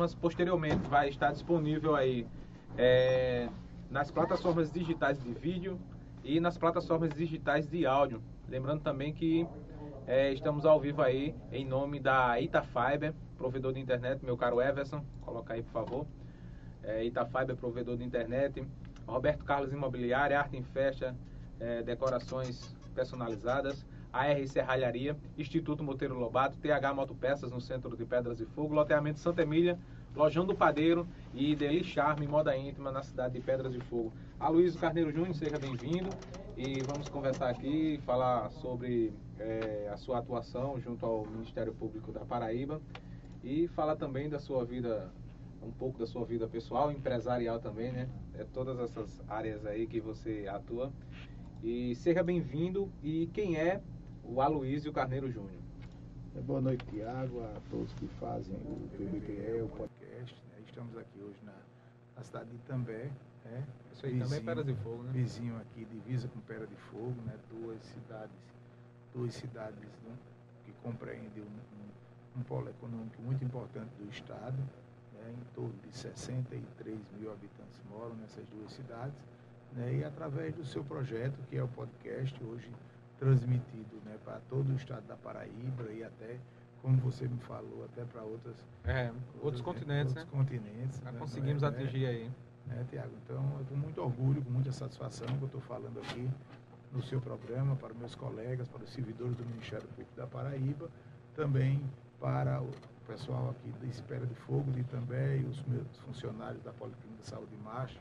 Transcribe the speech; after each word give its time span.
Mas 0.00 0.14
posteriormente 0.14 0.86
vai 0.88 1.08
estar 1.08 1.32
disponível 1.32 1.96
aí 1.96 2.24
é, 2.76 3.48
nas 3.90 4.12
plataformas 4.12 4.70
digitais 4.70 5.20
de 5.20 5.32
vídeo 5.32 5.76
e 6.22 6.38
nas 6.38 6.56
plataformas 6.56 7.10
digitais 7.10 7.68
de 7.68 7.84
áudio. 7.84 8.22
Lembrando 8.48 8.80
também 8.80 9.12
que 9.12 9.44
é, 10.06 10.32
estamos 10.32 10.64
ao 10.64 10.78
vivo 10.78 11.02
aí 11.02 11.34
em 11.50 11.66
nome 11.66 11.98
da 11.98 12.40
Itafiber, 12.40 13.12
provedor 13.36 13.72
de 13.72 13.80
internet, 13.80 14.24
meu 14.24 14.36
caro 14.36 14.62
Everson, 14.62 15.04
coloca 15.22 15.54
aí 15.54 15.64
por 15.64 15.72
favor. 15.72 16.06
É, 16.84 17.04
Itafiber, 17.04 17.56
provedor 17.56 17.96
de 17.96 18.04
internet. 18.04 18.64
Roberto 19.04 19.44
Carlos 19.44 19.72
Imobiliária, 19.72 20.38
Arte 20.38 20.56
em 20.56 20.62
Festa, 20.62 21.12
é, 21.58 21.82
decorações 21.82 22.72
personalizadas. 22.94 23.84
AR 24.12 24.46
Serralharia, 24.46 25.16
Instituto 25.36 25.82
Monteiro 25.82 26.18
Lobato, 26.18 26.56
TH 26.58 26.94
Motopeças 26.94 27.50
no 27.50 27.60
centro 27.60 27.96
de 27.96 28.04
Pedras 28.04 28.38
de 28.38 28.46
Fogo, 28.46 28.74
loteamento 28.74 29.18
Santa 29.18 29.42
Emília, 29.42 29.78
Lojão 30.16 30.44
do 30.44 30.54
Padeiro 30.54 31.06
e 31.34 31.54
Deli 31.54 31.84
Charme 31.84 32.26
Moda 32.26 32.56
Íntima 32.56 32.90
na 32.90 33.02
cidade 33.02 33.34
de 33.34 33.40
Pedras 33.40 33.72
de 33.72 33.80
Fogo. 33.80 34.12
Aloysio 34.40 34.80
Carneiro 34.80 35.12
Júnior, 35.12 35.34
seja 35.34 35.58
bem-vindo 35.58 36.08
e 36.56 36.82
vamos 36.82 37.08
conversar 37.08 37.50
aqui, 37.50 38.00
falar 38.04 38.50
sobre 38.50 39.12
é, 39.38 39.88
a 39.92 39.96
sua 39.96 40.18
atuação 40.18 40.80
junto 40.80 41.04
ao 41.04 41.26
Ministério 41.26 41.72
Público 41.72 42.10
da 42.10 42.20
Paraíba 42.20 42.80
e 43.44 43.68
falar 43.68 43.96
também 43.96 44.28
da 44.28 44.38
sua 44.38 44.64
vida, 44.64 45.12
um 45.62 45.70
pouco 45.70 45.98
da 45.98 46.06
sua 46.06 46.24
vida 46.24 46.48
pessoal, 46.48 46.90
empresarial 46.90 47.60
também, 47.60 47.92
né? 47.92 48.08
É 48.34 48.44
todas 48.44 48.78
essas 48.80 49.22
áreas 49.28 49.64
aí 49.66 49.86
que 49.86 50.00
você 50.00 50.46
atua. 50.48 50.92
E 51.62 51.94
seja 51.96 52.22
bem-vindo. 52.22 52.90
E 53.02 53.28
quem 53.32 53.56
é 53.56 53.80
o 54.28 54.42
Aloysio 54.42 54.92
Carneiro 54.92 55.30
Júnior? 55.30 55.62
É, 56.36 56.40
boa 56.40 56.60
noite, 56.60 56.84
Tiago, 56.86 57.42
a 57.42 57.60
todos 57.70 57.92
que 57.94 58.06
fazem 58.20 58.54
o 58.56 58.88
PBQE, 58.92 59.62
o 59.62 59.68
podcast. 59.68 60.36
Né? 60.50 60.62
Estamos 60.66 60.96
aqui 60.98 61.18
hoje 61.22 61.38
na, 61.44 61.54
na 62.14 62.22
cidade 62.22 62.50
de 62.50 62.56
Itambé. 62.56 63.10
Né? 63.44 63.64
Isso 63.92 64.04
aí 64.04 64.12
vizinho, 64.12 64.24
também 64.24 64.38
é 64.38 64.42
Pera 64.42 64.64
de 64.64 64.74
Fogo, 64.82 65.02
né? 65.04 65.12
Vizinho 65.12 65.56
aqui, 65.56 65.84
divisa 65.86 66.28
com 66.28 66.40
Pera 66.40 66.66
de 66.66 66.76
Fogo, 66.76 67.14
né? 67.24 67.34
duas 67.50 67.80
cidades, 67.82 68.36
duas 69.14 69.32
cidades 69.34 69.78
né? 69.78 70.14
que 70.66 70.72
compreendem 70.82 71.42
um, 71.42 71.46
um, 71.46 72.40
um, 72.40 72.42
polo 72.42 72.68
econômico 72.68 73.22
muito 73.22 73.42
importante 73.42 73.90
do 73.98 74.10
Estado. 74.10 74.58
Né? 75.14 75.34
Em 75.40 75.54
torno 75.54 75.74
de 75.82 75.96
63 75.96 76.98
mil 77.18 77.32
habitantes 77.32 77.80
moram 77.88 78.14
nessas 78.16 78.44
duas 78.48 78.72
cidades. 78.72 79.18
Né? 79.72 80.00
E 80.00 80.04
através 80.04 80.54
do 80.54 80.66
seu 80.66 80.84
projeto, 80.84 81.38
que 81.48 81.56
é 81.56 81.62
o 81.62 81.68
podcast, 81.68 82.38
hoje 82.44 82.70
transmitido 83.18 83.96
né, 84.04 84.16
para 84.24 84.40
todo 84.48 84.72
o 84.72 84.76
estado 84.76 85.06
da 85.06 85.16
Paraíba 85.16 85.90
e 85.92 86.02
até, 86.02 86.38
como 86.82 86.96
você 86.98 87.26
me 87.26 87.38
falou, 87.40 87.84
até 87.84 88.04
para 88.04 88.22
outras 88.22 88.56
é, 88.84 89.10
outros, 89.10 89.42
outros 89.42 89.62
continentes, 89.62 90.16
outros 90.16 90.32
né? 90.32 90.38
continentes. 90.38 91.00
Já 91.00 91.12
né, 91.12 91.18
conseguimos 91.18 91.62
é, 91.62 91.66
atingir 91.66 92.06
aí. 92.06 92.30
Né, 92.66 92.84
Tiago? 92.90 93.12
Então, 93.24 93.56
eu 93.58 93.64
com 93.64 93.76
muito 93.76 94.00
orgulho, 94.00 94.42
com 94.42 94.50
muita 94.50 94.72
satisfação 94.72 95.26
que 95.26 95.42
eu 95.42 95.46
estou 95.46 95.60
falando 95.62 95.98
aqui 96.00 96.28
no 96.92 97.02
seu 97.02 97.20
programa, 97.20 97.76
para 97.76 97.92
meus 97.94 98.14
colegas, 98.14 98.68
para 98.68 98.82
os 98.82 98.90
servidores 98.90 99.36
do 99.36 99.44
Ministério 99.44 99.86
Público 99.88 100.14
da 100.16 100.26
Paraíba, 100.26 100.88
também 101.34 101.82
para 102.20 102.62
pessoal 103.08 103.50
aqui 103.50 103.72
da 103.80 103.86
Espera 103.86 104.26
de 104.26 104.34
Fogo 104.34 104.66
e 104.76 105.44
os 105.46 105.62
meus 105.62 105.96
funcionários 106.04 106.62
da 106.62 106.72
Policlínica 106.74 107.22
de 107.22 107.28
Saúde 107.28 107.56
Marcha, 107.64 107.98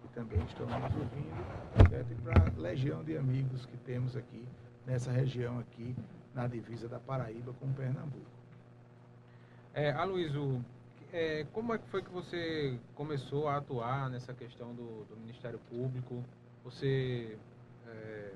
que 0.00 0.08
também 0.14 0.40
estão 0.44 0.64
nos 0.64 0.94
ouvindo, 0.94 1.90
certo? 1.90 2.12
e 2.12 2.14
para 2.14 2.40
a 2.40 2.60
legião 2.60 3.02
de 3.02 3.16
amigos 3.16 3.66
que 3.66 3.76
temos 3.78 4.16
aqui 4.16 4.46
nessa 4.86 5.10
região 5.10 5.58
aqui, 5.58 5.96
na 6.32 6.46
divisa 6.46 6.88
da 6.88 7.00
Paraíba 7.00 7.52
com 7.54 7.72
Pernambuco. 7.72 8.30
É, 9.74 9.90
Aloysio, 9.90 10.64
é, 11.12 11.44
como 11.52 11.74
é 11.74 11.78
que 11.78 11.88
foi 11.88 12.02
que 12.02 12.10
você 12.10 12.78
começou 12.94 13.48
a 13.48 13.56
atuar 13.56 14.08
nessa 14.08 14.32
questão 14.32 14.72
do, 14.72 15.04
do 15.06 15.16
Ministério 15.16 15.58
Público? 15.68 16.22
Você 16.62 17.36
é, 17.88 18.32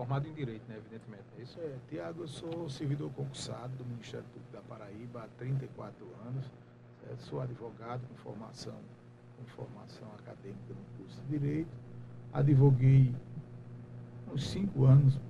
formado 0.00 0.26
em 0.26 0.32
Direito, 0.32 0.62
né, 0.66 0.78
evidentemente, 0.78 1.24
é 1.38 1.42
isso? 1.42 1.60
É, 1.60 1.76
Tiago, 1.90 2.22
eu 2.22 2.28
sou 2.28 2.70
servidor 2.70 3.10
concursado 3.10 3.76
do 3.76 3.84
Ministério 3.84 4.24
Público 4.32 4.50
da 4.50 4.62
Paraíba 4.62 5.24
há 5.24 5.28
34 5.36 6.06
anos. 6.26 6.50
Certo? 7.02 7.20
Sou 7.24 7.38
advogado 7.38 8.00
com 8.08 8.14
formação, 8.14 8.78
com 9.36 9.44
formação 9.44 10.08
acadêmica 10.18 10.70
no 10.70 10.96
curso 10.96 11.20
de 11.28 11.38
Direito. 11.38 11.68
Advoguei 12.32 13.14
uns 14.32 14.48
cinco 14.48 14.86
anos 14.86 15.20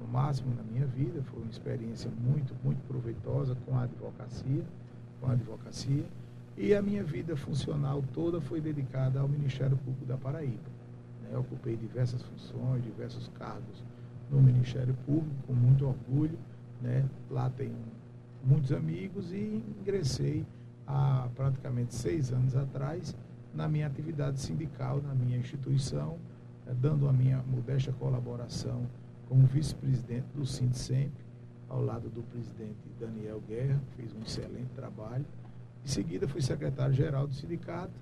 no 0.00 0.06
máximo 0.06 0.54
na 0.54 0.62
minha 0.62 0.86
vida. 0.86 1.20
Foi 1.24 1.42
uma 1.42 1.50
experiência 1.50 2.08
muito, 2.08 2.54
muito 2.62 2.86
proveitosa 2.86 3.56
com 3.66 3.76
a 3.76 3.82
advocacia, 3.82 4.64
com 5.20 5.26
a 5.26 5.32
advocacia. 5.32 6.04
E 6.56 6.72
a 6.72 6.80
minha 6.80 7.02
vida 7.02 7.36
funcional 7.36 8.00
toda 8.14 8.40
foi 8.40 8.60
dedicada 8.60 9.18
ao 9.18 9.26
Ministério 9.26 9.76
Público 9.78 10.06
da 10.06 10.16
Paraíba. 10.16 10.70
Né? 11.20 11.36
ocupei 11.36 11.76
diversas 11.76 12.22
funções, 12.22 12.84
diversos 12.84 13.26
cargos 13.36 13.89
no 14.30 14.40
Ministério 14.40 14.94
Público, 15.06 15.34
com 15.46 15.52
muito 15.52 15.86
orgulho. 15.86 16.38
Né? 16.80 17.04
Lá 17.30 17.50
tenho 17.50 17.76
muitos 18.44 18.72
amigos 18.72 19.32
e 19.32 19.62
ingressei 19.80 20.46
há 20.86 21.28
praticamente 21.34 21.94
seis 21.94 22.32
anos 22.32 22.56
atrás 22.56 23.14
na 23.54 23.68
minha 23.68 23.86
atividade 23.86 24.40
sindical, 24.40 25.02
na 25.02 25.14
minha 25.14 25.36
instituição, 25.36 26.16
né? 26.64 26.74
dando 26.80 27.08
a 27.08 27.12
minha 27.12 27.42
modesta 27.42 27.92
colaboração 27.92 28.86
como 29.28 29.46
vice-presidente 29.46 30.26
do 30.34 30.44
SINDSEMP, 30.44 31.12
ao 31.68 31.84
lado 31.84 32.08
do 32.08 32.22
presidente 32.22 32.78
Daniel 32.98 33.40
Guerra, 33.46 33.80
fez 33.96 34.12
um 34.12 34.20
excelente 34.22 34.70
trabalho. 34.74 35.24
Em 35.84 35.88
seguida, 35.88 36.26
fui 36.26 36.42
secretário-geral 36.42 37.28
do 37.28 37.34
sindicato, 37.34 37.92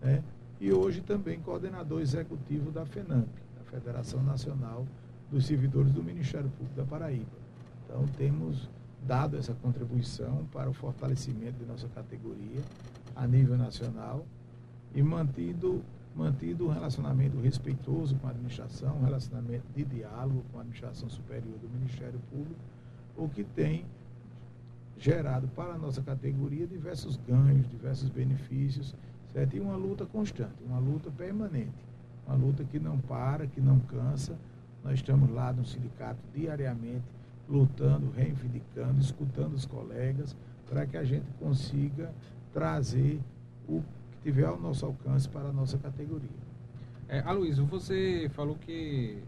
né? 0.00 0.22
e 0.58 0.72
hoje 0.72 1.00
também 1.02 1.38
coordenador 1.40 2.00
executivo 2.00 2.70
da 2.70 2.86
FENAMP, 2.86 3.28
da 3.58 3.64
Federação 3.64 4.22
Nacional 4.22 4.86
dos 5.30 5.46
Servidores 5.46 5.92
do 5.92 6.02
Ministério 6.02 6.50
Público 6.50 6.76
da 6.76 6.84
Paraíba. 6.84 7.38
Então, 7.84 8.04
temos 8.16 8.68
dado 9.06 9.36
essa 9.36 9.54
contribuição 9.54 10.46
para 10.52 10.68
o 10.68 10.72
fortalecimento 10.72 11.58
de 11.58 11.64
nossa 11.64 11.88
categoria 11.88 12.60
a 13.16 13.26
nível 13.26 13.56
nacional 13.56 14.24
e 14.94 15.02
mantido 15.02 15.82
mantido 16.14 16.66
um 16.66 16.72
relacionamento 16.72 17.40
respeitoso 17.40 18.16
com 18.16 18.26
a 18.26 18.30
administração, 18.30 18.96
um 18.96 19.04
relacionamento 19.04 19.64
de 19.74 19.84
diálogo 19.84 20.44
com 20.50 20.58
a 20.58 20.60
administração 20.62 21.08
superior 21.08 21.56
do 21.58 21.68
Ministério 21.68 22.18
Público, 22.30 22.60
o 23.16 23.28
que 23.28 23.44
tem 23.44 23.86
gerado 24.98 25.48
para 25.48 25.74
a 25.74 25.78
nossa 25.78 26.02
categoria 26.02 26.66
diversos 26.66 27.16
ganhos, 27.16 27.68
diversos 27.68 28.08
benefícios, 28.10 28.94
certo? 29.32 29.56
E 29.56 29.60
uma 29.60 29.76
luta 29.76 30.04
constante, 30.04 30.62
uma 30.66 30.78
luta 30.78 31.10
permanente, 31.10 31.86
uma 32.26 32.36
luta 32.36 32.64
que 32.64 32.78
não 32.78 32.98
para, 32.98 33.46
que 33.46 33.60
não 33.60 33.78
cansa. 33.80 34.36
Nós 34.82 34.94
estamos 34.94 35.30
lá 35.30 35.52
no 35.52 35.64
sindicato 35.64 36.18
diariamente 36.34 37.04
lutando, 37.48 38.10
reivindicando, 38.10 39.00
escutando 39.00 39.54
os 39.54 39.66
colegas, 39.66 40.36
para 40.68 40.86
que 40.86 40.96
a 40.96 41.02
gente 41.02 41.26
consiga 41.38 42.12
trazer 42.52 43.20
o 43.68 43.82
tiver 44.22 44.44
ao 44.44 44.58
nosso 44.58 44.86
alcance 44.86 45.28
para 45.28 45.48
a 45.48 45.52
nossa 45.52 45.76
categoria. 45.78 46.28
É, 47.08 47.20
Aloysio, 47.20 47.64
você 47.66 48.30
falou 48.34 48.54
que 48.54 49.18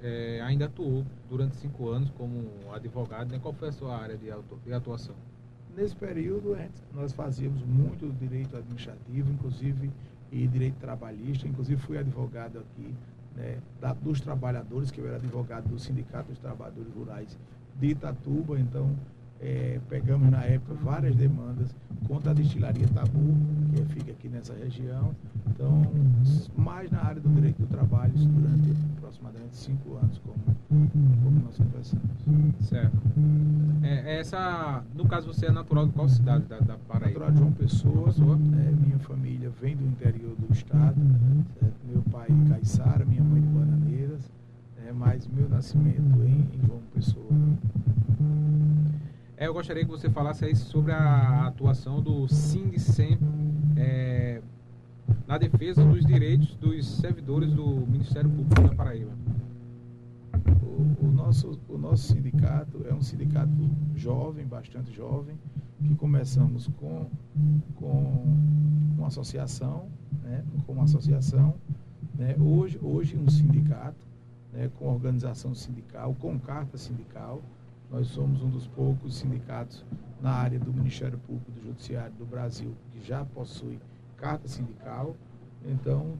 é, 0.00 0.40
ainda 0.42 0.66
atuou 0.66 1.04
durante 1.28 1.56
cinco 1.56 1.88
anos 1.88 2.10
como 2.10 2.48
advogado, 2.72 3.32
né? 3.32 3.38
qual 3.40 3.52
foi 3.52 3.68
a 3.68 3.72
sua 3.72 3.96
área 3.96 4.16
de, 4.16 4.26
de 4.64 4.72
atuação? 4.72 5.14
Nesse 5.76 5.96
período, 5.96 6.56
nós 6.94 7.12
fazíamos 7.12 7.62
muito 7.62 8.12
direito 8.18 8.56
administrativo, 8.56 9.32
inclusive 9.32 9.90
e 10.30 10.46
direito 10.46 10.76
trabalhista, 10.76 11.48
inclusive 11.48 11.80
fui 11.80 11.98
advogado 11.98 12.58
aqui 12.58 12.94
né, 13.36 13.58
da, 13.80 13.92
dos 13.92 14.20
trabalhadores, 14.20 14.90
que 14.90 15.00
eu 15.00 15.06
era 15.06 15.16
advogado 15.16 15.68
do 15.68 15.78
Sindicato 15.78 16.28
dos 16.28 16.38
Trabalhadores 16.38 16.92
Rurais 16.94 17.38
de 17.78 17.88
Itatuba, 17.88 18.58
então 18.58 18.90
é, 19.42 19.80
pegamos 19.88 20.30
na 20.30 20.44
época 20.44 20.74
várias 20.74 21.16
demandas 21.16 21.74
contra 22.06 22.30
a 22.30 22.34
destilaria 22.34 22.86
Tabu, 22.88 23.34
que 23.74 23.82
fica 23.94 24.12
aqui 24.12 24.28
nessa 24.28 24.54
região. 24.54 25.14
Então, 25.50 25.82
mais 26.56 26.90
na 26.90 27.04
área 27.04 27.20
do 27.20 27.28
direito 27.28 27.58
do 27.58 27.66
trabalho, 27.66 28.12
durante 28.14 28.70
aproximadamente 28.96 29.56
cinco 29.56 29.96
anos, 29.96 30.18
como, 30.18 30.38
como 31.22 31.40
nós 31.44 31.56
conversamos. 31.56 32.06
Certo. 32.60 32.96
É, 33.82 34.20
essa, 34.20 34.84
no 34.94 35.06
caso, 35.06 35.26
você 35.26 35.46
é 35.46 35.52
natural 35.52 35.86
de 35.86 35.92
qual 35.92 36.08
cidade 36.08 36.44
da, 36.44 36.60
da 36.60 36.76
Paraíba? 36.88 37.20
Natural 37.20 37.30
de 37.32 37.38
João 37.38 37.52
Pessoa. 37.52 38.04
Pessoa. 38.04 38.34
É, 38.34 38.70
minha 38.70 38.98
família 39.00 39.50
vem 39.60 39.76
do 39.76 39.84
interior 39.84 40.34
do 40.36 40.52
estado. 40.52 40.96
Certo? 41.58 41.74
Meu 41.84 42.02
pai 42.10 42.28
de 42.30 42.48
Caiçara, 42.48 43.04
minha 43.04 43.22
mãe 43.22 43.40
de 43.40 43.48
Bananeiras. 43.48 44.30
É, 44.86 44.92
mas 44.92 45.26
meu 45.26 45.48
nascimento 45.48 46.22
em, 46.22 46.46
em 46.54 46.66
João 46.66 46.80
Pessoa. 46.94 47.26
É, 49.42 49.48
eu 49.48 49.52
gostaria 49.52 49.84
que 49.84 49.90
você 49.90 50.08
falasse 50.08 50.44
aí 50.44 50.54
sobre 50.54 50.92
a 50.92 51.48
atuação 51.48 52.00
do 52.00 52.28
SINDSEM 52.28 53.18
é, 53.76 54.40
na 55.26 55.36
defesa 55.36 55.84
dos 55.84 56.06
direitos 56.06 56.54
dos 56.54 56.86
servidores 56.98 57.52
do 57.52 57.66
Ministério 57.88 58.30
Público 58.30 58.62
da 58.62 58.72
Paraíba. 58.72 59.10
O, 60.62 61.06
o, 61.06 61.10
nosso, 61.10 61.58
o 61.68 61.76
nosso 61.76 62.14
sindicato 62.14 62.86
é 62.88 62.94
um 62.94 63.02
sindicato 63.02 63.50
jovem, 63.96 64.46
bastante 64.46 64.92
jovem, 64.92 65.36
que 65.82 65.92
começamos 65.96 66.68
com, 66.78 67.10
com 67.74 68.36
como 68.94 69.06
associação, 69.06 69.88
né, 70.22 70.44
como 70.68 70.82
associação, 70.82 71.56
né, 72.16 72.36
hoje, 72.38 72.78
hoje 72.80 73.16
um 73.16 73.28
sindicato, 73.28 74.06
né, 74.52 74.70
com 74.78 74.86
organização 74.86 75.52
sindical, 75.52 76.14
com 76.20 76.38
carta 76.38 76.78
sindical, 76.78 77.42
nós 77.92 78.06
somos 78.06 78.42
um 78.42 78.48
dos 78.48 78.66
poucos 78.66 79.16
sindicatos 79.18 79.84
na 80.18 80.30
área 80.30 80.58
do 80.58 80.72
Ministério 80.72 81.18
Público 81.18 81.52
do 81.52 81.60
Judiciário 81.60 82.14
do 82.14 82.24
Brasil 82.24 82.74
que 82.90 83.06
já 83.06 83.22
possui 83.22 83.78
carta 84.16 84.48
sindical. 84.48 85.14
Então, 85.62 86.14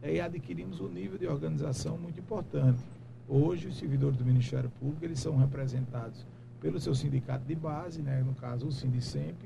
aí 0.00 0.20
adquirimos 0.20 0.80
um 0.80 0.86
nível 0.86 1.18
de 1.18 1.26
organização 1.26 1.98
muito 1.98 2.20
importante. 2.20 2.78
Hoje, 3.26 3.66
os 3.66 3.76
servidores 3.76 4.16
do 4.16 4.24
Ministério 4.24 4.70
Público 4.78 5.04
eles 5.04 5.18
são 5.18 5.36
representados 5.36 6.24
pelo 6.60 6.78
seu 6.78 6.94
sindicato 6.94 7.44
de 7.44 7.54
base, 7.56 8.00
né, 8.00 8.22
no 8.22 8.34
caso 8.34 8.68
o 8.68 8.72
Sindicemp, 8.72 9.42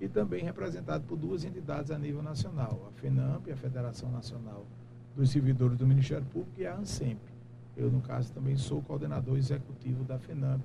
e 0.00 0.08
também 0.08 0.42
representado 0.42 1.04
por 1.04 1.16
duas 1.16 1.44
entidades 1.44 1.92
a 1.92 1.98
nível 1.98 2.22
nacional, 2.22 2.88
a 2.88 3.00
FENAMP, 3.00 3.48
a 3.52 3.56
Federação 3.56 4.10
Nacional 4.10 4.66
dos 5.14 5.30
Servidores 5.30 5.78
do 5.78 5.86
Ministério 5.86 6.26
Público, 6.26 6.60
e 6.60 6.66
a 6.66 6.74
ANSEMP. 6.74 7.20
Eu, 7.76 7.90
no 7.90 8.00
caso, 8.00 8.32
também 8.32 8.56
sou 8.56 8.82
coordenador 8.82 9.36
executivo 9.38 10.02
da 10.04 10.18
FENAMP, 10.18 10.62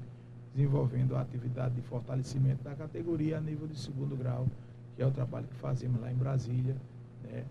desenvolvendo 0.57 1.15
a 1.15 1.21
atividade 1.21 1.75
de 1.75 1.81
fortalecimento 1.83 2.63
da 2.63 2.75
categoria 2.75 3.37
a 3.37 3.41
nível 3.41 3.67
de 3.67 3.77
segundo 3.77 4.17
grau, 4.17 4.47
que 4.95 5.01
é 5.03 5.05
o 5.05 5.11
trabalho 5.11 5.47
que 5.47 5.55
fazemos 5.55 6.01
lá 6.01 6.11
em 6.11 6.15
Brasília, 6.15 6.75
né, 7.23 7.45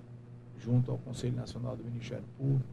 junto 0.58 0.90
ao 0.90 0.98
Conselho 0.98 1.36
Nacional 1.36 1.76
do 1.76 1.84
Ministério 1.84 2.24
Público, 2.36 2.64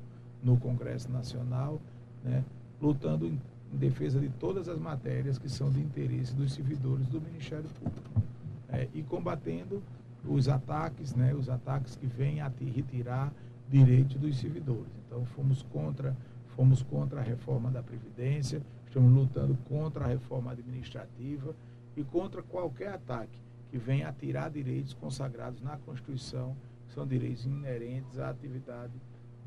no 0.43 0.57
Congresso 0.57 1.09
Nacional, 1.11 1.79
né, 2.23 2.43
lutando 2.81 3.27
em 3.27 3.39
em 3.73 3.77
defesa 3.77 4.19
de 4.19 4.29
todas 4.29 4.69
as 4.69 4.77
matérias 4.77 5.39
que 5.39 5.49
são 5.49 5.71
de 5.71 5.79
interesse 5.79 6.33
dos 6.35 6.53
servidores 6.53 7.07
do 7.07 7.19
Ministério 7.19 7.67
Público. 7.81 8.21
É, 8.69 8.87
e 8.93 9.01
combatendo 9.01 9.81
os 10.25 10.47
ataques, 10.47 11.13
né, 11.15 11.33
os 11.33 11.49
ataques 11.49 11.95
que 11.95 12.05
vêm 12.05 12.39
a 12.39 12.51
retirar 12.73 13.31
direitos 13.69 14.15
dos 14.17 14.37
servidores. 14.37 14.91
Então 15.05 15.25
fomos 15.25 15.63
contra, 15.63 16.15
fomos 16.55 16.81
contra 16.83 17.19
a 17.19 17.23
reforma 17.23 17.71
da 17.71 17.81
Previdência, 17.81 18.61
estamos 18.93 19.11
lutando 19.11 19.57
contra 19.67 20.05
a 20.05 20.07
reforma 20.07 20.51
administrativa 20.51 21.55
e 21.97 22.03
contra 22.03 22.43
qualquer 22.43 22.89
ataque 22.89 23.41
que 23.71 23.77
venha 23.79 24.07
a 24.07 24.13
tirar 24.13 24.51
direitos 24.51 24.93
consagrados 24.93 25.61
na 25.61 25.77
Constituição, 25.77 26.55
que 26.87 26.93
são 26.93 27.07
direitos 27.07 27.43
inerentes 27.43 28.19
à 28.19 28.29
atividade 28.29 28.93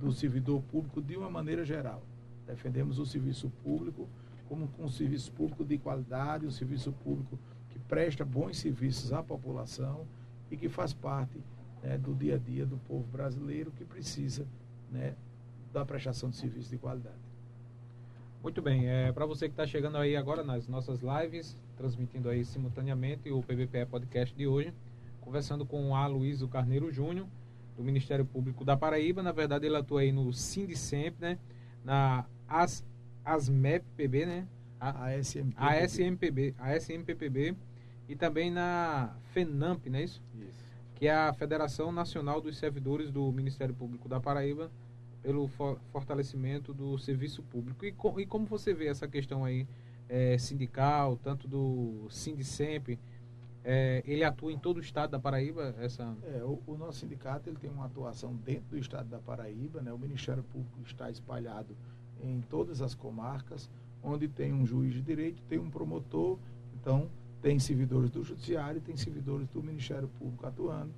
do 0.01 0.11
servidor 0.11 0.61
público 0.63 1.01
de 1.01 1.17
uma 1.17 1.31
maneira 1.31 1.65
geral. 1.65 2.03
Defendemos 2.45 2.99
o 2.99 3.07
serviço 3.07 3.49
público 3.63 4.09
como 4.49 4.69
um 4.81 4.89
serviço 4.89 5.31
público 5.31 5.65
de 5.65 5.79
qualidade, 5.79 6.45
um 6.45 6.51
serviço 6.51 6.91
público 6.91 7.39
que 7.71 7.79
presta 7.79 8.25
bons 8.25 8.59
serviços 8.59 9.13
à 9.13 9.23
população 9.23 10.09
e 10.51 10.57
que 10.57 10.69
faz 10.69 10.93
parte 10.93 11.41
né, 11.85 11.97
do 11.97 12.13
dia 12.17 12.35
a 12.35 12.39
dia 12.39 12.67
do 12.67 12.79
povo 12.79 13.07
brasileiro 13.13 13.71
que 13.71 13.85
precisa 13.85 14.45
né, 14.91 15.15
da 15.73 15.85
prestação 15.85 16.31
de 16.31 16.37
serviço 16.37 16.69
de 16.69 16.79
qualidade. 16.79 17.26
Muito 18.47 18.63
bem, 18.63 18.89
é, 18.89 19.11
para 19.11 19.27
você 19.27 19.49
que 19.49 19.55
está 19.55 19.67
chegando 19.67 19.97
aí 19.97 20.15
agora 20.15 20.45
nas 20.45 20.69
nossas 20.69 21.01
lives, 21.01 21.57
transmitindo 21.77 22.29
aí 22.29 22.45
simultaneamente 22.45 23.29
o 23.29 23.43
PBPE 23.43 23.87
Podcast 23.91 24.33
de 24.37 24.47
hoje, 24.47 24.73
conversando 25.21 25.67
com 25.67 25.91
o 25.91 25.97
Aloysio 25.97 26.47
Carneiro 26.47 26.93
Júnior, 26.93 27.27
do 27.77 27.83
Ministério 27.83 28.25
Público 28.25 28.65
da 28.65 28.77
Paraíba. 28.77 29.21
Na 29.21 29.33
verdade, 29.33 29.67
ele 29.67 29.77
atua 29.77 30.03
aí 30.03 30.13
no 30.13 30.33
Sindicemp, 30.33 31.21
né? 31.21 31.41
Na 31.85 32.25
as, 32.47 32.87
ASMEPB, 33.25 34.27
né? 34.27 34.47
A, 34.79 35.07
ASMPB. 35.07 35.57
ASMPB, 35.57 36.55
ASMPPB 36.57 37.57
e 38.09 38.15
também 38.15 38.53
na 38.53 39.17
FENAMP, 39.33 39.89
não 39.91 39.99
é 39.99 40.05
isso? 40.05 40.23
Isso. 40.37 40.65
Que 40.95 41.09
é 41.09 41.13
a 41.17 41.33
Federação 41.33 41.91
Nacional 41.91 42.41
dos 42.41 42.57
Servidores 42.57 43.11
do 43.11 43.33
Ministério 43.33 43.75
Público 43.75 44.09
da 44.09 44.21
Paraíba 44.21 44.71
pelo 45.23 45.49
for, 45.49 45.79
fortalecimento 45.91 46.73
do 46.73 46.99
serviço 46.99 47.43
público. 47.43 47.85
E, 47.85 47.93
com, 47.93 48.19
e, 48.19 48.27
como 48.27 48.47
você 48.47 48.73
vê 48.73 48.87
essa 48.87 49.09
questão 49.09 49.45
aí 49.45 49.67
é, 50.09 50.39
sindical, 50.39 51.17
tanto 51.17 51.49
do 51.49 52.07
Sindicemp, 52.11 52.99
é, 53.65 54.03
ele 54.07 54.23
atua 54.23 54.53
em 54.53 54.59
todo 54.59 54.77
o 54.77 54.81
estado 54.81 55.11
da 55.11 55.19
Paraíba? 55.19 55.75
Essa... 55.81 56.17
É, 56.23 56.45
o, 56.45 56.63
o, 56.67 56.77
nosso 56.77 57.01
sindicato 57.01 57.51
ele 57.51 57.59
tem 57.59 57.69
uma 57.69 57.87
atuação 57.87 58.35
dentro 58.35 58.71
do 58.71 58.79
estado 58.79 59.09
da 59.09 59.19
Paraíba, 59.19 59.81
né? 59.81 59.93
o 59.93 59.99
Ministério 59.99 60.45
Público 60.45 60.81
está 60.85 61.11
espalhado 61.11 61.77
em 62.23 62.41
todas 62.43 62.81
as 62.81 62.95
comarcas, 62.95 63.69
onde 64.03 64.29
tem 64.29 64.53
um 64.53 64.65
juiz 64.65 64.95
de 64.95 65.03
direito, 65.03 65.43
tem 65.49 65.59
um 65.59 65.69
promotor, 65.69 66.39
então 66.81 67.11
tem 67.43 67.59
servidores 67.59 68.11
do 68.11 68.23
Judiciário, 68.23 68.81
tem 68.81 68.97
servidores 68.97 69.49
do 69.49 69.63
Ministério 69.63 70.09
Público 70.09 70.47
atuando. 70.47 70.93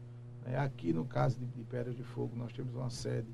Né? 0.45 0.59
Aqui, 0.59 0.93
no 0.93 1.05
caso 1.05 1.39
de, 1.39 1.47
de 1.47 1.95
de 1.95 2.03
Fogo, 2.03 2.37
nós 2.37 2.53
temos 2.53 2.75
uma 2.75 2.91
sede 2.91 3.29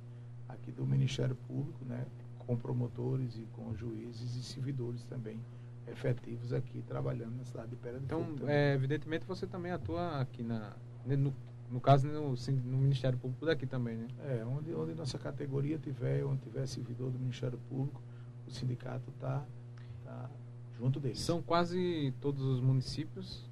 aqui 0.55 0.73
do 0.73 0.87
Ministério 0.87 1.37
Público, 1.47 1.85
né? 1.85 2.07
com 2.39 2.57
promotores 2.57 3.37
e 3.37 3.47
com 3.53 3.75
juízes 3.75 4.37
e 4.37 4.43
servidores 4.43 5.05
também 5.05 5.41
efetivos 5.87 6.53
aqui 6.53 6.83
trabalhando 6.83 7.37
na 7.37 7.45
cidade 7.45 7.71
de 7.71 7.77
de 7.77 8.05
então. 8.05 8.27
Então, 8.35 8.49
é, 8.49 8.75
evidentemente, 8.75 9.27
você 9.27 9.47
também 9.47 9.73
atua 9.73 10.21
aqui 10.21 10.43
na, 10.43 10.73
no 11.07 11.35
no 11.71 11.81
caso, 11.81 12.07
no, 12.07 12.31
no, 12.31 12.79
Ministério 12.79 13.19
Público 13.19 13.47
daqui 13.47 13.67
também, 13.67 13.97
né? 13.97 14.07
É, 14.21 14.45
onde, 14.45 14.73
onde 14.75 14.95
nossa 14.95 15.19
categoria 15.19 15.79
tiver, 15.79 16.23
onde 16.25 16.43
tiver 16.43 16.67
servidor 16.67 17.11
do 17.11 17.19
Ministério 17.19 17.59
Público, 17.69 18.01
o 18.47 18.51
sindicato 18.51 19.11
está 19.11 19.45
tá 20.05 20.31
junto 20.79 21.01
deles. 21.01 21.19
São 21.19 21.43
quase 21.43 22.15
todos 22.21 22.43
os 22.43 22.61
municípios? 22.61 23.51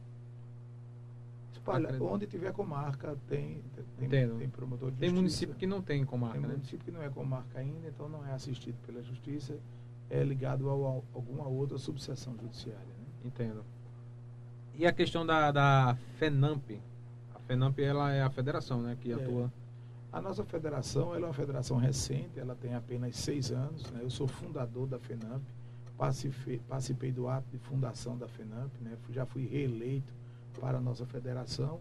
Espalha, 1.62 2.03
onde 2.03 2.26
tiver 2.26 2.53
comarca, 2.53 3.17
tem, 3.29 3.62
tem, 3.97 4.09
tem 4.09 4.49
promotor 4.49 4.91
de 4.91 4.97
Tem 4.97 5.11
município 5.11 5.55
que 5.55 5.64
não 5.64 5.81
tem 5.81 6.05
comarca, 6.05 6.35
Tem 6.35 6.43
né? 6.43 6.55
município 6.55 6.85
que 6.85 6.91
não 6.91 7.00
é 7.00 7.09
comarca 7.09 7.61
ainda, 7.61 7.87
então 7.88 8.09
não 8.09 8.26
é 8.26 8.32
assistido 8.32 8.75
pela 8.85 9.00
Justiça, 9.00 9.56
é 10.11 10.25
ligado 10.25 10.69
a, 10.69 10.73
a 10.73 11.03
alguma 11.14 11.47
outra 11.47 11.79
subseção 11.79 12.37
judiciária. 12.37 12.81
Né? 12.81 13.06
Entendo. 13.25 13.64
E 14.75 14.85
a 14.85 14.93
questão 14.93 15.25
da, 15.25 15.53
da 15.53 15.97
FENAMP, 16.19 16.81
FENAMP 17.47 17.79
ela 17.81 18.12
é 18.12 18.23
a 18.23 18.31
federação 18.31 18.82
né, 18.82 18.97
que 19.00 19.12
é. 19.12 19.15
atua. 19.15 19.53
A 20.12 20.20
nossa 20.20 20.44
federação 20.44 21.15
ela 21.15 21.26
é 21.26 21.29
uma 21.29 21.35
federação 21.35 21.76
recente, 21.76 22.41
ela 22.41 22.56
tem 22.56 22.75
apenas 22.75 23.17
seis 23.17 23.53
anos. 23.53 23.88
Né? 23.93 24.00
Eu 24.03 24.11
sou 24.11 24.26
fundador 24.26 24.87
da 24.88 24.99
FENAMP, 24.99 25.43
participei, 25.97 26.61
participei 26.69 27.12
do 27.12 27.29
ato 27.29 27.47
de 27.53 27.58
fundação 27.58 28.19
da 28.19 28.26
FENAMP, 28.26 28.73
né? 28.81 28.99
já 29.11 29.25
fui 29.25 29.47
reeleito 29.47 30.12
para 30.61 30.79
a 30.79 30.81
nossa 30.81 31.07
federação 31.07 31.81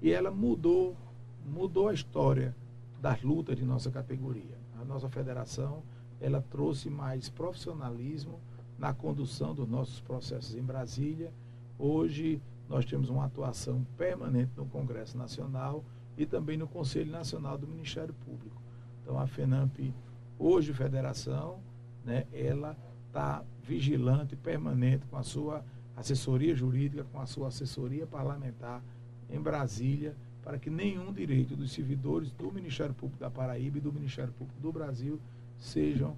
e 0.00 0.10
ela 0.10 0.30
mudou, 0.30 0.96
mudou 1.44 1.88
a 1.88 1.94
história 1.94 2.54
das 3.00 3.22
lutas 3.22 3.56
de 3.56 3.64
nossa 3.64 3.90
categoria. 3.90 4.58
A 4.80 4.84
nossa 4.84 5.08
federação 5.08 5.82
ela 6.20 6.40
trouxe 6.50 6.88
mais 6.88 7.28
profissionalismo 7.28 8.40
na 8.78 8.92
condução 8.92 9.54
dos 9.54 9.68
nossos 9.68 10.00
processos 10.00 10.54
em 10.54 10.62
Brasília. 10.62 11.32
Hoje 11.78 12.40
nós 12.68 12.84
temos 12.84 13.08
uma 13.08 13.26
atuação 13.26 13.84
permanente 13.96 14.52
no 14.56 14.66
Congresso 14.66 15.18
Nacional 15.18 15.84
e 16.16 16.24
também 16.26 16.56
no 16.56 16.66
Conselho 16.66 17.10
Nacional 17.10 17.58
do 17.58 17.66
Ministério 17.66 18.14
Público. 18.14 18.60
Então, 19.02 19.18
a 19.18 19.26
FENAMP, 19.26 19.92
hoje 20.38 20.72
federação, 20.72 21.58
né, 22.04 22.26
ela 22.32 22.76
está 23.08 23.44
vigilante, 23.62 24.36
permanente 24.36 25.06
com 25.06 25.16
a 25.16 25.22
sua 25.22 25.64
assessoria 25.96 26.54
jurídica, 26.54 27.04
com 27.04 27.20
a 27.20 27.26
sua 27.26 27.48
assessoria 27.48 28.06
parlamentar 28.06 28.82
em 29.30 29.40
Brasília, 29.40 30.16
para 30.42 30.58
que 30.58 30.68
nenhum 30.68 31.12
direito 31.12 31.54
dos 31.54 31.72
servidores 31.72 32.32
do 32.32 32.50
Ministério 32.50 32.94
Público 32.94 33.20
da 33.20 33.30
Paraíba 33.30 33.78
e 33.78 33.80
do 33.80 33.92
Ministério 33.92 34.32
Público 34.32 34.60
do 34.60 34.72
Brasil 34.72 35.20
sejam 35.58 36.16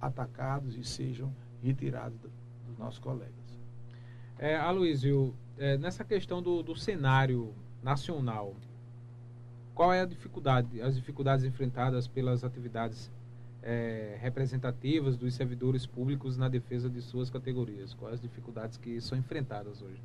atacados 0.00 0.76
e 0.76 0.84
sejam 0.84 1.34
retirados 1.62 2.18
dos 2.66 2.78
nossos 2.78 2.98
colegas. 2.98 3.32
É, 4.38 4.56
Aloysio, 4.56 5.34
é, 5.56 5.78
nessa 5.78 6.04
questão 6.04 6.42
do, 6.42 6.62
do 6.62 6.76
cenário 6.76 7.54
nacional, 7.82 8.54
qual 9.74 9.92
é 9.92 10.02
a 10.02 10.06
dificuldade, 10.06 10.80
as 10.80 10.94
dificuldades 10.94 11.44
enfrentadas 11.44 12.06
pelas 12.06 12.44
atividades 12.44 13.10
é, 13.64 14.18
representativas 14.20 15.16
dos 15.16 15.34
servidores 15.34 15.86
públicos 15.86 16.36
na 16.36 16.48
defesa 16.50 16.88
de 16.90 17.00
suas 17.00 17.30
categorias? 17.30 17.94
Quais 17.94 18.16
as 18.16 18.20
dificuldades 18.20 18.76
que 18.76 19.00
são 19.00 19.16
enfrentadas 19.16 19.80
hoje? 19.80 20.02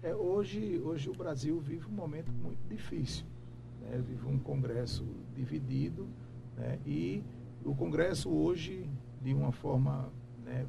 É, 0.00 0.14
hoje, 0.14 0.80
hoje 0.84 1.10
o 1.10 1.14
Brasil 1.14 1.58
vive 1.58 1.86
um 1.86 1.94
momento 1.94 2.30
muito 2.30 2.60
difícil. 2.68 3.26
Né? 3.80 4.00
Vive 4.06 4.26
um 4.26 4.38
Congresso 4.38 5.04
dividido 5.34 6.06
né? 6.56 6.78
e 6.86 7.22
o 7.64 7.74
Congresso 7.74 8.30
hoje, 8.30 8.88
de 9.20 9.34
uma 9.34 9.50
forma 9.50 10.08
né, 10.44 10.64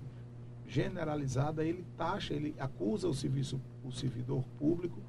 generalizada, 0.65 1.63
ele 1.63 1.85
taxa, 1.95 2.33
ele 2.33 2.55
acusa 2.57 3.07
o 3.07 3.13
serviço, 3.13 3.61
o 3.83 3.91
servidor 3.91 4.43
público, 4.57 4.99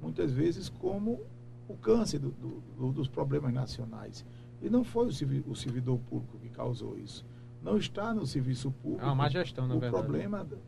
muitas 0.00 0.32
vezes 0.32 0.70
como 0.70 1.20
o 1.68 1.74
câncer 1.76 2.18
do, 2.18 2.30
do, 2.30 2.92
dos 2.92 3.08
problemas 3.08 3.52
nacionais. 3.52 4.24
E 4.62 4.70
não 4.70 4.84
foi 4.84 5.08
o, 5.08 5.50
o 5.50 5.56
servidor 5.56 5.98
público 5.98 6.38
que 6.38 6.48
causou 6.48 6.96
isso. 6.96 7.26
Não 7.60 7.76
está 7.76 8.14
no 8.14 8.24
serviço 8.24 8.70
público. 8.70 9.02
É 9.02 9.06
uma 9.06 9.14
má 9.14 9.28
gestão, 9.28 9.66
na 9.66 9.74
o 9.74 9.80
verdade. 9.80 10.02
problema 10.02 10.44
do, 10.44 10.58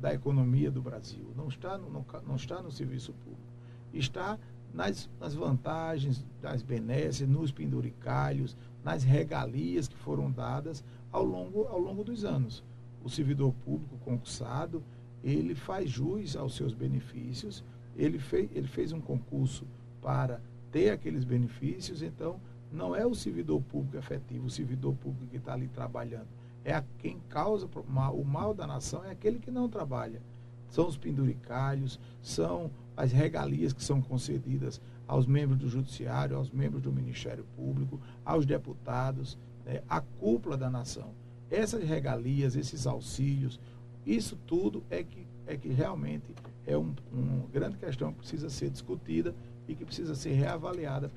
da 0.00 0.14
economia 0.14 0.70
do 0.70 0.80
Brasil. 0.80 1.26
Não 1.36 1.48
está, 1.48 1.76
no, 1.76 1.90
não, 1.90 2.04
não 2.26 2.36
está 2.36 2.62
no 2.62 2.70
serviço 2.70 3.12
público. 3.12 3.42
Está 3.92 4.38
nas, 4.72 5.08
nas 5.20 5.34
vantagens, 5.34 6.24
das 6.40 6.62
benesses, 6.62 7.28
nos 7.28 7.52
penduricalhos, 7.52 8.56
nas 8.82 9.02
regalias 9.04 9.88
que 9.88 9.96
foram 9.96 10.30
dadas 10.30 10.84
ao 11.10 11.24
longo, 11.24 11.64
ao 11.64 11.78
longo 11.78 12.02
dos 12.02 12.24
anos. 12.24 12.64
O 13.02 13.08
servidor 13.08 13.52
público 13.64 13.96
concursado, 13.98 14.82
ele 15.22 15.54
faz 15.54 15.90
jus 15.90 16.36
aos 16.36 16.56
seus 16.56 16.74
benefícios, 16.74 17.64
ele, 17.96 18.18
fez, 18.18 18.50
ele 18.52 18.66
fez 18.66 18.92
um 18.92 19.00
concurso 19.00 19.64
para 20.02 20.40
ter 20.72 20.90
aqueles 20.90 21.24
benefícios, 21.24 22.02
então 22.02 22.40
não 22.74 22.94
é 22.94 23.06
o 23.06 23.14
servidor 23.14 23.62
público 23.62 23.96
efetivo, 23.96 24.46
o 24.46 24.50
servidor 24.50 24.94
público 24.96 25.26
que 25.30 25.36
está 25.36 25.52
ali 25.52 25.68
trabalhando. 25.68 26.26
É 26.64 26.74
a 26.74 26.84
quem 26.98 27.18
causa 27.28 27.66
o 27.66 28.24
mal, 28.24 28.54
da 28.54 28.66
nação 28.66 29.04
é 29.04 29.10
aquele 29.10 29.38
que 29.38 29.50
não 29.50 29.68
trabalha. 29.68 30.20
São 30.70 30.88
os 30.88 30.96
penduricalhos, 30.96 32.00
são 32.20 32.70
as 32.96 33.12
regalias 33.12 33.72
que 33.72 33.82
são 33.82 34.02
concedidas 34.02 34.80
aos 35.06 35.26
membros 35.26 35.58
do 35.58 35.68
Judiciário, 35.68 36.36
aos 36.36 36.50
membros 36.50 36.82
do 36.82 36.90
Ministério 36.90 37.44
Público, 37.54 38.00
aos 38.24 38.44
deputados, 38.44 39.38
né, 39.64 39.82
à 39.88 40.00
cúpula 40.00 40.56
da 40.56 40.70
nação. 40.70 41.10
Essas 41.50 41.84
regalias, 41.84 42.56
esses 42.56 42.86
auxílios, 42.86 43.60
isso 44.04 44.36
tudo 44.46 44.82
é 44.90 45.02
que, 45.02 45.26
é 45.46 45.56
que 45.56 45.68
realmente 45.68 46.34
é 46.66 46.76
um, 46.76 46.94
uma 47.12 47.46
grande 47.52 47.76
questão 47.76 48.12
que 48.12 48.18
precisa 48.18 48.48
ser 48.48 48.70
discutida 48.70 49.34
e 49.68 49.74
que 49.74 49.84
precisa 49.84 50.14
ser 50.14 50.32
reavaliada 50.32 51.10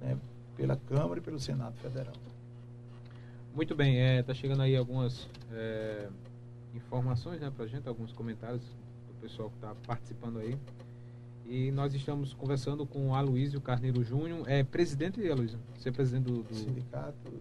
né, 0.00 0.16
pela 0.56 0.76
Câmara 0.76 1.18
e 1.18 1.22
pelo 1.22 1.38
Senado 1.38 1.76
Federal. 1.76 2.14
Muito 3.54 3.74
bem, 3.74 3.94
está 3.94 4.04
é, 4.10 4.22
tá 4.22 4.34
chegando 4.34 4.62
aí 4.62 4.76
algumas 4.76 5.28
é, 5.52 6.08
informações 6.74 7.40
né, 7.40 7.52
para 7.54 7.64
a 7.64 7.68
gente, 7.68 7.88
alguns 7.88 8.12
comentários 8.12 8.62
do 9.06 9.14
pessoal 9.20 9.48
que 9.48 9.56
está 9.56 9.74
participando 9.86 10.38
aí. 10.38 10.58
E 11.46 11.70
nós 11.70 11.94
estamos 11.94 12.32
conversando 12.32 12.86
com 12.86 13.10
o 13.10 13.14
Aloysio 13.14 13.60
Carneiro 13.60 14.02
Júnior, 14.02 14.48
é 14.48 14.64
presidente, 14.64 15.20
Aloysio? 15.30 15.58
Você 15.78 15.90
é 15.90 15.92
presidente 15.92 16.24
do, 16.24 16.42
do... 16.42 16.54
Sindicato 16.54 17.32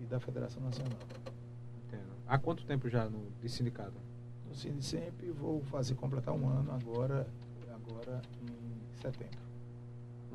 e 0.00 0.04
da 0.06 0.18
Federação 0.18 0.62
Nacional. 0.62 0.98
Entendo. 1.86 2.10
Há 2.26 2.38
quanto 2.38 2.64
tempo 2.64 2.88
já 2.88 3.08
no, 3.08 3.30
de 3.40 3.48
sindicato? 3.48 3.94
No 4.48 4.54
Sindicemp 4.54 5.22
vou 5.38 5.62
fazer 5.64 5.94
completar 5.94 6.34
um 6.34 6.48
ano 6.48 6.72
agora, 6.72 7.26
agora 7.72 8.20
em 8.42 9.00
setembro. 9.00 9.39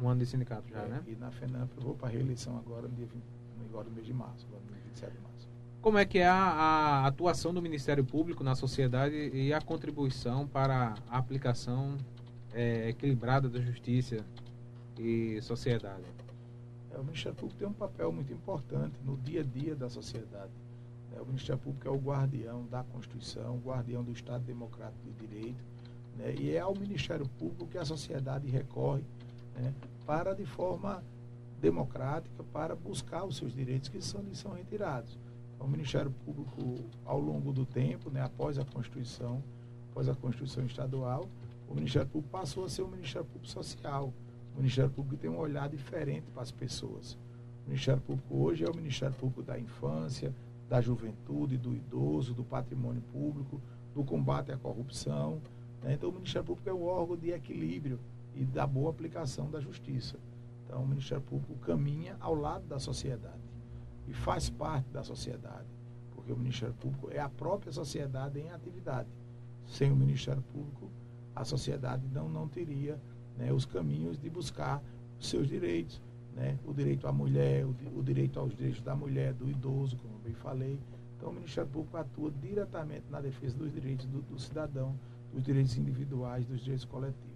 Um 0.01 0.09
ano 0.09 0.19
de 0.19 0.25
sindicato 0.25 0.67
já, 0.69 0.81
é, 0.81 0.87
né? 0.87 1.03
E 1.07 1.15
na 1.15 1.31
FENAMP 1.31 1.71
eu 1.77 1.83
vou 1.83 1.95
para 1.95 2.09
a 2.09 2.11
reeleição 2.11 2.57
agora 2.57 2.87
no, 2.87 2.95
dia 2.95 3.05
20, 3.05 3.23
agora 3.69 3.87
no 3.87 3.95
mês 3.95 4.05
de 4.05 4.13
março, 4.13 4.45
agora 4.47 4.61
no 4.63 4.73
dia 4.73 4.81
27 4.87 5.11
de 5.13 5.19
março. 5.19 5.49
Como 5.81 5.97
é 5.97 6.05
que 6.05 6.17
é 6.19 6.27
a, 6.27 6.35
a 6.35 7.07
atuação 7.07 7.53
do 7.53 7.61
Ministério 7.61 8.03
Público 8.03 8.43
na 8.43 8.55
sociedade 8.55 9.15
e 9.15 9.53
a 9.53 9.61
contribuição 9.61 10.47
para 10.47 10.95
a 11.09 11.17
aplicação 11.17 11.97
é, 12.53 12.89
equilibrada 12.89 13.47
da 13.47 13.59
justiça 13.59 14.25
e 14.97 15.39
sociedade? 15.41 16.03
É, 16.91 16.97
o 16.97 17.03
Ministério 17.03 17.37
Público 17.37 17.59
tem 17.59 17.67
um 17.67 17.73
papel 17.73 18.11
muito 18.11 18.33
importante 18.33 18.95
no 19.03 19.17
dia 19.17 19.41
a 19.41 19.43
dia 19.43 19.75
da 19.75 19.89
sociedade. 19.89 20.51
É, 21.15 21.21
o 21.21 21.25
Ministério 21.25 21.61
Público 21.61 21.87
é 21.87 21.91
o 21.91 21.97
guardião 21.97 22.65
da 22.65 22.83
Constituição, 22.83 23.55
o 23.55 23.59
guardião 23.59 24.03
do 24.03 24.11
Estado 24.11 24.43
Democrático 24.43 25.03
de 25.05 25.27
Direito, 25.27 25.63
né, 26.17 26.33
e 26.39 26.51
é 26.51 26.59
ao 26.59 26.73
Ministério 26.73 27.27
Público 27.37 27.67
que 27.67 27.77
a 27.77 27.85
sociedade 27.85 28.49
recorre 28.49 29.03
né, 29.55 29.73
para, 30.05 30.33
de 30.33 30.45
forma 30.45 31.03
democrática, 31.59 32.43
para 32.53 32.75
buscar 32.75 33.25
os 33.25 33.37
seus 33.37 33.53
direitos 33.53 33.89
que 33.89 34.01
são, 34.01 34.21
lhes 34.21 34.37
são 34.37 34.51
retirados. 34.53 35.17
Então, 35.55 35.67
o 35.67 35.69
Ministério 35.69 36.11
Público, 36.25 36.83
ao 37.05 37.19
longo 37.19 37.51
do 37.51 37.65
tempo, 37.65 38.09
né, 38.09 38.21
após 38.21 38.59
a 38.59 38.65
Constituição, 38.65 39.41
após 39.91 40.07
a 40.09 40.15
Constituição 40.15 40.65
Estadual, 40.65 41.27
o 41.69 41.73
Ministério 41.73 42.07
Público 42.07 42.31
passou 42.31 42.65
a 42.65 42.69
ser 42.69 42.83
um 42.83 42.87
Ministério 42.87 43.25
Público 43.25 43.47
Social. 43.47 44.13
O 44.53 44.57
Ministério 44.57 44.91
Público 44.91 45.17
tem 45.17 45.29
um 45.29 45.37
olhar 45.37 45.67
diferente 45.69 46.29
para 46.31 46.43
as 46.43 46.51
pessoas. 46.51 47.17
O 47.65 47.69
Ministério 47.69 48.01
Público 48.01 48.35
hoje 48.37 48.63
é 48.63 48.69
o 48.69 48.75
Ministério 48.75 49.15
Público 49.15 49.41
da 49.41 49.59
Infância, 49.59 50.33
da 50.69 50.81
Juventude, 50.81 51.57
do 51.57 51.73
Idoso, 51.73 52.33
do 52.33 52.43
Patrimônio 52.43 53.01
Público, 53.11 53.59
do 53.93 54.03
combate 54.03 54.51
à 54.51 54.57
corrupção. 54.57 55.41
Né? 55.81 55.93
Então, 55.93 56.09
o 56.09 56.13
Ministério 56.13 56.45
Público 56.45 56.69
é 56.69 56.73
um 56.73 56.83
órgão 56.83 57.17
de 57.17 57.31
equilíbrio 57.31 57.99
e 58.35 58.45
da 58.45 58.67
boa 58.67 58.89
aplicação 58.89 59.49
da 59.49 59.59
justiça. 59.59 60.17
Então, 60.65 60.83
o 60.83 60.87
Ministério 60.87 61.23
Público 61.23 61.55
caminha 61.55 62.17
ao 62.19 62.35
lado 62.35 62.65
da 62.67 62.79
sociedade 62.79 63.41
e 64.07 64.13
faz 64.13 64.49
parte 64.49 64.89
da 64.89 65.03
sociedade, 65.03 65.67
porque 66.13 66.31
o 66.31 66.37
Ministério 66.37 66.75
Público 66.75 67.09
é 67.11 67.19
a 67.19 67.29
própria 67.29 67.71
sociedade 67.71 68.39
em 68.39 68.49
atividade. 68.49 69.09
Sem 69.65 69.91
o 69.91 69.95
Ministério 69.95 70.43
Público, 70.43 70.91
a 71.35 71.43
sociedade 71.43 72.05
não, 72.11 72.29
não 72.29 72.47
teria 72.47 72.99
né, 73.37 73.51
os 73.51 73.65
caminhos 73.65 74.17
de 74.17 74.29
buscar 74.29 74.83
os 75.19 75.27
seus 75.27 75.47
direitos. 75.47 76.01
Né? 76.35 76.57
O 76.65 76.73
direito 76.73 77.07
à 77.07 77.11
mulher, 77.11 77.65
o, 77.65 77.75
o 77.95 78.03
direito 78.03 78.39
aos 78.39 78.55
direitos 78.55 78.81
da 78.81 78.95
mulher, 78.95 79.33
do 79.33 79.49
idoso, 79.49 79.97
como 79.97 80.17
bem 80.19 80.33
falei. 80.33 80.79
Então, 81.17 81.29
o 81.29 81.33
Ministério 81.33 81.69
Público 81.69 81.97
atua 81.97 82.31
diretamente 82.41 83.05
na 83.09 83.21
defesa 83.21 83.57
dos 83.57 83.71
direitos 83.71 84.05
do, 84.05 84.21
do 84.21 84.39
cidadão, 84.39 84.95
dos 85.33 85.43
direitos 85.43 85.77
individuais, 85.77 86.45
dos 86.45 86.59
direitos 86.61 86.85
coletivos. 86.85 87.34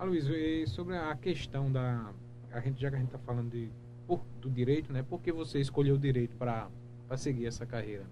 Ah, 0.00 0.04
Luiz, 0.04 0.26
e 0.28 0.64
sobre 0.68 0.96
a 0.96 1.12
questão 1.16 1.72
da. 1.72 2.12
A 2.52 2.60
gente, 2.60 2.80
já 2.80 2.88
que 2.88 2.94
a 2.94 2.98
gente 3.00 3.08
está 3.08 3.18
falando 3.18 3.50
de, 3.50 3.68
por, 4.06 4.20
do 4.40 4.48
direito, 4.48 4.92
né? 4.92 5.02
Por 5.02 5.20
que 5.20 5.32
você 5.32 5.58
escolheu 5.58 5.96
o 5.96 5.98
direito 5.98 6.36
para 6.36 6.70
seguir 7.16 7.46
essa 7.46 7.66
carreira? 7.66 8.06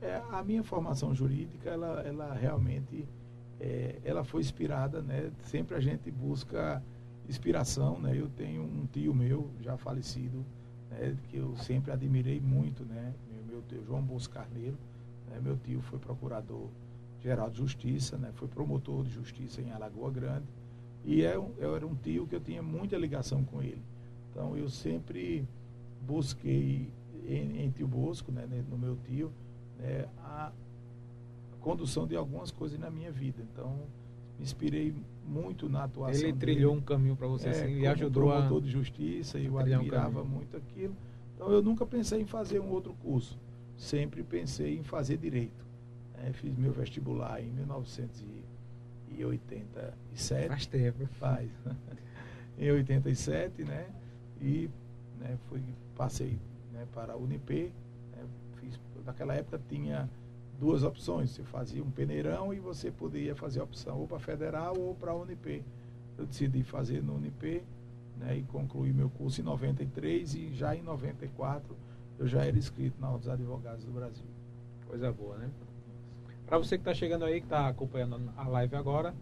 É, 0.00 0.22
a 0.30 0.42
minha 0.42 0.64
formação 0.64 1.14
jurídica, 1.14 1.68
ela, 1.68 2.00
ela 2.00 2.32
realmente 2.32 3.06
é, 3.60 3.96
ela 4.02 4.24
foi 4.24 4.40
inspirada, 4.40 5.02
né? 5.02 5.30
Sempre 5.42 5.76
a 5.76 5.80
gente 5.80 6.10
busca 6.10 6.82
inspiração, 7.28 8.00
né? 8.00 8.18
Eu 8.18 8.30
tenho 8.30 8.62
um 8.62 8.86
tio 8.90 9.14
meu, 9.14 9.50
já 9.60 9.76
falecido, 9.76 10.42
né? 10.90 11.14
que 11.28 11.36
eu 11.36 11.54
sempre 11.58 11.92
admirei 11.92 12.40
muito, 12.40 12.86
né? 12.86 13.12
Meu, 13.30 13.42
meu 13.44 13.62
tio, 13.68 13.84
João 13.84 14.00
Bosco 14.00 14.32
Carneiro, 14.32 14.78
né? 15.28 15.38
meu 15.42 15.58
tio 15.58 15.82
foi 15.82 15.98
procurador 15.98 16.68
geral 17.22 17.50
de 17.50 17.58
justiça, 17.58 18.16
né? 18.16 18.30
Foi 18.34 18.48
promotor 18.48 19.04
de 19.04 19.10
justiça 19.10 19.60
em 19.60 19.70
Alagoa 19.70 20.10
Grande 20.10 20.46
e 21.04 21.22
é 21.22 21.38
um, 21.38 21.52
eu 21.58 21.74
era 21.74 21.86
um 21.86 21.94
tio 21.94 22.26
que 22.26 22.34
eu 22.34 22.40
tinha 22.40 22.62
muita 22.62 22.96
ligação 22.96 23.44
com 23.44 23.62
ele. 23.62 23.82
Então 24.30 24.56
eu 24.56 24.68
sempre 24.68 25.46
busquei 26.02 26.90
em, 27.26 27.64
em 27.64 27.70
tio 27.70 27.88
Bosco, 27.88 28.30
né? 28.30 28.46
No 28.68 28.78
meu 28.78 28.96
tio, 28.96 29.32
né? 29.78 30.06
A, 30.18 30.52
condução 31.60 32.06
de 32.06 32.16
algumas 32.16 32.50
coisas 32.50 32.78
na 32.78 32.90
minha 32.90 33.10
vida. 33.10 33.42
Então, 33.52 33.76
me 34.38 34.44
inspirei 34.44 34.94
muito 35.26 35.68
na 35.68 35.84
atuação 35.84 36.22
Ele 36.22 36.32
trilhou 36.32 36.72
dele. 36.72 36.82
um 36.82 36.84
caminho 36.84 37.16
para 37.16 37.26
você, 37.26 37.48
é, 37.48 37.50
assim, 37.50 37.80
e 37.80 37.86
ajudou 37.86 38.28
promotor 38.28 38.58
a... 38.58 38.60
de 38.60 38.70
justiça, 38.70 39.38
eu 39.38 39.58
admirava 39.58 40.22
um 40.22 40.24
muito 40.24 40.56
aquilo. 40.56 40.96
Então, 41.34 41.50
eu 41.50 41.62
nunca 41.62 41.84
pensei 41.84 42.22
em 42.22 42.26
fazer 42.26 42.60
um 42.60 42.70
outro 42.70 42.94
curso. 42.94 43.38
Sempre 43.76 44.22
pensei 44.22 44.78
em 44.78 44.82
fazer 44.82 45.18
direito. 45.18 45.67
É, 46.24 46.32
fiz 46.32 46.56
meu 46.56 46.72
vestibular 46.72 47.40
em 47.40 47.50
1987. 47.50 50.48
Faz 50.48 50.66
tempo. 50.66 51.06
Faz. 51.18 51.50
em 52.58 52.70
87, 52.70 53.64
né? 53.64 53.86
E 54.40 54.70
né, 55.18 55.38
fui, 55.48 55.62
passei 55.96 56.38
né, 56.72 56.86
para 56.92 57.12
a 57.12 57.16
Unip. 57.16 57.72
Né, 58.12 58.24
fiz, 58.56 58.78
naquela 59.04 59.34
época 59.34 59.60
tinha 59.68 60.08
duas 60.58 60.82
opções. 60.82 61.30
Você 61.30 61.42
fazia 61.44 61.82
um 61.82 61.90
peneirão 61.90 62.52
e 62.52 62.58
você 62.58 62.90
poderia 62.90 63.34
fazer 63.34 63.60
a 63.60 63.64
opção 63.64 63.98
ou 63.98 64.06
para 64.06 64.18
federal 64.18 64.76
ou 64.78 64.94
para 64.94 65.12
a 65.12 65.14
Unip. 65.14 65.64
Eu 66.16 66.26
decidi 66.26 66.62
fazer 66.64 67.02
no 67.02 67.14
Unip 67.14 67.62
né, 68.18 68.36
e 68.36 68.42
concluí 68.44 68.92
meu 68.92 69.08
curso 69.10 69.40
em 69.40 69.44
93 69.44 70.34
e 70.34 70.52
já 70.52 70.74
em 70.74 70.82
94 70.82 71.76
eu 72.18 72.26
já 72.26 72.44
era 72.44 72.58
inscrito 72.58 73.00
na 73.00 73.08
Ordem 73.08 73.20
dos 73.20 73.28
Advogados 73.28 73.84
do 73.84 73.92
Brasil. 73.92 74.26
Coisa 74.88 75.12
boa, 75.12 75.38
né? 75.38 75.48
Para 76.48 76.56
você 76.56 76.78
que 76.78 76.80
está 76.80 76.94
chegando 76.94 77.26
aí, 77.26 77.40
que 77.40 77.46
está 77.46 77.68
acompanhando 77.68 78.32
a 78.34 78.48
live 78.48 78.74
agora, 78.74 79.14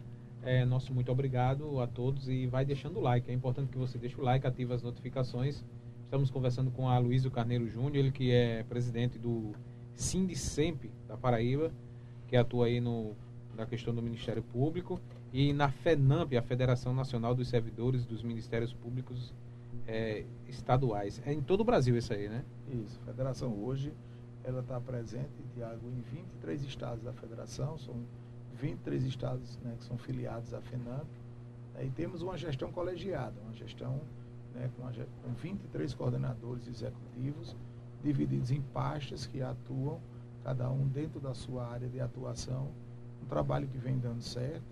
é, 0.45 0.65
nosso 0.65 0.95
muito 0.95 1.11
obrigado 1.11 1.81
a 1.81 1.87
todos 1.89 2.29
e 2.29 2.47
vai 2.47 2.65
deixando 2.65 2.99
o 2.99 3.03
like. 3.03 3.29
É 3.29 3.35
importante 3.35 3.69
que 3.69 3.77
você 3.77 3.99
deixe 3.99 4.17
o 4.17 4.23
like, 4.23 4.47
ative 4.47 4.73
as 4.73 4.81
notificações. 4.81 5.65
Estamos 6.05 6.31
conversando 6.31 6.71
com 6.71 6.89
a 6.89 6.97
Luísio 6.99 7.29
Carneiro 7.29 7.69
Júnior, 7.69 7.97
ele 7.97 8.13
que 8.13 8.31
é 8.31 8.63
presidente 8.63 9.19
do 9.19 9.51
Sindicemp 9.93 10.85
da 11.09 11.17
Paraíba, 11.17 11.73
que 12.29 12.37
atua 12.37 12.67
aí 12.67 12.81
no, 12.81 13.17
na 13.57 13.67
questão 13.67 13.93
do 13.93 14.01
Ministério 14.01 14.45
Público, 14.45 15.01
e 15.33 15.53
na 15.53 15.69
FENAMP, 15.69 16.37
a 16.37 16.43
Federação 16.43 16.95
Nacional 16.95 17.35
dos 17.35 17.49
Servidores 17.49 18.07
dos 18.07 18.23
Ministérios 18.23 18.73
Públicos 18.73 19.35
é, 19.85 20.25
Estaduais. 20.47 21.21
É 21.27 21.33
em 21.33 21.43
todo 21.43 21.63
o 21.63 21.65
Brasil 21.65 21.97
isso 21.97 22.13
aí, 22.13 22.29
né? 22.29 22.45
Isso. 22.71 23.01
Federação 23.05 23.53
hoje, 23.65 23.93
ela 24.47 24.61
está 24.61 24.81
presente, 24.81 25.43
Tiago, 25.55 25.89
em 25.89 26.01
23 26.15 26.63
estados 26.63 27.03
da 27.03 27.13
federação, 27.13 27.77
são 27.79 27.97
23 28.55 29.05
estados 29.05 29.59
né, 29.59 29.75
que 29.77 29.85
são 29.85 29.99
filiados 29.99 30.55
à 30.55 30.61
FENAMP, 30.61 31.09
né, 31.75 31.85
e 31.85 31.91
temos 31.91 32.23
uma 32.23 32.39
gestão 32.39 32.71
colegiada, 32.71 33.35
uma 33.43 33.53
gestão 33.53 34.01
né, 34.55 34.71
com, 34.77 34.87
a, 34.87 34.93
com 34.93 35.33
23 35.35 35.93
coordenadores 35.95 36.69
executivos, 36.69 37.57
divididos 38.05 38.53
em 38.53 38.63
pastas 38.63 39.27
que 39.27 39.43
atuam, 39.43 40.01
cada 40.45 40.71
um 40.71 40.87
dentro 40.87 41.19
da 41.19 41.35
sua 41.35 41.67
área 41.67 41.89
de 41.89 42.01
atuação, 42.01 42.69
um 43.21 43.27
trabalho 43.27 43.67
que 43.67 43.79
vem 43.79 43.99
dando 43.99 44.23
certo. 44.23 44.63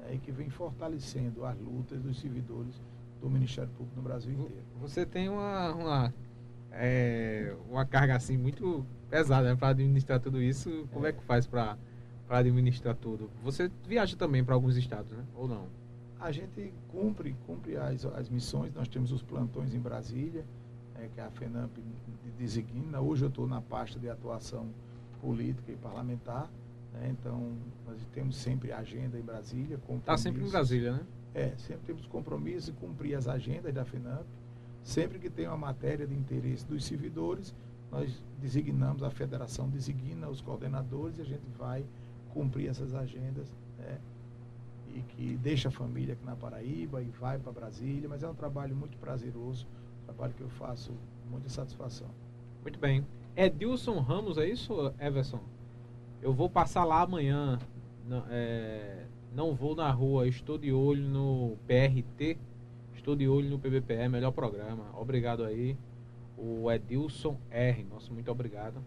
né, 0.00 0.14
e 0.14 0.18
que 0.18 0.32
vem 0.32 0.50
fortalecendo 0.50 1.44
as 1.44 1.56
lutas 1.60 2.02
dos 2.02 2.20
servidores 2.20 2.74
do 3.20 3.30
Ministério 3.30 3.70
Público 3.70 3.94
no 3.94 4.02
Brasil 4.02 4.32
inteiro. 4.32 4.64
Você 4.80 5.06
tem 5.06 5.28
uma, 5.28 5.72
uma, 5.72 6.14
é, 6.72 7.54
uma 7.70 7.86
carga 7.86 8.16
assim 8.16 8.36
muito 8.36 8.84
pesada 9.12 9.50
né, 9.50 9.54
para 9.54 9.68
administrar 9.68 10.18
tudo 10.18 10.40
isso. 10.40 10.88
Como 10.90 11.04
é, 11.04 11.10
é 11.10 11.12
que 11.12 11.22
faz 11.24 11.46
para 11.46 11.76
administrar 12.30 12.96
tudo? 12.96 13.30
Você 13.44 13.70
viaja 13.86 14.16
também 14.16 14.42
para 14.42 14.54
alguns 14.54 14.74
estados, 14.78 15.12
né? 15.12 15.22
Ou 15.36 15.46
não? 15.46 15.66
A 16.18 16.32
gente 16.32 16.72
cumpre, 16.88 17.36
cumpre 17.46 17.76
as, 17.76 18.06
as 18.06 18.30
missões. 18.30 18.72
Nós 18.74 18.88
temos 18.88 19.12
os 19.12 19.22
plantões 19.22 19.74
em 19.74 19.78
Brasília, 19.78 20.46
é, 20.94 21.08
que 21.14 21.20
a 21.20 21.30
FENAMP 21.30 21.76
designa. 22.38 23.00
Hoje 23.00 23.24
eu 23.24 23.28
estou 23.28 23.46
na 23.46 23.60
pasta 23.60 23.98
de 23.98 24.08
atuação 24.08 24.66
política 25.20 25.70
e 25.70 25.76
parlamentar. 25.76 26.48
Né? 26.94 27.10
Então, 27.10 27.52
nós 27.86 28.00
temos 28.14 28.36
sempre 28.36 28.72
agenda 28.72 29.18
em 29.18 29.22
Brasília. 29.22 29.78
Está 29.98 30.16
sempre 30.16 30.42
em 30.42 30.48
Brasília, 30.48 30.92
né? 30.92 31.00
É, 31.34 31.52
sempre 31.58 31.82
temos 31.86 32.06
compromisso 32.06 32.72
de 32.72 32.78
cumprir 32.78 33.14
as 33.14 33.28
agendas 33.28 33.74
da 33.74 33.84
FENAMP. 33.84 34.24
Sempre 34.82 35.18
que 35.18 35.28
tem 35.28 35.46
uma 35.46 35.56
matéria 35.56 36.06
de 36.06 36.14
interesse 36.14 36.64
dos 36.66 36.84
servidores, 36.84 37.54
nós 37.92 38.22
designamos, 38.40 39.02
a 39.02 39.10
federação 39.10 39.68
designa 39.68 40.28
os 40.28 40.40
coordenadores 40.40 41.18
e 41.18 41.20
a 41.20 41.24
gente 41.24 41.46
vai 41.58 41.84
cumprir 42.32 42.68
essas 42.68 42.94
agendas. 42.94 43.46
Né? 43.78 43.98
E 44.94 45.00
que 45.02 45.36
deixa 45.36 45.68
a 45.68 45.70
família 45.70 46.14
aqui 46.14 46.24
na 46.24 46.34
Paraíba 46.34 47.02
e 47.02 47.06
vai 47.20 47.38
para 47.38 47.52
Brasília, 47.52 48.08
mas 48.08 48.22
é 48.22 48.28
um 48.28 48.34
trabalho 48.34 48.74
muito 48.74 48.96
prazeroso, 48.96 49.66
um 50.02 50.06
trabalho 50.06 50.32
que 50.32 50.42
eu 50.42 50.48
faço 50.48 50.92
muita 51.30 51.48
satisfação. 51.48 52.08
Muito 52.62 52.78
bem. 52.78 53.06
Edilson 53.36 54.00
Ramos, 54.00 54.38
é 54.38 54.48
isso, 54.48 54.92
Everson? 54.98 55.40
Eu 56.20 56.32
vou 56.32 56.48
passar 56.48 56.84
lá 56.84 57.02
amanhã. 57.02 57.58
Não, 58.06 58.24
é, 58.30 59.04
não 59.34 59.54
vou 59.54 59.74
na 59.74 59.90
rua, 59.90 60.26
estou 60.28 60.58
de 60.58 60.72
olho 60.72 61.02
no 61.02 61.56
PRT, 61.66 62.36
estou 62.94 63.16
de 63.16 63.28
olho 63.28 63.48
no 63.48 63.58
PBPE, 63.58 64.08
melhor 64.08 64.32
programa. 64.32 64.84
Obrigado 64.94 65.44
aí, 65.44 65.76
o 66.42 66.70
Edilson 66.70 67.38
R. 67.50 67.84
Nosso 67.84 68.12
muito 68.12 68.30
obrigado 68.30 68.82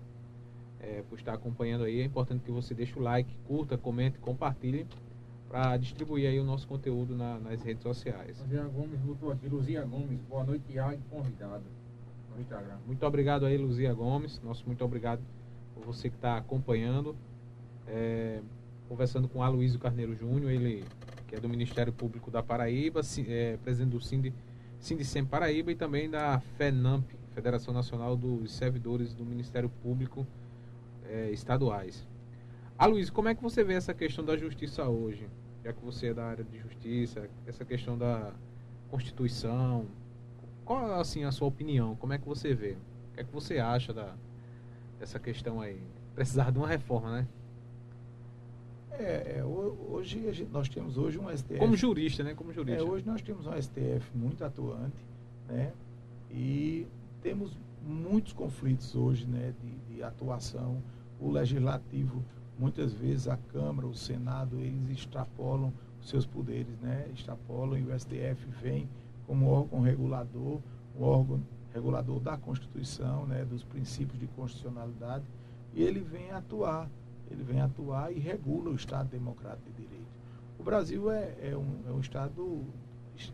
é, 0.80 1.02
por 1.10 1.18
estar 1.18 1.34
acompanhando 1.34 1.86
aí. 1.86 2.02
É 2.02 2.04
importante 2.04 2.44
que 2.44 2.52
você 2.52 2.74
deixe 2.74 3.00
o 3.00 3.02
like, 3.02 3.34
curta, 3.48 3.78
comente, 3.78 4.20
compartilhe 4.20 4.86
para 5.48 5.78
distribuir 5.78 6.28
aí 6.28 6.40
o 6.40 6.44
nosso 6.44 6.68
conteúdo 6.68 7.16
na, 7.16 7.40
nas 7.40 7.62
redes 7.62 7.82
sociais. 7.82 8.38
Luzia 8.42 8.64
Gomes 8.64 9.00
botou 9.00 9.32
aqui, 9.32 9.48
Luzia 9.48 9.86
Gomes, 9.86 10.20
boa 10.30 10.44
noite, 10.44 10.66
Iago, 10.70 11.00
convidado 11.10 11.64
no 12.36 12.42
Instagram. 12.42 12.78
Muito 12.86 13.06
obrigado 13.06 13.46
aí, 13.46 13.58
Luzia 13.58 13.94
Gomes. 13.94 14.42
Nosso 14.44 14.66
muito 14.66 14.84
obrigado 14.84 15.22
por 15.74 15.86
você 15.86 16.10
que 16.10 16.16
está 16.16 16.38
acompanhando. 16.38 17.16
É, 17.88 18.42
conversando 18.90 19.30
com 19.30 19.42
Aloysio 19.42 19.80
Carneiro 19.80 20.14
Júnior, 20.16 20.52
ele 20.52 20.84
que 21.28 21.36
é 21.36 21.40
do 21.40 21.48
Ministério 21.48 21.94
Público 21.94 22.30
da 22.30 22.44
Paraíba, 22.44 23.02
é, 23.28 23.58
presidente 23.64 23.92
do 23.92 24.02
Sindicem 24.80 25.26
Paraíba 25.26 25.72
e 25.72 25.76
também 25.76 26.10
da 26.10 26.40
FENAMP, 26.58 27.15
Federação 27.36 27.74
Nacional 27.74 28.16
dos 28.16 28.54
Servidores 28.54 29.14
do 29.14 29.26
Ministério 29.26 29.70
Público 29.84 30.26
é, 31.06 31.30
Estaduais. 31.32 32.08
Aloysio, 32.78 33.14
como 33.14 33.28
é 33.28 33.36
que 33.36 33.44
você 33.44 33.62
vê 33.62 33.74
essa 33.74 33.94
questão 33.94 34.24
da 34.24 34.38
justiça 34.38 34.86
hoje? 34.86 35.28
Já 35.62 35.74
que 35.74 35.84
você 35.84 36.08
é 36.08 36.14
da 36.14 36.26
área 36.26 36.46
de 36.46 36.58
justiça, 36.58 37.30
essa 37.46 37.66
questão 37.66 37.98
da 37.98 38.32
Constituição, 38.90 39.86
qual 40.64 40.94
assim 41.00 41.26
a 41.26 41.32
sua 41.32 41.50
opinião? 41.50 41.96
Como 41.98 42.14
é 42.14 42.18
que 42.18 42.26
você 42.26 42.54
vê? 42.54 42.78
O 43.12 43.16
que 43.16 43.20
é 43.20 43.24
que 43.26 43.34
você 43.34 43.60
acha 43.60 43.92
da, 43.92 44.16
dessa 44.98 45.20
questão 45.20 45.60
aí? 45.60 45.82
Precisar 46.16 46.52
de 46.52 46.58
uma 46.58 46.68
reforma, 46.68 47.18
né? 47.18 47.28
É, 48.92 49.40
é 49.40 49.44
hoje 49.44 50.32
gente, 50.32 50.50
nós 50.54 50.70
temos 50.70 50.98
hoje 50.98 51.20
um 51.20 51.30
STF. 51.36 51.60
Como 51.60 51.76
jurista, 51.76 52.24
né? 52.24 52.34
Como 52.34 52.54
jurista. 52.54 52.82
É, 52.82 52.84
hoje 52.84 53.06
nós 53.06 53.22
temos 53.22 53.46
um 53.46 53.62
STF 53.62 54.10
muito 54.16 54.42
atuante, 54.46 55.06
né? 55.50 55.74
E 56.32 56.88
temos 57.26 57.58
muitos 57.84 58.34
conflitos 58.34 58.96
hoje, 58.96 59.26
né? 59.26 59.52
De, 59.60 59.96
de 59.96 60.04
atuação. 60.04 60.78
O 61.20 61.32
legislativo, 61.32 62.24
muitas 62.60 62.94
vezes 62.94 63.28
a 63.28 63.36
Câmara, 63.36 63.88
o 63.88 63.96
Senado, 63.96 64.60
eles 64.60 64.92
extrapolam 64.92 65.74
os 66.00 66.08
seus 66.08 66.24
poderes, 66.24 66.78
né? 66.84 67.10
Extrapolam 67.16 67.80
e 67.80 67.84
o 67.84 68.00
STF 68.00 68.46
vem 68.62 68.88
como 69.26 69.50
órgão 69.50 69.82
regulador, 69.82 70.60
o 70.96 71.04
órgão 71.04 71.42
regulador 71.74 72.20
da 72.20 72.38
Constituição, 72.38 73.26
né? 73.26 73.44
Dos 73.44 73.64
princípios 73.64 74.20
de 74.20 74.28
constitucionalidade 74.28 75.26
e 75.74 75.82
ele 75.82 76.02
vem 76.02 76.30
atuar 76.30 76.88
ele 77.32 77.42
vem 77.42 77.60
atuar 77.60 78.12
e 78.12 78.20
regula 78.20 78.70
o 78.70 78.76
Estado 78.76 79.10
Democrático 79.10 79.68
de 79.72 79.82
Direito. 79.82 80.06
O 80.60 80.64
Brasil 80.64 81.10
é, 81.10 81.36
é, 81.42 81.58
um, 81.58 81.82
é 81.88 81.92
um 81.92 82.00
Estado 82.00 82.62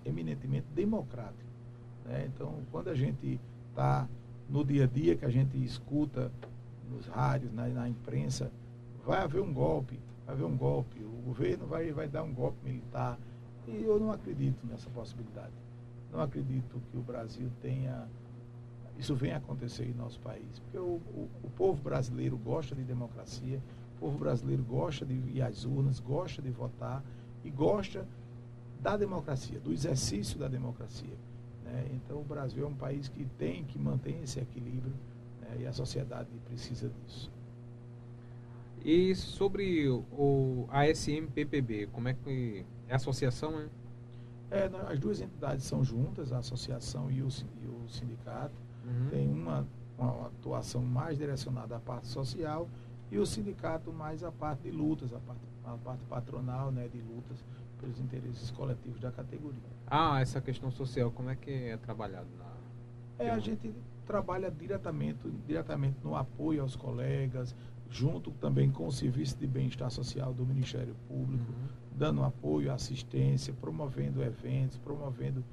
eminentemente 0.06 0.66
democrático. 0.74 1.52
Né? 2.06 2.30
Então, 2.34 2.60
quando 2.72 2.90
a 2.90 2.96
gente 2.96 3.38
está 3.72 4.08
no 4.48 4.64
dia 4.64 4.84
a 4.84 4.88
dia, 4.88 5.16
que 5.16 5.26
a 5.26 5.30
gente 5.30 5.58
escuta 5.64 6.32
nos 6.90 7.08
rádios, 7.08 7.52
na, 7.54 7.68
na, 7.68 7.90
imprensa, 7.90 8.52
vai 9.06 9.22
haver 9.22 9.42
um 9.42 9.54
golpe, 9.54 10.00
vai 10.26 10.36
haver 10.36 10.46
um 10.46 10.56
golpe, 10.56 11.02
o 11.04 11.22
governo 11.26 11.66
vai, 11.66 11.92
vai 11.92 12.08
dar 12.08 12.24
um 12.24 12.34
golpe 12.34 12.58
militar. 12.64 13.18
E 13.68 13.84
eu 13.84 14.00
não 14.00 14.12
acredito 14.12 14.66
nessa 14.68 14.90
possibilidade. 14.90 15.54
Não 16.12 16.22
acredito 16.22 16.82
que 16.92 16.98
o 16.98 17.02
Brasil 17.02 17.50
tenha. 17.62 18.08
Isso 18.98 19.16
venha 19.16 19.38
acontecer 19.38 19.86
em 19.86 19.94
nosso 19.94 20.20
país. 20.20 20.60
Porque 20.60 20.78
o, 20.78 21.02
o, 21.16 21.30
o 21.44 21.50
povo 21.56 21.82
brasileiro 21.82 22.38
gosta 22.38 22.76
de 22.76 22.84
democracia, 22.84 23.62
povo 24.02 24.18
brasileiro 24.18 24.64
gosta 24.64 25.06
de 25.06 25.14
ir 25.14 25.44
às 25.44 25.64
urnas, 25.64 26.00
gosta 26.00 26.42
de 26.42 26.50
votar 26.50 27.04
e 27.44 27.52
gosta 27.52 28.06
da 28.82 28.98
democracia, 28.98 29.60
do 29.60 29.72
exercício 29.72 30.40
da 30.40 30.48
democracia. 30.48 31.16
Né? 31.72 31.88
Então, 31.94 32.20
o 32.20 32.24
Brasil 32.24 32.66
é 32.66 32.68
um 32.68 32.76
país 32.76 33.08
que 33.08 33.26
tem 33.38 33.64
que 33.64 33.80
manter 33.80 34.22
esse 34.22 34.40
equilíbrio 34.40 34.94
né? 35.42 35.58
e 35.62 35.68
a 35.68 35.74
sociedade 35.74 36.30
precisa 36.46 36.90
disso. 36.90 37.32
E 38.84 39.14
sobre 39.16 39.88
o 39.90 40.68
ASMPPB, 40.70 41.88
como 41.92 42.08
é 42.08 42.14
que 42.14 42.66
é 42.88 42.94
a 42.94 42.96
associação, 42.96 43.52
né? 43.52 43.70
É, 44.50 44.70
as 44.92 45.00
duas 45.00 45.22
entidades 45.22 45.64
são 45.64 45.84
juntas, 45.84 46.34
a 46.34 46.40
associação 46.40 47.10
e 47.10 47.22
o, 47.22 47.28
e 47.28 47.68
o 47.68 47.88
sindicato. 47.88 48.54
Uhum. 48.84 49.10
Tem 49.10 49.30
uma, 49.30 49.66
uma 49.98 50.28
atuação 50.28 50.82
mais 50.82 51.18
direcionada 51.18 51.78
à 51.78 51.80
parte 51.80 52.08
social 52.08 52.68
e 53.12 53.18
o 53.18 53.26
sindicato 53.26 53.94
mais 53.94 54.24
a 54.24 54.32
parte 54.32 54.64
de 54.64 54.72
lutas, 54.72 55.14
a 55.14 55.20
parte, 55.20 55.42
a 55.64 55.78
parte 55.78 56.04
patronal 56.06 56.72
né, 56.72 56.90
de 56.90 57.00
lutas 57.00 57.46
pelos 57.82 58.00
interesses 58.00 58.52
coletivos 58.52 59.02
da 59.02 59.12
categoria. 59.12 59.60
Ah, 59.88 60.22
essa 60.22 60.40
questão 60.40 60.72
social, 60.72 61.12
como 61.12 61.30
é 61.30 61.36
que 61.36 61.52
é 61.52 61.78
trabalhado 61.78 62.28
na. 62.38 62.52
É, 63.20 63.30
a 63.30 63.40
gente 63.40 63.74
trabalha 64.06 64.50
diretamente, 64.52 65.30
diretamente 65.46 65.98
no 66.04 66.16
apoio 66.16 66.62
aos 66.62 66.76
colegas, 66.76 67.56
junto 67.90 68.32
também 68.32 68.72
com 68.72 68.88
o 68.88 68.92
Serviço 68.92 69.38
de 69.38 69.46
Bem-Estar 69.46 69.92
Social 69.92 70.34
do 70.34 70.46
Ministério 70.46 70.96
Público, 71.08 71.52
uhum. 71.52 71.68
dando 71.98 72.24
apoio, 72.24 72.72
assistência, 72.72 73.54
promovendo 73.54 74.24
eventos, 74.24 74.78
promovendo 74.78 75.44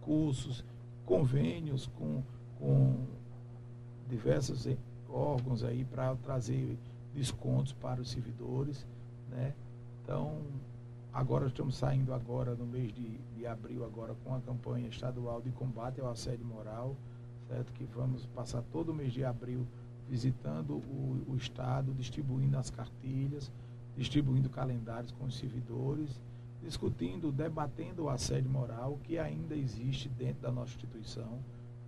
cursos, 0.00 0.64
convênios 1.04 1.86
com, 1.86 2.22
com 2.58 3.06
diversos 4.08 4.68
órgãos 5.08 5.64
aí 5.64 5.84
para 5.84 6.14
trazer 6.16 6.78
descontos 7.14 7.72
para 7.72 8.00
os 8.00 8.10
servidores, 8.10 8.86
né? 9.30 9.54
Então, 10.02 10.40
agora 11.12 11.46
estamos 11.46 11.76
saindo 11.76 12.12
agora 12.12 12.54
no 12.54 12.66
mês 12.66 12.92
de, 12.92 13.18
de 13.36 13.46
abril 13.46 13.84
agora 13.84 14.14
com 14.24 14.34
a 14.34 14.40
campanha 14.40 14.88
estadual 14.88 15.40
de 15.40 15.50
combate 15.50 16.00
ao 16.00 16.10
assédio 16.10 16.44
moral, 16.44 16.96
certo? 17.48 17.72
Que 17.72 17.84
vamos 17.84 18.26
passar 18.26 18.62
todo 18.72 18.90
o 18.90 18.94
mês 18.94 19.12
de 19.12 19.24
abril 19.24 19.66
visitando 20.08 20.76
o, 20.76 21.24
o 21.28 21.36
estado, 21.36 21.92
distribuindo 21.92 22.56
as 22.56 22.70
cartilhas, 22.70 23.50
distribuindo 23.96 24.48
calendários 24.48 25.12
com 25.12 25.24
os 25.26 25.36
servidores, 25.36 26.20
discutindo, 26.62 27.30
debatendo 27.30 28.04
o 28.04 28.08
assédio 28.08 28.50
moral 28.50 28.98
que 29.04 29.18
ainda 29.18 29.54
existe 29.54 30.08
dentro 30.08 30.42
da 30.42 30.52
nossa 30.52 30.72
instituição, 30.72 31.38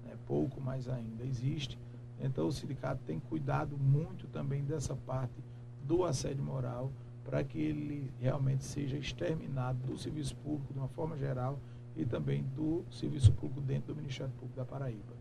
né? 0.05 0.17
pouco, 0.27 0.61
mas 0.61 0.89
ainda 0.89 1.25
existe 1.25 1.79
então 2.21 2.47
o 2.47 2.53
sindicato 2.53 3.03
tem 3.07 3.19
cuidado 3.19 3.77
muito 3.79 4.27
também 4.29 4.63
dessa 4.65 4.95
parte 4.95 5.43
do 5.85 6.05
assédio 6.05 6.45
moral 6.45 6.93
para 7.25 7.45
que 7.45 7.59
ele 7.61 8.11
realmente 8.21 8.65
seja 8.65 8.97
exterminado 8.97 9.79
do 9.87 9.99
serviço 9.99 10.35
público 10.37 10.73
de 10.73 10.79
uma 10.79 10.89
forma 10.89 11.17
geral 11.17 11.59
e 11.97 12.05
também 12.05 12.43
do 12.57 12.85
serviço 12.91 13.33
público 13.33 13.61
dentro 13.61 13.93
do 13.93 13.97
Ministério 13.97 14.33
Público 14.33 14.57
da 14.57 14.65
Paraíba. 14.65 15.21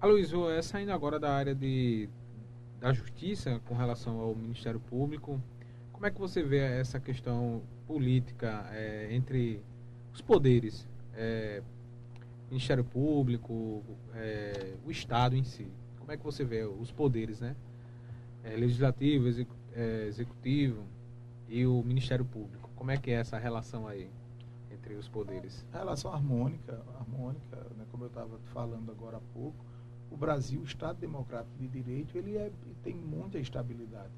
Aloysio, 0.00 0.48
é, 0.48 0.62
saindo 0.62 0.92
agora 0.92 1.18
da 1.18 1.32
área 1.32 1.54
de, 1.54 2.08
da 2.78 2.92
justiça 2.92 3.60
com 3.66 3.74
relação 3.74 4.20
ao 4.20 4.34
Ministério 4.34 4.78
Público, 4.78 5.40
como 5.92 6.06
é 6.06 6.10
que 6.10 6.20
você 6.20 6.42
vê 6.42 6.58
essa 6.58 7.00
questão 7.00 7.60
política 7.84 8.68
é, 8.70 9.08
entre 9.10 9.60
os 10.14 10.20
poderes? 10.20 10.86
É, 11.14 11.60
Ministério 12.48 12.84
Público, 12.84 13.82
é, 14.14 14.74
o 14.86 14.90
Estado 14.92 15.34
em 15.34 15.42
si. 15.42 15.66
Como 15.98 16.12
é 16.12 16.16
que 16.16 16.22
você 16.22 16.44
vê 16.44 16.62
os 16.62 16.92
poderes, 16.92 17.40
né? 17.40 17.56
É, 18.44 18.54
legislativo, 18.54 19.26
é, 19.78 20.06
executivo 20.08 20.82
e 21.48 21.64
o 21.64 21.82
Ministério 21.84 22.24
Público. 22.24 22.68
Como 22.74 22.90
é 22.90 22.96
que 22.96 23.12
é 23.12 23.14
essa 23.14 23.38
relação 23.38 23.86
aí 23.86 24.10
entre 24.72 24.94
os 24.94 25.08
poderes? 25.08 25.64
A 25.72 25.78
relação 25.78 26.12
harmônica, 26.12 26.82
harmônica, 26.98 27.56
né, 27.76 27.86
como 27.92 28.04
eu 28.04 28.08
estava 28.08 28.38
falando 28.52 28.90
agora 28.90 29.18
há 29.18 29.20
pouco, 29.32 29.64
o 30.10 30.16
Brasil, 30.16 30.60
o 30.60 30.64
Estado 30.64 30.98
Democrático 30.98 31.56
de 31.58 31.68
Direito, 31.68 32.18
ele 32.18 32.36
é, 32.36 32.50
tem 32.82 32.94
muita 32.94 33.38
estabilidade. 33.38 34.12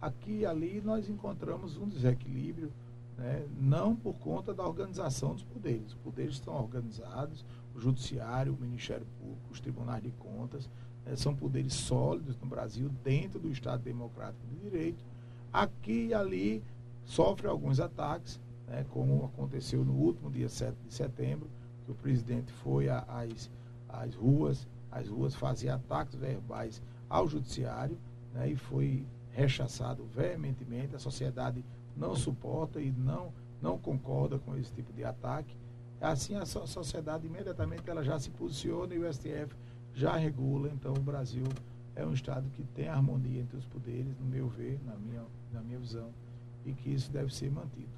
Aqui 0.00 0.40
e 0.40 0.46
ali 0.46 0.80
nós 0.80 1.08
encontramos 1.08 1.76
um 1.76 1.88
desequilíbrio, 1.88 2.72
né, 3.18 3.46
não 3.60 3.96
por 3.96 4.14
conta 4.14 4.54
da 4.54 4.64
organização 4.64 5.34
dos 5.34 5.42
poderes. 5.42 5.88
Os 5.88 5.94
poderes 5.94 6.34
estão 6.34 6.54
organizados, 6.54 7.44
o 7.74 7.80
Judiciário, 7.80 8.54
o 8.54 8.60
Ministério 8.60 9.06
Público, 9.18 9.50
os 9.50 9.60
Tribunais 9.60 10.02
de 10.02 10.12
Contas, 10.12 10.70
são 11.16 11.34
poderes 11.34 11.74
sólidos 11.74 12.36
no 12.38 12.46
Brasil, 12.46 12.90
dentro 13.02 13.38
do 13.38 13.50
Estado 13.50 13.82
Democrático 13.82 14.46
de 14.46 14.56
Direito. 14.56 15.04
Aqui 15.52 16.06
e 16.06 16.14
ali 16.14 16.62
sofre 17.04 17.48
alguns 17.48 17.80
ataques, 17.80 18.40
né, 18.68 18.84
como 18.90 19.24
aconteceu 19.24 19.84
no 19.84 19.94
último 19.94 20.30
dia 20.30 20.48
7 20.48 20.76
de 20.86 20.94
setembro, 20.94 21.48
que 21.84 21.90
o 21.90 21.94
presidente 21.94 22.52
foi 22.52 22.88
às, 22.88 23.50
às 23.88 24.14
ruas, 24.14 24.68
as 24.90 25.08
ruas 25.08 25.34
fazia 25.34 25.74
ataques 25.74 26.14
verbais 26.14 26.80
ao 27.08 27.28
judiciário 27.28 27.98
né, 28.32 28.50
e 28.50 28.56
foi 28.56 29.04
rechaçado 29.32 30.04
veementemente. 30.04 30.94
A 30.94 30.98
sociedade 30.98 31.64
não 31.96 32.14
suporta 32.14 32.80
e 32.80 32.92
não, 32.92 33.32
não 33.60 33.78
concorda 33.78 34.38
com 34.38 34.56
esse 34.56 34.72
tipo 34.72 34.92
de 34.92 35.04
ataque. 35.04 35.56
Assim, 36.00 36.34
a 36.34 36.46
sociedade 36.46 37.26
imediatamente 37.26 37.88
ela 37.90 38.02
já 38.02 38.18
se 38.18 38.30
posiciona 38.30 38.94
e 38.94 38.98
o 38.98 39.12
STF 39.12 39.54
já 39.94 40.16
regula. 40.16 40.70
Então, 40.72 40.92
o 40.92 41.00
Brasil 41.00 41.44
é 41.94 42.04
um 42.04 42.12
Estado 42.12 42.48
que 42.50 42.62
tem 42.74 42.88
harmonia 42.88 43.40
entre 43.40 43.56
os 43.56 43.64
poderes, 43.66 44.18
no 44.18 44.26
meu 44.26 44.48
ver, 44.48 44.80
na 44.84 44.94
minha, 44.96 45.22
na 45.52 45.60
minha 45.60 45.78
visão, 45.78 46.08
e 46.64 46.72
que 46.72 46.90
isso 46.90 47.10
deve 47.10 47.34
ser 47.34 47.50
mantido. 47.50 47.88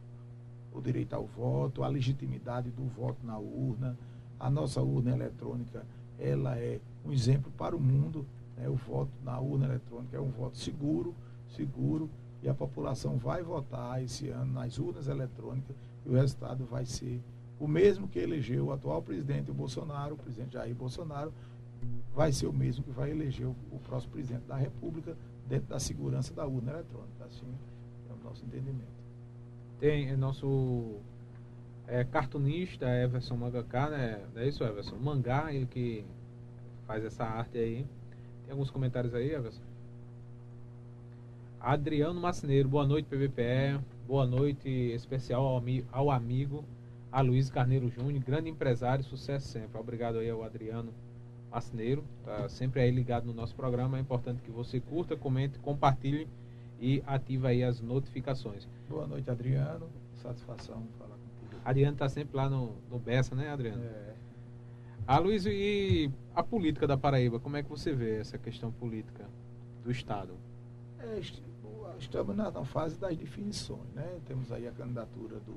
O 0.72 0.80
direito 0.80 1.14
ao 1.14 1.26
voto, 1.26 1.82
a 1.82 1.88
legitimidade 1.88 2.70
do 2.70 2.84
voto 2.84 3.24
na 3.24 3.38
urna, 3.38 3.96
a 4.40 4.50
nossa 4.50 4.80
urna 4.80 5.12
eletrônica 5.12 5.84
ela 6.18 6.56
é 6.56 6.80
um 7.04 7.12
exemplo 7.12 7.50
para 7.58 7.76
o 7.76 7.80
mundo. 7.80 8.24
Né? 8.56 8.68
O 8.68 8.74
voto 8.74 9.10
na 9.22 9.38
urna 9.38 9.66
eletrônica 9.66 10.16
é 10.16 10.20
um 10.20 10.30
voto 10.30 10.56
seguro, 10.56 11.14
seguro, 11.48 12.08
e 12.42 12.48
a 12.48 12.54
população 12.54 13.16
vai 13.18 13.42
votar 13.42 14.02
esse 14.02 14.28
ano 14.28 14.52
nas 14.52 14.78
urnas 14.78 15.06
eletrônicas 15.06 15.76
e 16.04 16.08
o 16.08 16.14
resultado 16.14 16.64
vai 16.64 16.84
ser 16.84 17.22
o 17.60 17.68
mesmo 17.68 18.08
que 18.08 18.18
elegeu 18.18 18.66
o 18.66 18.72
atual 18.72 19.00
presidente 19.00 19.52
o 19.52 19.54
Bolsonaro, 19.54 20.14
o 20.14 20.18
presidente 20.18 20.54
Jair 20.54 20.74
Bolsonaro, 20.74 21.32
vai 22.14 22.32
ser 22.32 22.46
o 22.46 22.52
mesmo 22.52 22.84
que 22.84 22.90
vai 22.90 23.10
eleger 23.10 23.46
o, 23.46 23.56
o 23.70 23.78
próximo 23.78 24.12
presidente 24.12 24.44
da 24.46 24.56
República 24.56 25.16
dentro 25.48 25.68
da 25.68 25.78
segurança 25.78 26.32
da 26.34 26.46
urna 26.46 26.72
eletrônica. 26.72 27.24
Assim 27.24 27.46
é 28.08 28.12
o 28.12 28.24
nosso 28.24 28.44
entendimento. 28.44 29.02
Tem 29.78 30.08
é 30.08 30.16
nosso 30.16 30.96
é, 31.86 32.04
cartunista 32.04 32.86
Everson 32.86 33.36
Mangaká, 33.36 33.90
né? 33.90 34.22
É 34.36 34.46
isso, 34.46 34.62
Everson? 34.62 34.96
Mangá, 34.96 35.52
ele 35.52 35.66
que 35.66 36.04
faz 36.86 37.04
essa 37.04 37.24
arte 37.24 37.58
aí. 37.58 37.86
Tem 38.44 38.52
alguns 38.52 38.70
comentários 38.70 39.14
aí, 39.14 39.32
Everson? 39.32 39.62
Adriano 41.60 42.20
Macineiro, 42.20 42.68
boa 42.68 42.86
noite, 42.86 43.06
PVPE. 43.06 43.80
Boa 44.06 44.26
noite 44.26 44.68
especial 44.68 45.44
ao, 45.44 45.62
ao 45.92 46.10
amigo 46.10 46.64
Aloysio 47.12 47.52
Carneiro 47.52 47.88
Júnior, 47.88 48.24
grande 48.24 48.48
empresário, 48.48 49.04
sucesso 49.04 49.46
sempre. 49.46 49.78
Obrigado 49.78 50.18
aí 50.18 50.30
ao 50.30 50.42
Adriano 50.42 50.92
Macineiro, 51.52 52.02
tá 52.24 52.48
sempre 52.48 52.80
aí 52.80 52.90
ligado 52.90 53.26
no 53.26 53.34
nosso 53.34 53.54
programa. 53.54 53.98
É 53.98 54.00
importante 54.00 54.40
que 54.40 54.50
você 54.50 54.80
curta, 54.80 55.14
comente, 55.16 55.58
compartilhe 55.58 56.26
e 56.80 57.02
ative 57.06 57.46
aí 57.46 57.62
as 57.62 57.80
notificações. 57.80 58.66
Boa 58.88 59.06
noite, 59.06 59.30
Adriano. 59.30 59.86
Satisfação 60.22 60.82
falar 60.98 61.16
Adriano 61.64 61.92
está 61.92 62.08
sempre 62.08 62.36
lá 62.36 62.48
no, 62.48 62.74
no 62.90 62.98
Bessa, 62.98 63.34
né, 63.34 63.50
Adriano? 63.50 63.84
É. 63.84 64.14
Ah, 65.06 65.18
Luiz, 65.18 65.44
e 65.46 66.10
a 66.34 66.42
política 66.42 66.86
da 66.86 66.96
Paraíba, 66.96 67.38
como 67.38 67.56
é 67.56 67.62
que 67.62 67.68
você 67.68 67.92
vê 67.92 68.18
essa 68.18 68.38
questão 68.38 68.72
política 68.72 69.28
do 69.84 69.90
Estado? 69.90 70.32
É, 70.98 71.20
estamos 71.98 72.36
na, 72.36 72.50
na, 72.50 72.64
fase 72.64 72.98
das 72.98 73.16
definições, 73.16 73.88
né? 73.94 74.20
Temos 74.26 74.50
aí 74.50 74.66
a 74.66 74.72
candidatura 74.72 75.38
do, 75.40 75.54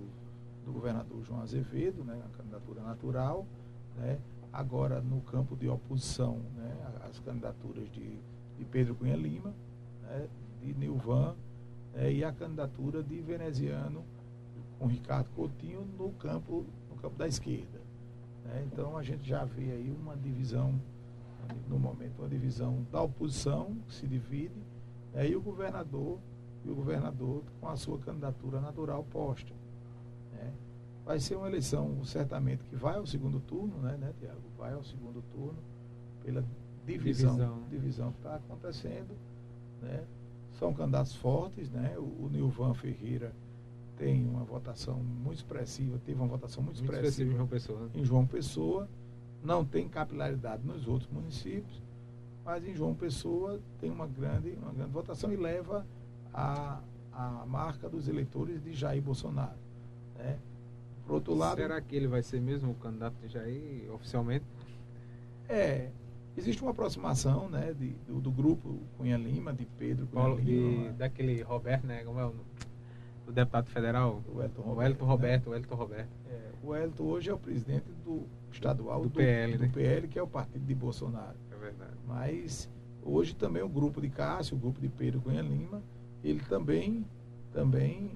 do 0.65 0.73
governador 0.73 1.23
João 1.23 1.41
Azevedo, 1.41 2.03
né? 2.03 2.21
A 2.25 2.37
candidatura 2.37 2.81
natural, 2.81 3.45
né? 3.97 4.19
Agora, 4.55 5.01
no 5.01 5.19
campo 5.19 5.53
de 5.53 5.67
oposição, 5.67 6.39
né? 6.55 6.73
as 7.09 7.19
candidaturas 7.19 7.91
de, 7.91 8.17
de 8.57 8.63
Pedro 8.71 8.95
Cunha 8.95 9.17
Lima, 9.17 9.53
né? 10.03 10.29
de 10.61 10.73
Nilvan, 10.73 11.35
né? 11.93 12.13
e 12.13 12.23
a 12.23 12.31
candidatura 12.31 13.03
de 13.03 13.19
veneziano 13.19 14.01
com 14.79 14.87
Ricardo 14.87 15.27
Coutinho 15.35 15.85
no 15.99 16.09
campo, 16.13 16.65
no 16.89 16.95
campo 16.95 17.17
da 17.17 17.27
esquerda. 17.27 17.81
Né? 18.45 18.65
Então 18.71 18.97
a 18.97 19.03
gente 19.03 19.27
já 19.27 19.43
vê 19.43 19.73
aí 19.73 19.91
uma 19.91 20.15
divisão, 20.15 20.73
no 21.67 21.77
momento, 21.77 22.19
uma 22.19 22.29
divisão 22.29 22.81
da 22.93 23.01
oposição 23.01 23.75
que 23.89 23.93
se 23.93 24.07
divide, 24.07 24.63
né? 25.13 25.27
e 25.27 25.35
o 25.35 25.41
governador, 25.41 26.17
e 26.63 26.69
o 26.69 26.75
governador 26.75 27.43
com 27.59 27.67
a 27.67 27.75
sua 27.75 27.99
candidatura 27.99 28.61
natural 28.61 29.03
posta. 29.03 29.53
Vai 31.05 31.19
ser 31.19 31.35
uma 31.35 31.47
eleição 31.47 32.03
certamente 32.03 32.63
que 32.63 32.75
vai 32.75 32.95
ao 32.95 33.05
segundo 33.05 33.39
turno, 33.39 33.77
né, 33.77 33.95
né 33.95 34.11
Tiago? 34.19 34.41
Vai 34.57 34.73
ao 34.73 34.83
segundo 34.83 35.21
turno 35.31 35.59
pela 36.23 36.43
divisão, 36.83 37.35
divisão. 37.35 37.63
divisão 37.69 38.11
que 38.11 38.17
está 38.17 38.35
acontecendo. 38.35 39.15
Né? 39.81 40.03
São 40.53 40.73
candidatos 40.73 41.15
fortes, 41.15 41.69
né? 41.69 41.95
O, 41.97 42.25
o 42.25 42.29
Nilvan 42.31 42.73
Ferreira 42.73 43.35
tem 43.97 44.27
uma 44.27 44.43
votação 44.43 44.95
muito 44.95 45.37
expressiva, 45.37 45.99
teve 46.03 46.19
uma 46.19 46.27
votação 46.27 46.63
muito, 46.63 46.79
muito 46.79 46.91
expressiva 46.91 47.31
em 47.31 47.35
João 47.35 47.47
Pessoa. 47.47 47.79
Né? 47.81 47.89
Em 47.93 48.03
João 48.03 48.25
Pessoa. 48.25 48.89
Não 49.43 49.63
tem 49.63 49.87
capilaridade 49.87 50.65
nos 50.65 50.87
outros 50.87 51.07
municípios, 51.11 51.79
mas 52.43 52.65
em 52.65 52.73
João 52.73 52.95
Pessoa 52.95 53.61
tem 53.79 53.91
uma 53.91 54.07
grande, 54.07 54.57
uma 54.59 54.73
grande 54.73 54.89
votação 54.89 55.31
e 55.31 55.35
leva 55.35 55.85
a, 56.33 56.81
a 57.13 57.45
marca 57.45 57.87
dos 57.87 58.07
eleitores 58.07 58.63
de 58.63 58.73
Jair 58.73 59.03
Bolsonaro. 59.03 59.59
Né? 60.15 60.39
Por 61.05 61.15
outro 61.15 61.35
lado. 61.35 61.57
Será 61.57 61.79
que 61.81 61.95
ele 61.95 62.07
vai 62.07 62.23
ser 62.23 62.41
mesmo 62.41 62.71
o 62.71 62.75
candidato 62.75 63.15
de 63.21 63.27
Jair 63.27 63.91
oficialmente? 63.93 64.45
É. 65.47 65.89
Existe 66.37 66.61
uma 66.61 66.71
aproximação 66.71 67.47
né, 67.47 67.73
de, 67.73 67.89
do, 68.07 68.19
do 68.19 68.31
grupo 68.31 68.81
Cunha 68.97 69.15
Lima, 69.15 69.53
de 69.53 69.65
Pedro 69.65 70.05
Cunha 70.07 70.23
Paulo, 70.23 70.39
Lima. 70.39 70.89
De, 70.89 70.97
daquele 70.97 71.41
Roberto, 71.41 71.87
né? 71.87 72.03
Como 72.03 72.19
é 72.19 72.25
o 72.25 72.33
do 73.25 73.31
deputado 73.31 73.69
federal? 73.69 74.21
O 74.33 74.41
Elton 74.41 74.61
Roberto. 74.61 74.77
O 74.77 74.83
Elton 74.83 75.05
Roberto, 75.05 75.49
né? 75.49 75.55
o 75.55 75.59
Elton 75.59 75.75
Roberto. 75.75 76.09
É, 76.29 76.51
o 76.63 76.75
Elton 76.75 77.03
hoje 77.03 77.29
é 77.29 77.33
o 77.33 77.37
presidente 77.37 77.85
do 78.03 78.23
estadual 78.51 79.01
do, 79.01 79.09
do 79.09 79.15
PL, 79.15 79.57
do 79.57 79.63
né? 79.63 79.71
PL, 79.73 80.07
que 80.07 80.19
é 80.19 80.21
o 80.21 80.27
partido 80.27 80.65
de 80.65 80.75
Bolsonaro. 80.75 81.37
É 81.51 81.55
verdade. 81.55 81.93
Mas 82.05 82.69
hoje 83.01 83.33
também 83.35 83.63
o 83.63 83.69
grupo 83.69 84.01
de 84.01 84.09
Cássio, 84.09 84.57
o 84.57 84.59
grupo 84.59 84.79
de 84.79 84.89
Pedro 84.89 85.21
Cunha 85.21 85.41
Lima, 85.41 85.81
ele 86.23 86.41
também, 86.41 87.05
também 87.53 88.11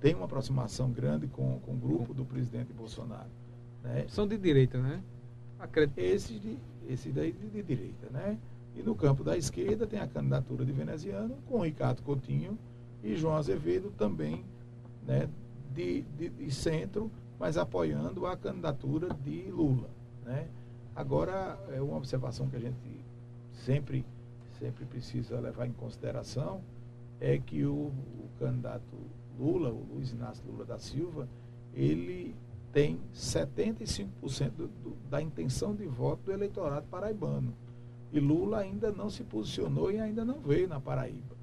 tem 0.00 0.14
uma 0.14 0.26
aproximação 0.26 0.90
grande 0.90 1.26
com, 1.26 1.58
com 1.60 1.72
o 1.72 1.76
grupo 1.76 2.14
do 2.14 2.24
presidente 2.24 2.72
Bolsonaro. 2.72 3.28
Né? 3.82 4.06
São 4.08 4.26
de 4.26 4.36
direita, 4.36 4.80
né? 4.80 5.02
Acredito. 5.58 5.98
Esse, 5.98 6.34
de, 6.34 6.58
esse 6.88 7.10
daí 7.10 7.32
de, 7.32 7.48
de 7.48 7.62
direita, 7.62 8.08
né? 8.10 8.38
E 8.76 8.82
no 8.82 8.94
campo 8.94 9.24
da 9.24 9.36
esquerda 9.36 9.86
tem 9.86 9.98
a 9.98 10.06
candidatura 10.06 10.64
de 10.64 10.72
veneziano 10.72 11.36
com 11.46 11.62
Ricardo 11.62 12.02
Coutinho, 12.02 12.56
e 13.02 13.16
João 13.16 13.36
Azevedo 13.36 13.90
também 13.96 14.44
né, 15.06 15.28
de, 15.74 16.02
de, 16.16 16.28
de 16.28 16.50
centro, 16.50 17.10
mas 17.38 17.56
apoiando 17.56 18.26
a 18.26 18.36
candidatura 18.36 19.08
de 19.24 19.50
Lula. 19.50 19.88
Né? 20.24 20.48
Agora, 20.94 21.58
é 21.72 21.80
uma 21.80 21.96
observação 21.96 22.48
que 22.48 22.56
a 22.56 22.60
gente 22.60 23.04
sempre, 23.52 24.04
sempre 24.58 24.84
precisa 24.84 25.38
levar 25.38 25.66
em 25.66 25.72
consideração 25.72 26.60
é 27.20 27.38
que 27.38 27.64
o, 27.64 27.74
o 27.74 28.28
candidato 28.38 28.96
Lula, 29.38 29.70
o 29.70 29.86
Luiz 29.94 30.10
Inácio 30.10 30.44
Lula 30.46 30.64
da 30.64 30.78
Silva, 30.78 31.28
ele 31.74 32.34
tem 32.72 32.98
75% 33.14 34.50
do, 34.50 34.68
do, 34.68 34.96
da 35.08 35.22
intenção 35.22 35.74
de 35.74 35.86
voto 35.86 36.24
do 36.24 36.32
eleitorado 36.32 36.86
paraibano. 36.88 37.54
E 38.12 38.20
Lula 38.20 38.58
ainda 38.58 38.90
não 38.90 39.10
se 39.10 39.22
posicionou 39.22 39.90
e 39.90 39.98
ainda 39.98 40.24
não 40.24 40.40
veio 40.40 40.68
na 40.68 40.80
Paraíba. 40.80 41.36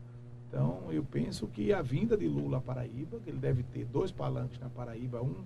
Então, 0.47 0.84
eu 0.91 1.03
penso 1.03 1.47
que 1.47 1.73
a 1.73 1.81
vinda 1.81 2.17
de 2.17 2.27
Lula 2.27 2.58
à 2.58 2.62
Paraíba, 2.62 3.19
que 3.19 3.29
ele 3.29 3.39
deve 3.39 3.63
ter 3.63 3.86
dois 3.86 4.12
palanques 4.12 4.60
na 4.60 4.69
Paraíba, 4.69 5.21
um 5.21 5.43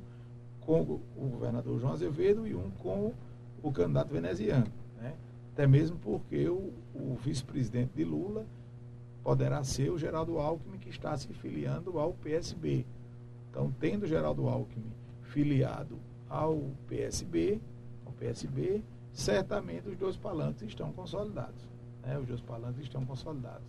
com 0.62 0.82
o 0.82 1.28
governador 1.30 1.80
João 1.80 1.94
Azevedo 1.94 2.46
e 2.46 2.54
um 2.54 2.70
com 2.80 3.14
o 3.64 3.72
candidato 3.72 4.10
veneziano. 4.10 4.68
Né? 4.98 5.16
Até 5.54 5.66
mesmo 5.66 5.98
porque 5.98 6.48
o, 6.48 6.72
o 6.94 7.18
vice-presidente 7.24 7.92
de 7.96 8.04
Lula 8.04 8.46
poderá 9.30 9.64
ser 9.64 9.92
o 9.92 9.98
Geraldo 10.00 10.40
Alckmin, 10.40 10.80
que 10.80 10.90
está 10.90 11.16
se 11.16 11.32
filiando 11.34 12.00
ao 12.00 12.14
PSB. 12.14 12.84
Então, 13.52 13.72
tendo 13.80 14.08
Geraldo 14.08 14.50
Alckmin 14.50 14.92
filiado 15.22 16.00
ao 16.28 16.64
PSB, 16.88 17.62
ao 18.08 18.12
PSB, 18.14 18.82
certamente 19.14 19.88
os 19.88 19.96
dois 19.98 20.18
palanques 20.18 20.68
estão 20.68 20.92
consolidados. 20.92 21.70
Né? 22.02 22.18
Os 22.18 22.26
dois 22.26 22.42
palanques 22.42 22.82
estão 22.82 23.06
consolidados. 23.06 23.68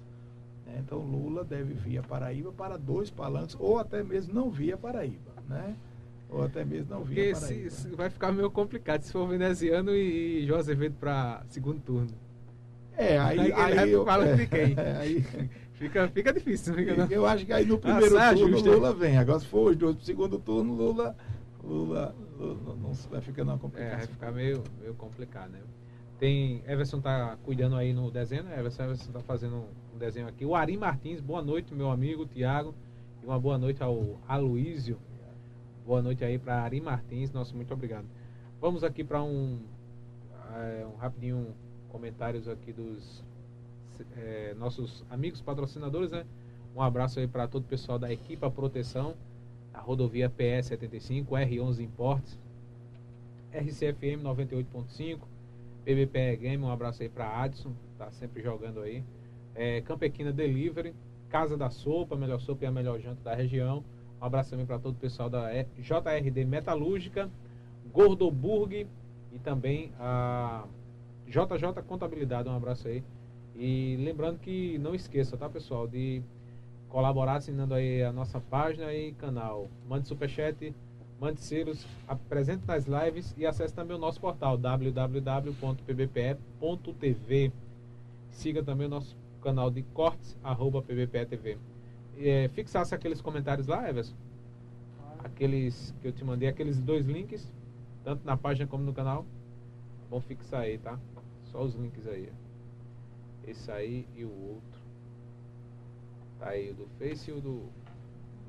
Né? 0.65 0.77
Então 0.79 0.99
Lula 1.01 1.45
deve 1.45 1.75
vir 1.75 1.99
a 1.99 2.03
Paraíba 2.03 2.51
para 2.53 2.79
dois 2.79 3.11
palanques, 3.11 3.55
ou 3.61 3.79
até 3.79 4.03
mesmo 4.03 4.33
não 4.33 4.49
vir 4.49 4.73
a 4.73 4.79
Paraíba, 4.79 5.33
né? 5.47 5.77
Ou 6.31 6.43
até 6.43 6.65
mesmo 6.65 6.95
não 6.95 7.05
vir 7.05 7.35
a 7.35 7.39
Paraíba. 7.39 7.71
Se, 7.71 7.83
se 7.83 7.89
vai 7.91 8.09
ficar 8.09 8.33
meio 8.33 8.51
complicado 8.51 9.03
se 9.03 9.13
for 9.13 9.29
veneziano 9.29 9.95
e, 9.95 10.39
e 10.41 10.47
João 10.47 10.59
Azevedo 10.59 10.97
para 10.99 11.43
segundo 11.51 11.83
turno. 11.83 12.30
É, 13.01 13.19
aí, 13.19 13.53
aí, 13.53 13.79
aí 13.79 13.91
eu, 13.93 14.05
falo 14.05 14.25
é, 14.25 14.47
quem. 14.47 14.77
aí, 14.79 15.25
fica, 15.73 16.09
fica 16.09 16.33
difícil. 16.33 16.75
Fica, 16.75 17.09
eu 17.11 17.25
acho 17.27 17.47
que 17.47 17.53
aí 17.53 17.65
no 17.65 17.79
primeiro 17.79 18.19
ah, 18.19 18.35
turno. 18.35 18.61
Lula 18.61 18.93
vem. 18.93 19.17
Agora 19.17 19.41
se 19.41 19.47
for 19.47 19.71
os 19.71 19.77
dois 19.77 19.97
pro 19.97 20.05
segundo 20.05 20.39
turno, 20.39 20.75
Lula, 20.75 21.17
Lula, 21.65 22.15
Lula 22.39 22.77
não 22.77 22.93
vai 23.11 23.21
ficando 23.23 23.51
uma 23.51 23.59
complicação. 23.59 23.95
É, 23.95 23.99
vai 23.99 24.07
ficar 24.07 24.33
meio, 24.33 24.63
meio 24.79 24.95
complicado, 24.95 25.51
né? 25.51 25.61
Tem, 26.19 26.63
Everson 26.69 27.01
tá 27.01 27.39
cuidando 27.43 27.77
aí 27.77 27.95
no 27.95 28.11
desenho, 28.11 28.43
né? 28.43 28.59
Everson, 28.59 28.83
Everson 28.83 29.13
tá 29.13 29.21
fazendo 29.21 29.65
um 29.95 29.99
desenho 29.99 30.29
aqui. 30.29 30.45
O 30.45 30.55
Ari 30.55 30.77
Martins, 30.77 31.21
boa 31.23 31.41
noite, 31.41 31.75
meu 31.75 31.91
amigo 31.91 32.27
Tiago. 32.27 32.75
E 33.23 33.27
uma 33.27 33.41
boa 33.41 33.57
noite 33.57 33.83
ao 33.83 34.19
Aloísio. 34.29 34.99
Boa 35.87 36.03
noite 36.03 36.23
aí 36.23 36.39
para 36.39 36.61
Ari 36.61 36.81
Martins, 36.81 37.33
nosso 37.33 37.57
muito 37.57 37.73
obrigado. 37.73 38.05
Vamos 38.61 38.85
aqui 38.85 39.03
para 39.03 39.23
um, 39.23 39.59
é, 40.55 40.87
um 40.87 40.97
rapidinho 40.99 41.55
comentários 41.91 42.49
aqui 42.49 42.73
dos 42.73 43.23
é, 44.17 44.55
nossos 44.59 45.05
amigos 45.11 45.41
patrocinadores, 45.41 46.11
né? 46.11 46.25
Um 46.75 46.81
abraço 46.81 47.19
aí 47.19 47.27
para 47.27 47.49
todo 47.49 47.65
o 47.65 47.67
pessoal 47.67 47.99
da 47.99 48.13
Equipa 48.13 48.51
Proteção, 48.51 49.15
a 49.75 49.81
rodovia 49.81 50.31
PS 50.31 50.69
75, 50.69 51.35
R11 51.35 51.81
Importes, 51.81 52.39
RCFM 53.53 54.23
98.5, 54.23 55.19
PBPE 55.85 56.37
Game, 56.37 56.63
um 56.63 56.71
abraço 56.71 57.03
aí 57.03 57.09
para 57.09 57.43
Adson, 57.43 57.73
tá 57.99 58.11
sempre 58.13 58.43
jogando 58.43 58.81
aí. 58.81 59.03
É, 59.55 59.81
Campequina 59.81 60.33
Delivery, 60.33 60.95
Casa 61.29 61.57
da 61.57 61.71
Sopa, 61.71 62.17
melhor 62.17 62.41
sopa 62.41 62.65
e 62.65 62.67
a 62.67 62.71
melhor 62.71 63.01
janta 63.01 63.23
da 63.23 63.35
região. 63.35 63.85
Um 64.21 64.25
abraço 64.25 64.51
também 64.51 64.67
para 64.67 64.79
todo 64.79 64.95
o 64.95 64.99
pessoal 64.99 65.29
da 65.29 65.51
JRD 65.79 66.45
Metalúrgica, 66.45 67.31
Gordoburg 67.93 68.87
e 69.33 69.39
também 69.39 69.93
a 69.99 70.65
JJ 71.31 71.83
Contabilidade. 71.87 72.49
Um 72.49 72.57
abraço 72.57 72.89
aí. 72.89 73.03
E 73.55 73.97
lembrando 73.99 74.39
que 74.39 74.79
não 74.79 74.95
esqueça, 74.95 75.37
tá 75.37 75.49
pessoal, 75.49 75.87
de 75.87 76.23
colaborar 76.89 77.37
assinando 77.37 77.75
aí 77.75 78.03
a 78.03 78.13
nossa 78.13 78.41
página 78.41 78.93
e 78.93 79.13
canal. 79.13 79.69
Mande 79.89 80.09
superchat 80.09 80.75
mande 81.21 81.41
selos, 81.43 81.87
apresente 82.09 82.67
nas 82.67 82.87
lives 82.87 83.35
e 83.37 83.45
acesse 83.45 83.75
também 83.75 83.95
o 83.95 84.01
nosso 84.01 84.19
portal 84.19 84.57
www.pbpe.tv. 84.57 85.53
Siga 88.31 88.63
também 88.63 88.87
o 88.87 88.91
nosso 88.91 89.15
canal 89.43 89.71
de 89.71 89.83
cortes, 89.83 90.39
arroba 90.43 90.81
pbpe.tv. 90.81 91.59
É, 92.19 92.49
fixasse 92.49 92.95
aqueles 92.95 93.21
comentários 93.21 93.67
lá, 93.67 93.87
Everson? 93.87 94.15
Aqueles 95.19 95.95
que 96.01 96.09
eu 96.09 96.13
te 96.13 96.25
mandei, 96.25 96.49
aqueles 96.49 96.81
dois 96.81 97.05
links, 97.07 97.53
tanto 98.03 98.25
na 98.25 98.39
página 98.39 98.67
como 98.67 98.83
no 98.83 98.95
canal. 98.95 99.27
Vamos 100.09 100.25
fixar 100.25 100.63
aí, 100.63 100.79
tá? 100.79 100.99
Só 101.51 101.63
os 101.63 101.75
links 101.75 102.07
aí. 102.07 102.29
Esse 103.47 103.71
aí 103.71 104.07
e 104.17 104.25
o 104.25 104.31
outro. 104.31 104.81
Tá 106.39 106.51
aí 106.51 106.71
o 106.71 106.75
do 106.75 106.87
Face 106.99 107.31
e 107.31 107.35
o 107.35 107.41
do, 107.41 107.69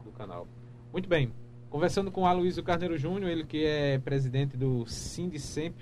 do 0.03 0.11
canal. 0.11 0.47
Muito 0.91 1.09
bem. 1.09 1.31
Conversando 1.69 2.11
com 2.11 2.21
o 2.21 2.25
Aloysio 2.25 2.63
Carneiro 2.63 2.97
Júnior, 2.97 3.31
ele 3.31 3.45
que 3.45 3.65
é 3.65 3.97
presidente 3.97 4.55
do 4.55 4.85
Sindicemp 4.85 5.75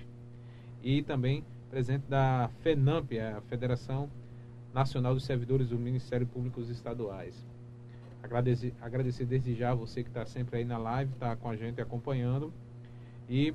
e 0.83 1.01
também 1.01 1.43
presidente 1.69 2.05
da 2.07 2.49
FENAMP, 2.61 3.19
a 3.19 3.41
Federação 3.41 4.09
Nacional 4.73 5.13
dos 5.13 5.23
Servidores 5.23 5.69
do 5.69 5.77
Ministério 5.77 6.25
Público 6.25 6.61
Estaduais. 6.61 7.35
Agradecer, 8.23 8.73
agradecer 8.81 9.25
desde 9.25 9.55
já 9.55 9.71
a 9.71 9.75
você 9.75 10.03
que 10.03 10.09
está 10.09 10.25
sempre 10.25 10.59
aí 10.59 10.65
na 10.65 10.77
live, 10.77 11.11
está 11.13 11.35
com 11.35 11.49
a 11.49 11.55
gente 11.55 11.81
acompanhando. 11.81 12.53
E 13.27 13.53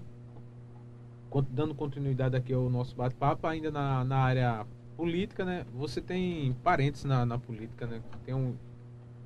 dando 1.43 1.75
continuidade 1.75 2.37
aqui 2.37 2.53
ao 2.53 2.69
nosso 2.71 2.95
bate-papo, 2.95 3.47
ainda 3.47 3.71
na, 3.71 4.05
na 4.05 4.19
área 4.19 4.67
política, 4.97 5.45
né? 5.45 5.67
Você 5.75 6.01
tem 6.01 6.53
parentes 6.63 7.05
na, 7.05 7.27
na 7.27 7.39
política, 7.39 7.87
né? 7.87 8.01
Tem 8.25 8.35
um, 8.35 8.55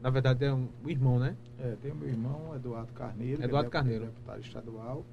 na 0.00 0.10
verdade 0.10 0.44
é 0.44 0.52
um, 0.52 0.68
um 0.84 0.88
irmão, 0.88 1.18
né? 1.18 1.36
É, 1.58 1.76
tem 1.82 1.92
o 1.92 1.94
meu 1.94 2.08
irmão, 2.08 2.54
Eduardo 2.54 2.92
Carneiro. 2.92 3.42
Eduardo 3.42 3.68
é 3.68 3.70
Carneiro. 3.70 4.06
deputado 4.06 4.40
estadual 4.40 5.04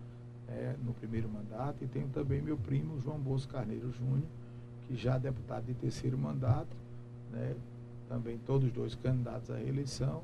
é, 0.47 0.75
no 0.83 0.93
primeiro 0.93 1.27
mandato. 1.29 1.83
E 1.83 1.87
tenho 1.87 2.07
também 2.09 2.41
meu 2.41 2.57
primo, 2.57 2.99
João 3.01 3.19
Bosco 3.19 3.51
Carneiro 3.51 3.91
Júnior, 3.91 4.27
que 4.87 4.95
já 4.95 5.15
é 5.15 5.19
deputado 5.19 5.65
de 5.65 5.73
terceiro 5.73 6.17
mandato. 6.17 6.75
Né? 7.31 7.55
Também 8.07 8.37
todos 8.45 8.71
dois 8.71 8.95
candidatos 8.95 9.49
à 9.49 9.57
reeleição. 9.57 10.23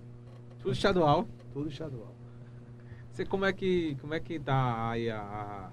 Tudo 0.59 0.71
estadual? 0.71 1.27
Tudo 1.53 1.69
estadual. 1.69 2.13
Você 3.11 3.25
como 3.25 3.43
é 3.43 3.51
que 3.51 3.97
como 3.99 4.13
é 4.13 4.19
que 4.19 4.39
tá 4.39 4.91
aí 4.91 5.09
a 5.09 5.69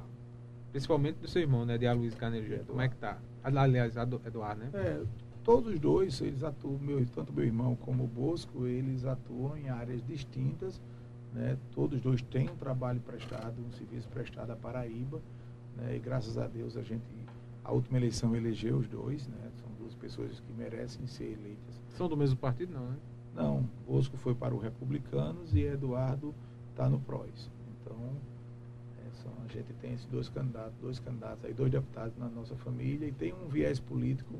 principalmente 0.71 1.17
do 1.17 1.29
seu 1.29 1.43
irmão, 1.43 1.65
né, 1.65 1.79
de 1.79 1.87
Aloysio 1.87 2.19
Carneiro? 2.19 2.65
Como 2.67 2.81
é 2.81 2.89
que 2.89 2.97
tá? 2.97 3.19
Aliás, 3.43 3.97
Eduardo, 3.97 4.63
né? 4.63 4.71
É, 4.75 5.03
todos 5.43 5.73
os 5.73 5.81
dois, 5.81 6.21
eles 6.21 6.43
atuam, 6.43 6.79
meu, 6.79 7.05
tanto 7.07 7.33
meu 7.33 7.45
irmão 7.45 7.75
como 7.77 8.05
o 8.05 8.07
Bosco, 8.07 8.67
eles 8.67 9.05
atuam 9.05 9.57
em 9.57 9.69
áreas 9.69 10.05
distintas. 10.07 10.81
Né? 11.33 11.57
Todos 11.73 11.97
os 11.97 12.03
dois 12.03 12.23
têm 12.23 12.49
um 12.51 12.57
trabalho 12.57 13.01
prestado, 13.01 13.55
um 13.67 13.71
serviço 13.73 14.09
prestado 14.09 14.51
à 14.51 14.57
Paraíba. 14.57 15.21
Né? 15.77 15.97
E 15.97 15.99
graças 15.99 16.37
a 16.37 16.47
Deus 16.47 16.77
a 16.77 16.83
gente, 16.83 17.05
a 17.65 17.73
última 17.73 17.99
eleição 17.99 18.35
elegeu 18.35 18.77
os 18.77 18.89
dois, 18.89 19.27
né? 19.27 19.51
São 19.61 19.69
duas 19.79 19.95
pessoas 19.95 20.41
que 20.41 20.53
merecem 20.53 21.07
ser 21.07 21.33
eleitas. 21.33 21.81
São 21.97 22.09
do 22.09 22.17
mesmo 22.17 22.37
partido, 22.37 22.73
não, 22.73 22.91
né? 22.91 22.97
Não, 23.35 23.69
Bosco 23.87 24.17
foi 24.17 24.35
para 24.35 24.55
o 24.55 24.59
Republicanos 24.59 25.55
e 25.55 25.61
Eduardo 25.61 26.35
está 26.71 26.89
no 26.89 26.99
PROS. 26.99 27.51
Então, 27.81 27.97
só, 29.23 29.29
a 29.45 29.53
gente 29.53 29.73
tem 29.75 29.95
esses 29.95 30.07
dois 30.07 30.29
candidatos, 30.29 30.75
dois 30.81 30.99
candidatos 30.99 31.45
aí, 31.45 31.53
dois 31.53 31.71
deputados 31.71 32.17
na 32.17 32.29
nossa 32.29 32.57
família 32.57 33.07
e 33.07 33.13
tem 33.13 33.33
um 33.33 33.49
viés 33.49 33.79
político 33.79 34.35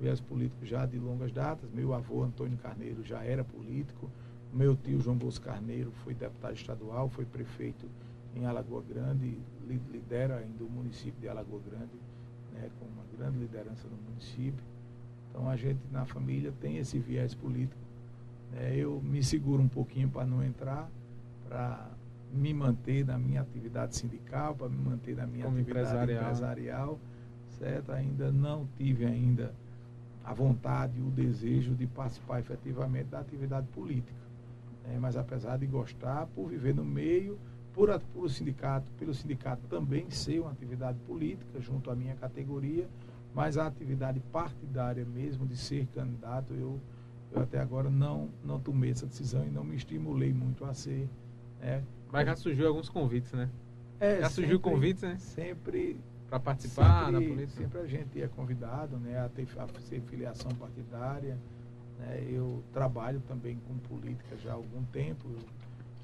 viés 0.00 0.20
político 0.20 0.64
já 0.64 0.86
de 0.86 0.98
longas 0.98 1.32
datas. 1.32 1.68
Meu 1.72 1.92
avô, 1.92 2.22
Antônio 2.22 2.56
Carneiro, 2.58 3.04
já 3.04 3.22
era 3.22 3.44
político. 3.44 4.10
Meu 4.52 4.76
tio, 4.76 5.00
João 5.00 5.16
Bosco 5.16 5.44
Carneiro, 5.44 5.92
foi 6.04 6.14
deputado 6.14 6.54
estadual, 6.54 7.08
foi 7.08 7.24
prefeito 7.24 7.86
em 8.34 8.46
Alagoa 8.46 8.82
Grande, 8.82 9.38
lidera 9.92 10.36
ainda 10.36 10.64
o 10.64 10.70
município 10.70 11.20
de 11.20 11.28
Alagoa 11.28 11.60
Grande, 11.68 11.92
né, 12.54 12.70
com 12.78 12.86
uma 12.86 13.04
grande 13.16 13.38
liderança 13.38 13.86
no 13.88 13.96
município. 14.08 14.64
Então 15.28 15.48
a 15.48 15.56
gente 15.56 15.80
na 15.90 16.06
família 16.06 16.52
tem 16.60 16.78
esse 16.78 16.98
viés 16.98 17.34
político. 17.34 17.80
Né, 18.52 18.76
eu 18.76 19.02
me 19.02 19.22
seguro 19.22 19.62
um 19.62 19.68
pouquinho 19.68 20.08
para 20.08 20.24
não 20.24 20.42
entrar, 20.42 20.88
para 21.46 21.90
me 22.32 22.52
manter 22.52 23.04
na 23.04 23.18
minha 23.18 23.40
atividade 23.40 23.96
sindical, 23.96 24.54
para 24.54 24.68
me 24.68 24.76
manter 24.76 25.16
na 25.16 25.26
minha 25.26 25.44
Como 25.44 25.58
atividade 25.58 25.86
empresarial. 25.88 26.22
empresarial, 26.22 26.98
certo? 27.58 27.92
Ainda 27.92 28.30
não 28.30 28.66
tive 28.76 29.04
ainda 29.04 29.54
a 30.24 30.34
vontade, 30.34 31.00
o 31.00 31.10
desejo 31.10 31.74
de 31.74 31.86
participar 31.86 32.40
efetivamente 32.40 33.06
da 33.06 33.20
atividade 33.20 33.66
política. 33.68 34.28
É, 34.84 34.98
mas 34.98 35.16
apesar 35.16 35.58
de 35.58 35.66
gostar, 35.66 36.26
por 36.26 36.48
viver 36.48 36.74
no 36.74 36.84
meio, 36.84 37.38
por, 37.72 37.98
por 38.12 38.24
o 38.24 38.28
sindicato, 38.28 38.90
pelo 38.92 39.14
sindicato 39.14 39.62
também 39.68 40.10
ser 40.10 40.40
uma 40.40 40.50
atividade 40.50 40.98
política 41.06 41.60
junto 41.60 41.90
à 41.90 41.94
minha 41.94 42.14
categoria, 42.14 42.88
mas 43.34 43.56
a 43.56 43.66
atividade 43.66 44.20
partidária 44.32 45.04
mesmo 45.04 45.46
de 45.46 45.56
ser 45.56 45.86
candidato, 45.94 46.52
eu, 46.54 46.80
eu 47.32 47.42
até 47.42 47.58
agora 47.60 47.88
não, 47.88 48.28
não 48.44 48.58
tomei 48.58 48.90
essa 48.90 49.06
decisão 49.06 49.46
e 49.46 49.50
não 49.50 49.62
me 49.62 49.76
estimulei 49.76 50.32
muito 50.32 50.64
a 50.64 50.74
ser. 50.74 51.08
Né? 51.60 51.82
Mas 52.10 52.26
já 52.26 52.36
surgiu 52.36 52.68
alguns 52.68 52.88
convites, 52.88 53.32
né? 53.32 53.48
É, 54.00 54.20
já 54.20 54.30
surgiu 54.30 54.60
convites, 54.60 55.02
né? 55.02 55.16
Sempre 55.18 56.00
para 56.28 56.38
participar 56.38 57.06
sempre, 57.06 57.12
da 57.12 57.34
política? 57.34 57.62
Sempre 57.62 57.78
a 57.80 57.86
gente 57.86 58.22
é 58.22 58.28
convidado 58.28 58.96
né, 58.98 59.18
a, 59.18 59.28
ter, 59.28 59.48
a 59.58 59.80
ser 59.80 60.00
filiação 60.02 60.50
partidária. 60.52 61.38
Né, 61.98 62.26
eu 62.28 62.62
trabalho 62.72 63.20
também 63.26 63.58
com 63.66 63.76
política 63.78 64.36
já 64.36 64.52
há 64.52 64.54
algum 64.54 64.84
tempo. 64.84 65.28
Eu, 65.28 65.38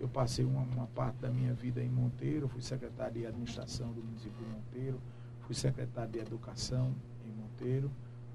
eu 0.00 0.08
passei 0.08 0.44
uma, 0.44 0.62
uma, 0.62 0.86
parte 0.88 1.16
da 1.18 1.28
minha 1.28 1.52
vida 1.52 1.82
em 1.82 1.88
Monteiro, 1.88 2.48
fui 2.48 2.62
secretário 2.62 3.14
de 3.14 3.26
administração 3.26 3.92
do 3.92 4.02
município 4.02 4.44
de 4.44 4.50
Monteiro, 4.50 5.00
fui 5.42 5.54
secretário 5.54 6.10
de 6.10 6.18
educação 6.18 6.92
em 7.24 7.30
Monteiro, 7.30 7.90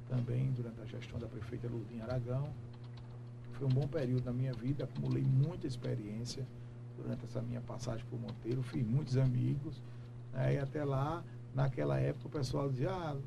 também 0.07 0.51
durante 0.51 0.79
a 0.81 0.85
gestão 0.85 1.19
da 1.19 1.27
prefeita 1.27 1.67
Lourdinha 1.67 2.03
Aragão. 2.03 2.49
Foi 3.53 3.67
um 3.67 3.71
bom 3.71 3.87
período 3.87 4.25
na 4.25 4.31
minha 4.31 4.53
vida, 4.53 4.85
acumulei 4.85 5.23
muita 5.23 5.67
experiência 5.67 6.47
durante 7.01 7.25
essa 7.25 7.41
minha 7.41 7.61
passagem 7.61 8.05
por 8.09 8.19
Monteiro, 8.19 8.61
fiz 8.63 8.85
muitos 8.85 9.17
amigos, 9.17 9.81
né, 10.33 10.55
e 10.55 10.57
até 10.57 10.83
lá 10.83 11.23
naquela 11.53 11.99
época 11.99 12.27
o 12.27 12.29
pessoal 12.29 12.69
dizia, 12.69 12.91
ah, 12.91 13.17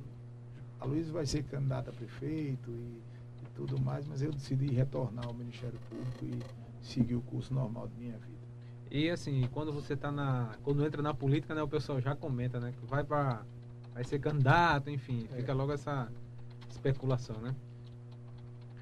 a 0.81 0.85
Luiz 0.85 1.09
vai 1.11 1.27
ser 1.27 1.43
candidata 1.45 1.91
a 1.91 1.93
prefeito 1.93 2.71
e, 2.71 3.03
e, 3.43 3.49
tudo 3.55 3.81
mais, 3.81 4.07
mas 4.07 4.23
eu 4.23 4.33
decidi 4.33 4.67
retornar 4.73 5.27
ao 5.27 5.35
Ministério 5.35 5.79
Público 5.89 6.25
e 6.25 6.85
seguir 6.85 7.15
o 7.15 7.23
curso 7.23 7.55
normal 7.55 7.89
de 7.89 7.97
minha 7.97 8.19
vida. 8.19 8.43
E 8.91 9.09
assim, 9.09 9.49
quando 9.53 9.73
você 9.73 9.97
tá 9.97 10.13
na. 10.13 10.55
Quando 10.63 10.85
entra 10.85 11.01
na 11.01 11.15
política, 11.15 11.55
né, 11.55 11.63
o 11.63 11.69
pessoal 11.69 11.99
já 11.99 12.15
comenta, 12.15 12.61
né? 12.61 12.75
Que 12.79 12.85
vai 12.85 13.03
para 13.03 13.43
vai 13.95 14.05
ser 14.05 14.19
candidato, 14.19 14.91
enfim, 14.91 15.27
é. 15.33 15.37
fica 15.37 15.55
logo 15.55 15.73
essa 15.73 16.11
especulação, 16.71 17.37
né? 17.41 17.55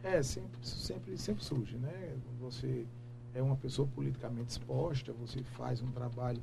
É, 0.02 0.22
sempre, 0.22 0.58
sempre, 0.62 1.18
sempre 1.18 1.44
surge, 1.44 1.76
né? 1.76 2.16
Você 2.40 2.86
é 3.34 3.42
uma 3.42 3.56
pessoa 3.56 3.86
politicamente 3.88 4.50
exposta, 4.50 5.12
você 5.12 5.42
faz 5.42 5.80
um 5.82 5.90
trabalho 5.90 6.42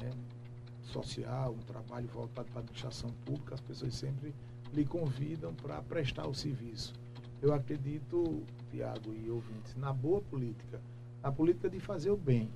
né, 0.00 0.10
social, 0.82 1.52
um 1.52 1.64
trabalho 1.64 2.08
voltado 2.08 2.48
para 2.48 2.60
a 2.60 2.62
administração 2.62 3.10
pública, 3.24 3.54
as 3.54 3.60
pessoas 3.60 3.94
sempre 3.94 4.34
lhe 4.72 4.84
convidam 4.84 5.54
para 5.54 5.80
prestar 5.82 6.26
o 6.26 6.34
serviço. 6.34 6.94
Eu 7.40 7.52
acredito, 7.52 8.42
Tiago 8.70 9.12
e 9.12 9.30
ouvintes, 9.30 9.74
na 9.76 9.92
boa 9.92 10.20
política, 10.20 10.80
na 11.22 11.30
política 11.30 11.68
de 11.68 11.80
fazer 11.80 12.10
o 12.10 12.16
bem, 12.16 12.48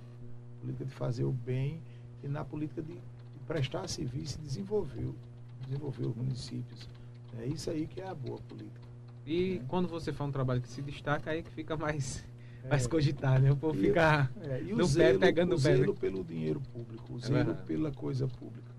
política 0.61 0.85
de 0.85 0.95
fazer 0.95 1.25
o 1.25 1.33
bem 1.33 1.83
e 2.23 2.29
na 2.29 2.45
política 2.45 2.83
de, 2.83 2.99
prestar 3.47 3.89
serviço 3.89 4.39
e 4.39 4.43
desenvolver, 4.43 5.09
desenvolver 5.61 6.07
os 6.07 6.17
municípios. 6.17 6.89
É 7.39 7.47
isso 7.47 7.71
aí 7.71 7.87
que 7.87 8.01
é 8.01 8.09
a 8.09 8.15
boa 8.15 8.39
política. 8.39 8.87
E 9.25 9.59
é. 9.59 9.65
quando 9.69 9.89
você 9.89 10.13
faz 10.13 10.29
um 10.29 10.33
trabalho 10.33 10.61
que 10.61 10.69
se 10.69 10.83
destaca, 10.83 11.31
aí 11.31 11.43
que 11.43 11.51
fica 11.51 11.77
mais, 11.77 12.25
É. 12.67 12.71
mais 12.71 12.87
cogitado, 12.87 13.43
né? 13.43 13.51
O 13.53 13.57
povo 13.57 13.79
fica 13.79 14.31
É, 14.43 14.63
e 14.63 14.73
o 14.73 14.77
no 14.77 14.85
zelo, 14.85 15.19
pé, 15.19 15.27
pegando 15.27 15.53
o 15.53 15.57
no 15.57 15.63
pé. 15.63 15.71
né? 15.71 15.77
zelo 15.77 15.95
pelo 15.95 16.25
dinheiro 16.25 16.61
público, 16.73 17.13
o 17.15 17.17
É 17.17 17.21
zelo 17.21 17.35
verdade. 17.45 17.67
pela 17.67 17.93
coisa 17.93 18.27
pública. 18.29 18.75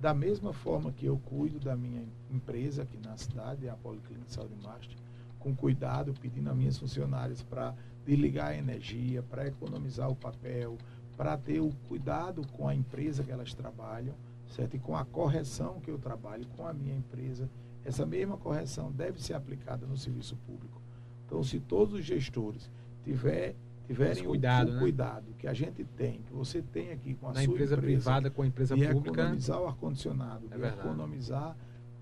Da 0.00 0.14
mesma 0.14 0.52
forma 0.52 0.92
que 0.92 1.06
eu 1.06 1.18
cuido 1.18 1.58
da 1.60 1.76
minha 1.76 2.02
empresa 2.30 2.82
aqui 2.82 2.98
na 3.04 3.16
cidade, 3.16 3.68
a 3.68 3.74
Policlínica 3.76 4.26
de 4.26 4.32
Saúde 4.32 4.54
Master, 4.62 4.96
com 5.38 5.54
cuidado, 5.54 6.14
pedindo 6.20 6.50
a 6.50 6.54
minhas 6.54 6.78
funcionárias 6.78 7.42
para 7.42 7.74
desligar 8.06 8.48
a 8.48 8.56
energia, 8.56 9.22
para 9.22 9.46
economizar 9.46 10.10
o 10.10 10.16
papel, 10.16 10.76
para 11.16 11.36
ter 11.36 11.60
o 11.60 11.70
cuidado 11.86 12.42
com 12.52 12.66
a 12.66 12.74
empresa 12.74 13.22
que 13.22 13.30
elas 13.30 13.52
trabalham, 13.52 14.14
certo? 14.48 14.74
E 14.76 14.78
com 14.78 14.96
a 14.96 15.04
correção 15.04 15.80
que 15.80 15.90
eu 15.90 15.98
trabalho 15.98 16.46
com 16.56 16.66
a 16.66 16.72
minha 16.72 16.96
empresa, 16.96 17.48
essa 17.84 18.06
mesma 18.06 18.38
correção 18.38 18.90
deve 18.90 19.22
ser 19.22 19.34
aplicada 19.34 19.86
no 19.86 19.96
serviço 19.98 20.34
público. 20.46 20.80
Então, 21.26 21.42
se 21.42 21.60
todos 21.60 21.94
os 21.94 22.04
gestores 22.04 22.70
tiver, 23.04 23.54
tiverem 23.86 24.12
Esse 24.12 24.22
o- 24.22 24.28
cuidado, 24.28 24.68
o, 24.70 24.74
né? 24.74 24.78
cuidado 24.80 25.24
que 25.38 25.46
a 25.46 25.52
gente 25.54 25.84
tem, 25.84 26.22
que 26.22 26.32
você 26.32 26.62
tem 26.62 26.90
aqui 26.92 27.14
com 27.14 27.26
a 27.26 27.32
na 27.32 27.34
sua 27.36 27.44
empresa, 27.44 27.74
empresa, 27.74 27.80
privada 28.02 28.30
com 28.30 28.42
a 28.42 28.46
empresa 28.46 28.74
de 28.76 28.86
pública. 28.88 29.20
economizar 29.22 29.60
o 29.60 29.66
ar-condicionado, 29.66 30.46
É 30.46 30.54
de 30.54 30.60
verdade. 30.60 30.80
economizar 30.88 31.56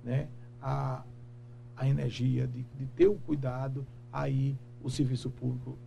né, 0.04 0.28
a, 0.60 1.04
a 1.76 1.88
energia, 1.88 2.46
de, 2.46 2.62
de 2.76 2.86
ter 2.88 3.08
o 3.08 3.14
cuidado, 3.16 3.86
aí 4.12 4.56
o 4.82 4.90
serviço 4.90 5.30
público 5.30 5.78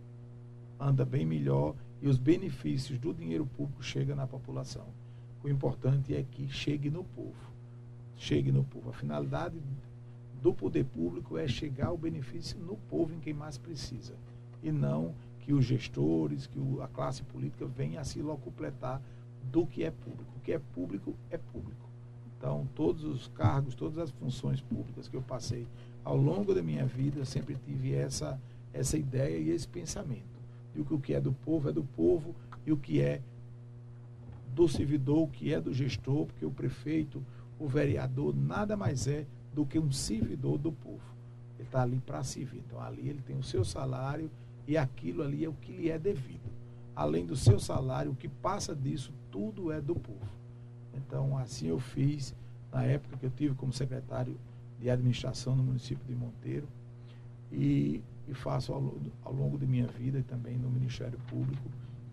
anda 0.78 1.04
bem 1.04 1.24
melhor 1.24 1.74
e 2.00 2.08
os 2.08 2.18
benefícios 2.18 2.98
do 2.98 3.14
dinheiro 3.14 3.46
público 3.46 3.82
chegam 3.82 4.16
na 4.16 4.26
população. 4.26 4.86
O 5.44 5.48
importante 5.48 6.14
é 6.14 6.22
que 6.22 6.48
chegue 6.48 6.90
no 6.90 7.04
povo. 7.04 7.52
Chegue 8.16 8.50
no 8.52 8.64
povo. 8.64 8.90
A 8.90 8.92
finalidade 8.92 9.56
do 10.40 10.52
poder 10.52 10.84
público 10.84 11.36
é 11.38 11.46
chegar 11.46 11.92
o 11.92 11.96
benefício 11.98 12.58
no 12.58 12.76
povo, 12.76 13.12
em 13.14 13.18
quem 13.20 13.32
mais 13.34 13.56
precisa. 13.58 14.14
E 14.62 14.70
não 14.70 15.14
que 15.40 15.52
os 15.52 15.64
gestores, 15.64 16.46
que 16.46 16.58
a 16.80 16.86
classe 16.86 17.22
política 17.24 17.66
venha 17.66 18.00
a 18.00 18.04
se 18.04 18.20
locupletar 18.20 19.02
do 19.50 19.66
que 19.66 19.82
é 19.82 19.90
público. 19.90 20.32
O 20.36 20.40
que 20.40 20.52
é 20.52 20.58
público 20.58 21.14
é 21.30 21.36
público. 21.36 21.88
Então, 22.38 22.66
todos 22.74 23.04
os 23.04 23.28
cargos, 23.28 23.74
todas 23.74 23.98
as 23.98 24.10
funções 24.10 24.60
públicas 24.60 25.08
que 25.08 25.16
eu 25.16 25.22
passei 25.22 25.66
ao 26.04 26.16
longo 26.16 26.54
da 26.54 26.62
minha 26.62 26.84
vida, 26.84 27.20
eu 27.20 27.24
sempre 27.24 27.56
tive 27.64 27.94
essa, 27.94 28.40
essa 28.72 28.96
ideia 28.96 29.38
e 29.38 29.50
esse 29.50 29.66
pensamento. 29.66 30.32
De 30.74 30.82
que 30.82 30.94
o 30.94 30.98
que 30.98 31.14
é 31.14 31.20
do 31.20 31.32
povo 31.32 31.68
é 31.68 31.72
do 31.72 31.84
povo 31.84 32.34
e 32.66 32.72
o 32.72 32.76
que 32.76 33.00
é 33.00 33.20
do 34.54 34.68
servidor, 34.68 35.18
o 35.18 35.28
que 35.28 35.52
é 35.52 35.60
do 35.60 35.72
gestor, 35.72 36.26
porque 36.26 36.44
o 36.44 36.50
prefeito, 36.50 37.24
o 37.58 37.66
vereador, 37.66 38.34
nada 38.34 38.76
mais 38.76 39.06
é 39.06 39.26
do 39.54 39.64
que 39.64 39.78
um 39.78 39.92
servidor 39.92 40.58
do 40.58 40.72
povo. 40.72 41.12
Ele 41.58 41.68
está 41.68 41.82
ali 41.82 42.00
para 42.00 42.22
servir. 42.24 42.62
Então, 42.66 42.80
ali 42.80 43.08
ele 43.08 43.22
tem 43.22 43.36
o 43.36 43.42
seu 43.42 43.64
salário 43.64 44.30
e 44.66 44.76
aquilo 44.76 45.22
ali 45.22 45.44
é 45.44 45.48
o 45.48 45.54
que 45.54 45.72
lhe 45.72 45.90
é 45.90 45.98
devido. 45.98 46.50
Além 46.94 47.24
do 47.24 47.34
seu 47.34 47.58
salário, 47.58 48.12
o 48.12 48.16
que 48.16 48.28
passa 48.28 48.74
disso, 48.74 49.12
tudo 49.30 49.72
é 49.72 49.80
do 49.80 49.94
povo. 49.94 50.42
Então, 50.94 51.36
assim 51.38 51.68
eu 51.68 51.78
fiz 51.78 52.34
na 52.72 52.84
época 52.84 53.16
que 53.16 53.26
eu 53.26 53.30
tive 53.30 53.54
como 53.54 53.72
secretário 53.72 54.36
de 54.78 54.90
administração 54.90 55.54
no 55.54 55.62
município 55.62 56.04
de 56.06 56.14
Monteiro 56.14 56.66
e, 57.50 58.02
e 58.28 58.34
faço 58.34 58.72
ao, 58.72 58.94
ao 59.24 59.32
longo 59.32 59.58
de 59.58 59.66
minha 59.66 59.86
vida 59.86 60.18
e 60.18 60.22
também 60.22 60.56
no 60.56 60.68
Ministério 60.68 61.18
Público, 61.28 61.62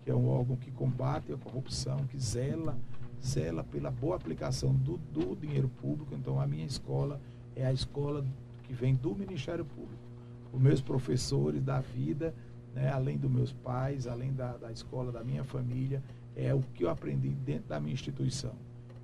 que 0.04 0.10
é 0.10 0.14
um 0.14 0.28
órgão 0.28 0.56
que 0.56 0.70
combate 0.70 1.32
a 1.32 1.36
corrupção, 1.36 2.06
que 2.06 2.18
zela, 2.18 2.76
zela 3.24 3.64
pela 3.64 3.90
boa 3.90 4.16
aplicação 4.16 4.72
do, 4.74 4.98
do 5.12 5.36
dinheiro 5.36 5.68
público. 5.80 6.14
Então, 6.14 6.40
a 6.40 6.46
minha 6.46 6.64
escola 6.64 7.20
é 7.54 7.66
a 7.66 7.72
escola 7.72 8.24
que 8.64 8.72
vem 8.72 8.94
do 8.94 9.14
Ministério 9.14 9.64
Público. 9.64 10.09
Os 10.52 10.60
meus 10.60 10.80
professores 10.80 11.62
da 11.62 11.80
vida, 11.80 12.34
né, 12.74 12.90
além 12.90 13.16
dos 13.16 13.30
meus 13.30 13.52
pais, 13.52 14.06
além 14.06 14.32
da, 14.32 14.56
da 14.56 14.70
escola 14.72 15.12
da 15.12 15.22
minha 15.22 15.44
família, 15.44 16.02
é 16.36 16.54
o 16.54 16.60
que 16.74 16.84
eu 16.84 16.90
aprendi 16.90 17.28
dentro 17.30 17.68
da 17.68 17.80
minha 17.80 17.94
instituição. 17.94 18.54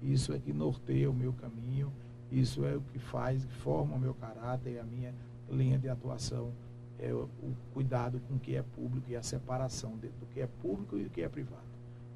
Isso 0.02 0.32
é 0.32 0.38
que 0.38 0.52
norteia 0.52 1.11
o 1.11 1.14
meu 1.14 1.32
caminho, 1.32 1.92
isso 2.30 2.64
é 2.64 2.76
o 2.76 2.80
que 2.80 2.98
faz, 2.98 3.44
que 3.44 3.54
forma 3.54 3.94
o 3.94 3.98
meu 3.98 4.14
caráter 4.14 4.74
e 4.74 4.78
a 4.78 4.85
minha 4.85 5.14
linha 5.50 5.78
de 5.78 5.88
atuação. 5.88 6.52
É 6.98 7.12
o, 7.12 7.28
o 7.42 7.54
cuidado 7.74 8.20
com 8.20 8.35
o 8.35 8.38
que 8.38 8.56
é 8.56 8.62
público 8.62 9.11
e 9.11 9.16
a 9.16 9.22
separação 9.22 9.96
do 9.96 10.26
que 10.32 10.40
é 10.40 10.46
público 10.46 10.96
e 10.96 11.04
do 11.04 11.11
que 11.11 11.20
é 11.20 11.28
privado. 11.28 11.66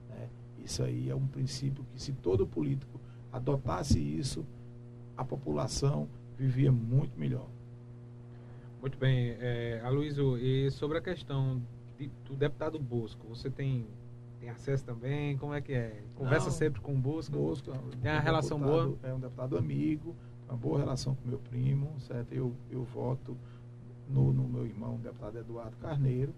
né? 0.08 0.28
Isso 0.64 0.82
aí 0.82 1.10
é 1.10 1.14
um 1.14 1.26
princípio 1.26 1.84
que, 1.92 2.00
se 2.00 2.12
todo 2.12 2.46
político 2.46 2.98
adotasse 3.32 3.98
isso, 3.98 4.44
a 5.16 5.24
população 5.24 6.08
vivia 6.36 6.72
muito 6.72 7.18
melhor. 7.18 7.46
Muito 8.80 8.96
bem, 8.98 9.36
é, 9.40 9.80
Aloysio, 9.84 10.38
e 10.38 10.70
sobre 10.70 10.98
a 10.98 11.00
questão 11.00 11.60
de- 11.98 12.10
do 12.24 12.34
deputado 12.34 12.78
Bosco, 12.78 13.26
você 13.28 13.50
tem, 13.50 13.86
tem 14.40 14.48
acesso 14.48 14.84
também? 14.84 15.36
Como 15.36 15.52
é 15.52 15.60
que 15.60 15.72
é? 15.72 16.02
Conversa 16.14 16.46
Não. 16.46 16.52
sempre 16.52 16.80
com 16.80 16.94
o 16.94 16.98
Bosco? 16.98 17.36
Bosco 17.36 17.70
é 17.70 17.74
um 17.74 17.90
Tem 17.90 18.10
uma 18.10 18.20
relação 18.20 18.58
deputado- 18.58 18.98
É 19.02 19.14
um 19.14 19.20
deputado 19.20 19.58
amigo, 19.58 20.16
uma 20.48 20.56
boa 20.56 20.78
relação 20.78 21.14
com 21.14 21.28
meu 21.28 21.38
primo, 21.38 21.92
certo? 22.00 22.32
Eu, 22.32 22.54
eu 22.70 22.82
voto 22.84 23.36
no, 24.08 24.32
no 24.32 24.48
meu 24.48 24.64
irmão, 24.66 24.96
deputado 24.96 25.38
Eduardo 25.38 25.76
Carneiro, 25.76 26.32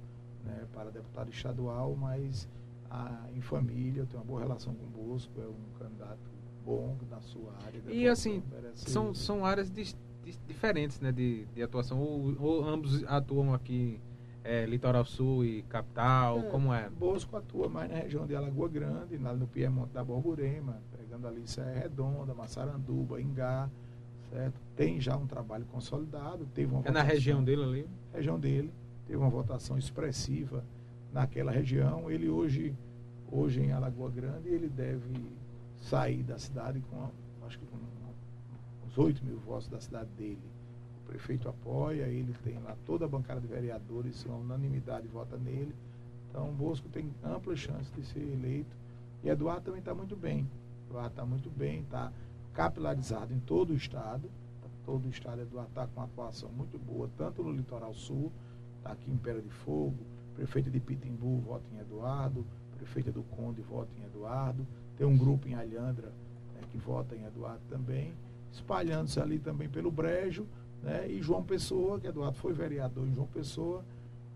né, 0.45 0.67
para 0.75 0.91
deputado 0.91 1.31
estadual, 1.31 1.95
mas 1.95 2.49
ah, 2.91 3.25
em 3.35 3.41
família 3.41 4.01
eu 4.03 4.07
tenho 4.07 4.21
uma 4.21 4.27
boa 4.27 4.41
relação 4.41 4.75
com 4.75 4.85
o 4.85 5.07
Bosco, 5.07 5.33
é 5.41 5.47
um 5.47 5.79
candidato 5.79 6.19
bom 6.67 6.97
na 7.09 7.21
sua 7.21 7.53
área. 7.65 7.81
E, 7.89 8.07
assim, 8.09 8.43
São, 8.75 9.15
são 9.15 9.47
áreas 9.47 9.71
dis- 9.71 9.95
dis- 9.95 10.12
diferentes 10.47 11.01
né, 11.01 11.11
de, 11.13 11.45
de 11.47 11.63
atuação. 11.63 11.99
Ou, 12.01 12.35
ou 12.41 12.69
ambos 12.69 13.03
atuam 13.05 13.53
aqui, 13.55 14.01
é, 14.45 14.67
Litoral 14.67 15.05
Sul 15.05 15.45
e 15.45 15.63
Capital, 15.63 16.39
É, 16.41 16.43
como 16.51 16.73
é? 16.73 16.89
Bosco 16.91 17.37
atua 17.37 17.69
mais 17.69 17.91
na 17.91 17.97
região 17.99 18.27
de 18.27 18.35
Alagoa 18.35 18.69
Grande, 18.69 19.17
lá 19.19 19.33
no 19.35 19.47
Piemonte 19.47 19.93
da 19.93 20.03
Borborema, 20.05 20.81
pegando 20.97 21.27
ali 21.29 21.43
Serra 21.47 21.73
Redonda, 21.81 22.35
Massaranduba, 22.35 23.21
Ingá, 23.21 23.69
certo? 24.31 24.61
Tem 24.77 25.01
já 25.01 25.17
um 25.17 25.27
trabalho 25.27 25.65
consolidado, 25.67 26.47
teve 26.55 26.73
uma 26.73 26.81
É 26.81 26.91
na 26.91 27.01
votação- 27.01 27.07
região 27.15 27.45
dele 27.45 27.63
ali? 27.63 27.87
região 28.13 28.39
dele, 28.39 28.73
teve 29.07 29.17
uma 29.19 29.31
votação 29.31 29.79
expressiva 29.79 30.65
naquela 31.13 31.53
região. 31.53 32.11
Ele 32.11 32.29
hoje, 32.29 32.75
hoje 33.31 33.61
em 33.61 33.73
Alagoa 33.73 34.11
Grande, 34.11 34.49
ele 34.49 34.69
deve 34.69 35.25
sair 35.81 36.23
da 36.23 36.39
cidade 36.39 36.81
com, 36.91 37.09
acho 37.47 37.59
que 37.59 37.67
com 37.67 37.77
uns 38.93 38.99
8 38.99 39.25
mil 39.25 39.39
votos 39.39 39.69
da 39.69 39.81
cidade 39.81 40.11
dele. 40.17 40.43
O 41.03 41.09
prefeito 41.09 41.49
apoia, 41.49 42.05
ele 42.05 42.35
tem 42.45 42.59
lá 42.61 42.77
toda 42.85 43.07
a 43.07 43.09
bancada 43.09 43.41
de 43.41 43.47
vereadores, 43.47 44.25
a 44.29 44.35
unanimidade 44.35 45.09
vota 45.09 45.37
nele. 45.37 45.75
Então, 46.29 46.53
Bosco 46.53 46.89
tem 46.89 47.11
ampla 47.25 47.57
chance 47.57 47.91
de 47.93 48.05
ser 48.07 48.21
eleito. 48.21 48.77
E 49.23 49.29
Eduardo 49.29 49.63
também 49.63 49.81
está 49.81 49.95
muito 49.95 50.17
bem. 50.17 50.49
Eduardo 50.89 51.11
está 51.11 51.25
muito 51.25 51.51
bem, 51.51 51.81
está 51.81 52.13
capilarizado 52.53 53.33
em 53.33 53.41
todo 53.41 53.71
o 53.71 53.77
estado. 53.77 54.31
Todo 54.85 55.07
o 55.07 55.11
estado 55.11 55.41
Eduardo 55.41 55.71
está 55.71 55.87
com 55.87 56.01
uma 56.01 56.07
atuação 56.07 56.51
muito 56.51 56.77
boa, 56.77 57.09
tanto 57.17 57.43
no 57.43 57.53
litoral 57.53 57.95
sul, 57.95 58.33
está 58.79 58.91
aqui 58.91 59.11
em 59.13 59.17
Pera 59.17 59.41
de 59.41 59.49
Fogo, 59.49 59.97
prefeito 60.35 60.73
de 60.73 60.81
Pitimbu 60.81 61.39
vota 61.39 61.65
em 61.73 61.79
Eduardo, 61.79 62.45
prefeita 62.77 63.13
do 63.13 63.23
Conde 63.23 63.63
vota 63.63 63.91
em 63.97 64.05
Eduardo, 64.05 64.67
tem 64.99 65.07
um 65.07 65.17
grupo 65.17 65.47
em 65.47 65.55
Alhandra 65.55 66.09
né, 66.09 66.63
que 66.69 66.79
vota 66.79 67.15
em 67.15 67.25
Eduardo 67.25 67.63
também, 67.69 68.13
espalhando-se 68.53 69.19
ali 69.21 69.39
também 69.39 69.69
pelo 69.69 69.91
Brejo, 69.91 70.47
né, 70.83 71.07
e 71.09 71.23
João 71.23 71.43
Pessoa, 71.43 71.99
que 71.99 72.07
Eduardo 72.07 72.37
foi 72.37 72.53
vereador 72.53 73.07
em 73.07 73.15
João 73.15 73.27
Pessoa, 73.27 73.85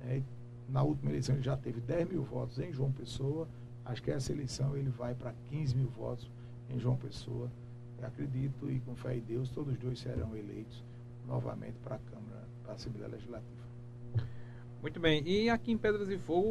né, 0.01 0.23
na 0.69 0.83
última 0.83 1.11
eleição 1.11 1.35
ele 1.35 1.43
já 1.45 1.57
teve 1.57 1.81
10 1.81 2.09
mil 2.09 2.23
votos 2.23 2.59
em 2.59 2.73
João 2.73 2.91
Pessoa, 2.93 3.47
acho 3.85 4.03
que 4.03 4.11
essa 4.11 4.33
eleição 4.33 4.77
ele 4.77 4.91
vai 4.91 5.15
para 5.15 5.33
15 5.51 5.77
mil 5.77 5.89
votos 5.89 6.31
em 6.71 6.79
João 6.79 6.97
Pessoa. 6.97 7.51
Eu 7.99 8.07
acredito 8.07 8.71
e 8.71 8.81
com 8.81 8.95
fé 8.95 9.17
em 9.17 9.21
Deus, 9.21 9.49
todos 9.51 9.73
os 9.73 9.79
dois 9.79 9.99
serão 9.99 10.37
eleitos 10.37 10.83
novamente 11.27 11.79
para 11.83 11.97
a 11.97 11.99
Câmara, 11.99 12.45
para 12.63 12.73
a 12.73 12.75
Assembleia 12.75 13.09
Legislativa. 13.09 13.65
Muito 14.83 15.01
bem. 15.01 15.27
E 15.27 15.49
aqui 15.49 15.73
em 15.73 15.79
Pedras 15.79 16.09
e 16.09 16.19
Fogo, 16.19 16.49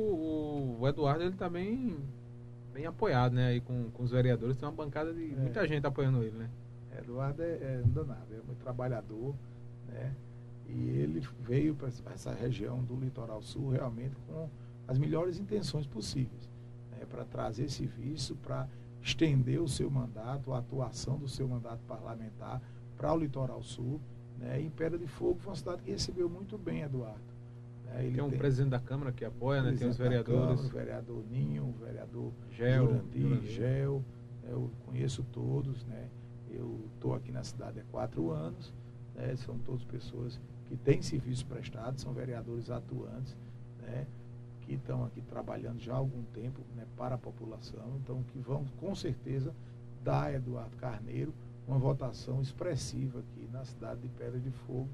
o, 0.80 0.88
Eduardo 0.88 1.24
ele 1.24 1.36
tá 1.36 1.50
bem, 1.50 1.98
bem 2.74 2.86
apoiado, 2.86 3.34
né? 3.34 3.48
Aí 3.48 3.62
com, 3.62 3.90
com 3.92 4.04
os 4.04 4.12
vereadores, 4.12 4.58
tem 4.58 4.68
uma 4.68 4.74
bancada 4.76 5.14
de 5.14 5.34
É. 5.34 5.36
muita 5.36 5.68
gente 5.68 5.86
apoiando 5.86 6.24
ele, 6.24 6.36
né? 6.38 6.50
Eduardo 7.00 7.42
é, 7.42 7.54
é 7.54 7.82
danado, 7.86 8.34
é 8.34 8.42
muito 8.46 8.60
trabalhador, 8.60 9.36
né? 9.88 10.16
E 10.68 10.90
ele 10.90 11.22
veio 11.42 11.76
para 11.76 11.90
essa 12.14 12.34
região 12.34 12.84
do 12.84 12.96
litoral 12.96 13.42
sul 13.42 13.70
realmente 13.70 14.16
com 14.28 14.50
as 14.88 14.98
melhores 14.98 15.40
intenções 15.40 15.86
possíveis, 15.86 16.50
né, 16.92 17.06
para 17.10 17.24
trazer 17.24 17.70
serviço, 17.70 18.36
para 18.36 18.68
estender 19.02 19.62
o 19.62 19.68
seu 19.68 19.90
mandato, 19.90 20.54
a 20.54 20.60
atuação 20.60 21.18
do 21.18 21.28
seu 21.28 21.48
mandato 21.48 21.82
parlamentar 21.88 22.62
para 22.98 23.14
o 23.14 23.18
litoral 23.18 23.62
sul. 23.62 24.02
Né, 24.40 24.60
em 24.60 24.70
Pedra 24.70 24.98
de 24.98 25.08
Fogo 25.08 25.40
foi 25.40 25.52
uma 25.52 25.56
cidade 25.56 25.84
que 25.84 25.92
recebeu 25.92 26.30
muito 26.30 26.58
bem 26.58 26.82
Eduardo. 26.82 27.22
Né, 27.86 28.12
tem 28.14 28.24
um 28.24 28.30
tem, 28.30 28.40
presidente 28.40 28.72
da 28.72 28.80
Câmara 28.80 29.12
que 29.12 29.24
apoia, 29.24 29.62
né, 29.62 29.76
tem 29.78 29.88
os 29.88 29.98
vereadores. 29.98 30.62
Câmara, 30.62 30.68
o 30.68 30.70
vereador 30.70 31.24
Ninho, 31.30 31.64
o 31.64 31.74
vereador 31.74 32.32
Gel, 32.50 32.88
Jurandi, 32.88 33.48
Gel, 33.52 34.04
né, 34.42 34.50
eu 34.52 34.72
conheço 34.86 35.24
todos, 35.32 35.86
né? 35.86 36.10
Eu 36.50 36.80
estou 36.96 37.14
aqui 37.14 37.32
na 37.32 37.44
cidade 37.44 37.80
há 37.80 37.84
quatro 37.86 38.32
anos, 38.32 38.74
né, 39.14 39.36
são 39.36 39.58
todas 39.60 39.84
pessoas 39.84 40.40
que 40.68 40.76
têm 40.76 41.02
serviço 41.02 41.46
prestado, 41.46 42.00
são 42.00 42.14
vereadores 42.14 42.70
atuantes, 42.70 43.36
né? 43.82 44.06
que 44.66 44.74
estão 44.74 45.06
aqui 45.06 45.22
trabalhando 45.22 45.80
já 45.80 45.94
há 45.94 45.98
algum 45.98 46.24
tempo 46.34 46.60
né, 46.76 46.86
para 46.98 47.16
a 47.16 47.18
população, 47.18 48.00
então 48.04 48.24
que 48.24 48.40
vão 48.40 48.66
com 48.80 48.96
certeza 48.96 49.54
dar 50.04 50.26
a 50.26 50.34
Eduardo 50.34 50.76
Carneiro 50.78 51.34
uma 51.68 51.78
votação 51.78 52.42
expressiva 52.42 53.20
aqui 53.20 53.48
na 53.52 53.64
cidade 53.64 54.02
de 54.02 54.10
Pedra 54.10 54.40
de 54.40 54.52
Fogo, 54.52 54.90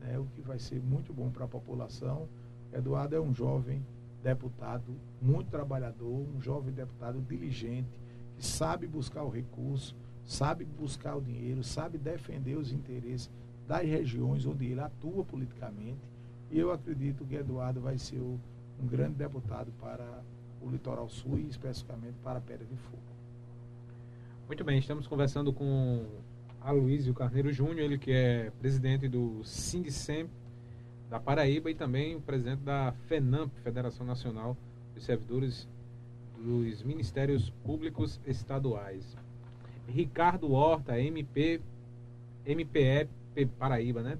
né, 0.00 0.18
o 0.18 0.26
que 0.34 0.40
vai 0.40 0.58
ser 0.58 0.80
muito 0.80 1.12
bom 1.12 1.30
para 1.30 1.44
a 1.44 1.48
população. 1.48 2.28
Eduardo 2.72 3.14
é 3.14 3.20
um 3.20 3.34
jovem 3.34 3.84
deputado 4.22 4.94
muito 5.20 5.50
trabalhador, 5.50 6.26
um 6.34 6.40
jovem 6.40 6.72
deputado 6.72 7.20
diligente, 7.22 7.88
que 8.36 8.46
sabe 8.46 8.86
buscar 8.86 9.22
o 9.22 9.30
recurso, 9.30 9.96
sabe 10.30 10.64
buscar 10.64 11.16
o 11.16 11.20
dinheiro, 11.20 11.64
sabe 11.64 11.98
defender 11.98 12.56
os 12.56 12.70
interesses 12.70 13.28
das 13.66 13.82
regiões 13.82 14.46
onde 14.46 14.64
ele 14.64 14.80
atua 14.80 15.24
politicamente. 15.24 15.98
E 16.52 16.58
eu 16.58 16.70
acredito 16.70 17.24
que 17.24 17.34
Eduardo 17.34 17.80
vai 17.80 17.98
ser 17.98 18.20
o 18.20 18.38
um 18.80 18.86
grande 18.86 19.14
deputado 19.14 19.72
para 19.80 20.22
o 20.62 20.70
Litoral 20.70 21.08
Sul 21.08 21.36
e 21.36 21.48
especificamente 21.48 22.14
para 22.22 22.38
a 22.38 22.40
Pedra 22.40 22.64
de 22.64 22.76
Fogo. 22.76 23.02
Muito 24.46 24.62
bem, 24.62 24.78
estamos 24.78 25.08
conversando 25.08 25.52
com 25.52 26.06
Aloysio 26.60 27.12
Carneiro 27.12 27.52
Júnior, 27.52 27.80
ele 27.80 27.98
que 27.98 28.12
é 28.12 28.52
presidente 28.60 29.08
do 29.08 29.42
SINDSEM 29.44 30.30
da 31.10 31.18
Paraíba 31.18 31.72
e 31.72 31.74
também 31.74 32.20
presidente 32.20 32.60
da 32.60 32.92
FENAMP, 33.08 33.52
Federação 33.64 34.06
Nacional 34.06 34.56
dos 34.94 35.04
Servidores 35.04 35.68
dos 36.38 36.84
Ministérios 36.84 37.50
Públicos 37.64 38.20
Estaduais. 38.24 39.16
Ricardo 39.90 40.52
Horta, 40.52 40.98
MP, 41.00 41.60
MPE 42.46 43.08
Paraíba, 43.58 44.02
né? 44.02 44.18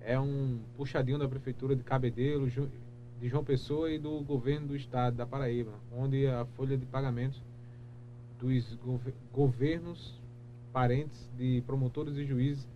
É 0.00 0.18
um 0.18 0.60
puxadinho 0.76 1.18
da 1.18 1.28
Prefeitura 1.28 1.74
de 1.74 1.82
Cabedelo, 1.82 2.48
de 2.48 3.28
João 3.28 3.44
Pessoa 3.44 3.90
e 3.90 3.98
do 3.98 4.20
governo 4.20 4.68
do 4.68 4.76
estado 4.76 5.16
da 5.16 5.26
Paraíba, 5.26 5.72
onde 5.92 6.26
a 6.26 6.44
folha 6.56 6.76
de 6.76 6.86
pagamentos 6.86 7.42
dos 8.38 8.78
governos 9.32 10.20
parentes 10.72 11.30
de 11.36 11.62
promotores 11.66 12.16
e 12.16 12.24
juízes, 12.24 12.68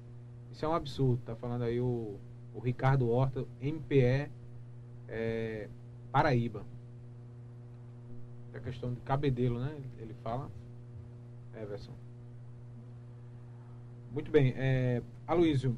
isso 0.51 0.65
é 0.65 0.69
um 0.69 0.75
absurdo, 0.75 1.23
tá 1.25 1.37
falando 1.37 1.63
aí 1.63 1.81
o, 1.81 2.17
o 2.55 2.61
Ricardo 2.61 3.09
Horta, 3.09 3.47
MPE 3.61 4.31
é, 5.09 5.69
Paraíba. 6.11 6.65
É 8.53 8.59
a 8.59 8.61
questão 8.61 8.93
de 8.93 9.01
cabedelo, 9.01 9.59
né? 9.61 9.75
Ele 9.99 10.15
fala. 10.23 10.51
Everson. 11.55 11.93
Muito 14.13 14.31
bem. 14.31 14.53
É, 14.57 15.03
Aloysio, 15.27 15.75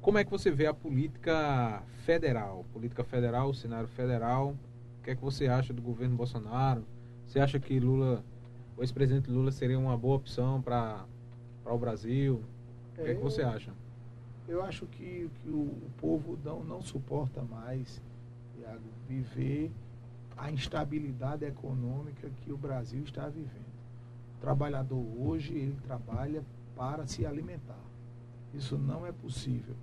como 0.00 0.18
é 0.18 0.24
que 0.24 0.30
você 0.30 0.52
vê 0.52 0.66
a 0.66 0.74
política 0.74 1.82
federal? 2.04 2.64
Política 2.72 3.02
federal, 3.02 3.52
cenário 3.52 3.88
federal. 3.88 4.54
O 5.00 5.02
que 5.02 5.10
é 5.10 5.16
que 5.16 5.22
você 5.22 5.48
acha 5.48 5.72
do 5.72 5.82
governo 5.82 6.14
Bolsonaro? 6.14 6.84
Você 7.26 7.40
acha 7.40 7.58
que 7.58 7.80
Lula, 7.80 8.24
o 8.76 8.82
ex-presidente 8.82 9.28
Lula 9.28 9.50
seria 9.50 9.78
uma 9.78 9.96
boa 9.96 10.16
opção 10.16 10.62
para 10.62 11.04
o 11.64 11.76
Brasil? 11.76 12.40
O 12.92 13.02
que 13.02 13.10
é, 13.10 13.14
que 13.14 13.20
você 13.20 13.42
acha? 13.42 13.72
Eu 14.46 14.62
acho 14.62 14.86
que, 14.86 15.28
que 15.42 15.48
o, 15.48 15.62
o 15.62 15.90
povo 16.00 16.38
não, 16.44 16.62
não 16.62 16.80
suporta 16.80 17.42
mais, 17.42 18.00
Thiago, 18.56 18.80
viver 19.08 19.72
a 20.36 20.52
instabilidade 20.52 21.44
econômica 21.44 22.30
que 22.42 22.52
o 22.52 22.56
Brasil 22.56 23.02
está 23.02 23.28
vivendo. 23.28 23.70
O 24.38 24.40
trabalhador 24.40 25.04
hoje, 25.18 25.52
ele 25.52 25.76
trabalha 25.84 26.44
para 26.76 27.06
se 27.06 27.24
alimentar. 27.24 27.78
Isso 28.54 28.76
não 28.76 29.06
é 29.06 29.12
possível 29.12 29.74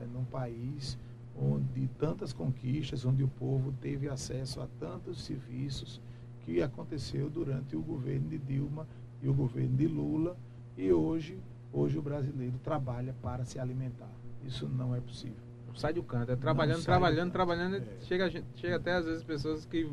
é, 0.00 0.06
num 0.06 0.24
país 0.24 0.98
onde 1.38 1.88
tantas 1.98 2.32
conquistas, 2.32 3.04
onde 3.04 3.22
o 3.22 3.28
povo 3.28 3.72
teve 3.80 4.08
acesso 4.08 4.60
a 4.60 4.66
tantos 4.80 5.22
serviços 5.22 6.00
que 6.40 6.62
aconteceu 6.62 7.28
durante 7.28 7.76
o 7.76 7.82
governo 7.82 8.28
de 8.28 8.38
Dilma 8.38 8.86
e 9.22 9.28
o 9.28 9.34
governo 9.34 9.76
de 9.76 9.86
Lula 9.86 10.36
e 10.76 10.92
hoje 10.92 11.38
hoje 11.72 11.98
o 11.98 12.02
brasileiro 12.02 12.58
trabalha 12.62 13.14
para 13.22 13.44
se 13.44 13.58
alimentar. 13.58 14.10
Isso 14.44 14.68
não 14.68 14.94
é 14.94 15.00
possível. 15.00 15.36
sai 15.74 15.92
do 15.92 16.02
canto, 16.02 16.32
é 16.32 16.36
trabalhando, 16.36 16.82
trabalhando, 16.82 17.32
trabalhando, 17.32 17.76
é. 17.76 17.82
chega, 18.02 18.30
chega 18.54 18.76
até 18.76 18.94
às 18.94 19.04
vezes 19.04 19.22
pessoas 19.22 19.66
que 19.66 19.90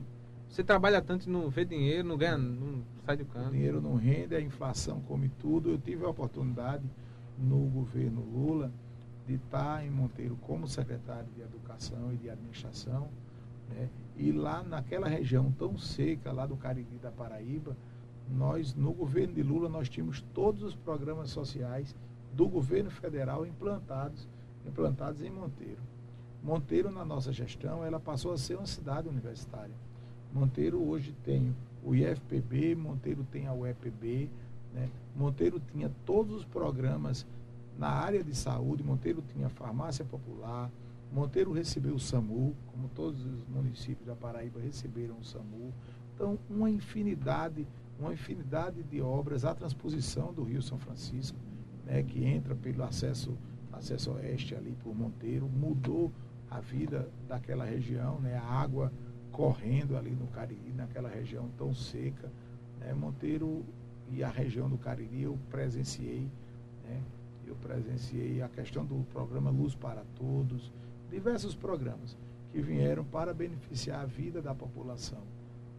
você 0.53 0.63
trabalha 0.63 1.01
tanto 1.01 1.27
e 1.27 1.31
não 1.31 1.49
vê 1.49 1.65
dinheiro, 1.65 2.07
não 2.07 2.15
ganha, 2.15 2.37
não 2.37 2.83
sai 3.03 3.17
do 3.17 3.25
canto. 3.25 3.47
O 3.47 3.51
dinheiro 3.53 3.81
não 3.81 3.95
rende, 3.95 4.35
a 4.35 4.39
inflação 4.39 5.01
come 5.01 5.27
tudo. 5.39 5.71
Eu 5.71 5.79
tive 5.79 6.05
a 6.05 6.09
oportunidade 6.09 6.83
no 7.39 7.57
governo 7.69 8.21
Lula 8.21 8.71
de 9.25 9.33
estar 9.33 9.83
em 9.83 9.89
Monteiro 9.89 10.37
como 10.43 10.67
secretário 10.67 11.25
de 11.35 11.41
Educação 11.41 12.13
e 12.13 12.17
de 12.17 12.29
Administração, 12.29 13.09
né? 13.67 13.89
e 14.15 14.31
lá 14.31 14.61
naquela 14.61 15.07
região 15.07 15.51
tão 15.57 15.75
seca, 15.75 16.31
lá 16.31 16.45
do 16.45 16.55
Cariri 16.55 16.99
da 17.01 17.09
Paraíba, 17.09 17.75
nós, 18.29 18.75
no 18.75 18.93
governo 18.93 19.33
de 19.33 19.41
Lula, 19.41 19.67
nós 19.67 19.89
tínhamos 19.89 20.21
todos 20.35 20.61
os 20.61 20.75
programas 20.75 21.31
sociais 21.31 21.95
do 22.31 22.47
governo 22.47 22.91
federal 22.91 23.43
implantados, 23.43 24.29
implantados 24.67 25.19
em 25.23 25.31
Monteiro. 25.31 25.81
Monteiro, 26.43 26.91
na 26.91 27.03
nossa 27.03 27.33
gestão, 27.33 27.83
ela 27.83 27.99
passou 27.99 28.31
a 28.31 28.37
ser 28.37 28.55
uma 28.55 28.67
cidade 28.67 29.09
universitária. 29.09 29.73
Monteiro 30.33 30.81
hoje 30.81 31.13
tem 31.23 31.55
o 31.83 31.93
IFPB, 31.93 32.75
Monteiro 32.75 33.23
tem 33.31 33.45
a 33.45 33.53
UEPB, 33.53 34.29
né? 34.73 34.89
Monteiro 35.15 35.61
tinha 35.71 35.91
todos 36.05 36.33
os 36.33 36.45
programas 36.45 37.25
na 37.77 37.89
área 37.89 38.23
de 38.23 38.35
saúde, 38.35 38.83
Monteiro 38.83 39.23
tinha 39.33 39.47
farmácia 39.49 40.03
popular, 40.03 40.71
Monteiro 41.11 41.51
recebeu 41.51 41.93
o 41.93 41.99
SAMU, 41.99 42.55
como 42.67 42.89
todos 42.89 43.23
os 43.23 43.47
municípios 43.47 44.07
da 44.07 44.15
Paraíba 44.15 44.59
receberam 44.59 45.15
o 45.19 45.23
SAMU. 45.23 45.71
Então, 46.15 46.39
uma 46.49 46.69
infinidade, 46.69 47.67
uma 47.99 48.13
infinidade 48.13 48.81
de 48.81 48.99
obras, 49.01 49.45
a 49.45 49.53
transposição 49.53 50.33
do 50.33 50.43
Rio 50.43 50.61
São 50.63 50.79
Francisco, 50.79 51.37
né, 51.85 52.01
que 52.01 52.23
entra 52.23 52.55
pelo 52.55 52.83
acesso, 52.83 53.37
acesso 53.71 54.11
oeste 54.13 54.55
ali 54.55 54.75
por 54.83 54.95
Monteiro, 54.95 55.47
mudou 55.47 56.11
a 56.49 56.59
vida 56.59 57.07
daquela 57.27 57.65
região, 57.65 58.19
né, 58.19 58.35
a 58.35 58.43
água 58.43 58.91
correndo 59.33 59.97
ali 59.97 60.11
no 60.11 60.27
Cariri, 60.27 60.71
naquela 60.73 61.09
região 61.09 61.49
tão 61.57 61.73
seca. 61.73 62.31
Né, 62.79 62.93
Monteiro 62.93 63.65
e 64.09 64.23
a 64.23 64.29
região 64.29 64.69
do 64.69 64.77
Cariri 64.77 65.23
eu 65.23 65.37
presenciei 65.49 66.29
né, 66.85 67.01
eu 67.45 67.55
presenciei 67.55 68.41
a 68.41 68.47
questão 68.47 68.85
do 68.85 69.05
programa 69.11 69.49
Luz 69.49 69.75
para 69.75 70.03
Todos, 70.15 70.71
diversos 71.09 71.53
programas 71.53 72.17
que 72.51 72.61
vieram 72.61 73.03
para 73.03 73.33
beneficiar 73.33 74.01
a 74.01 74.05
vida 74.05 74.41
da 74.41 74.53
população. 74.55 75.21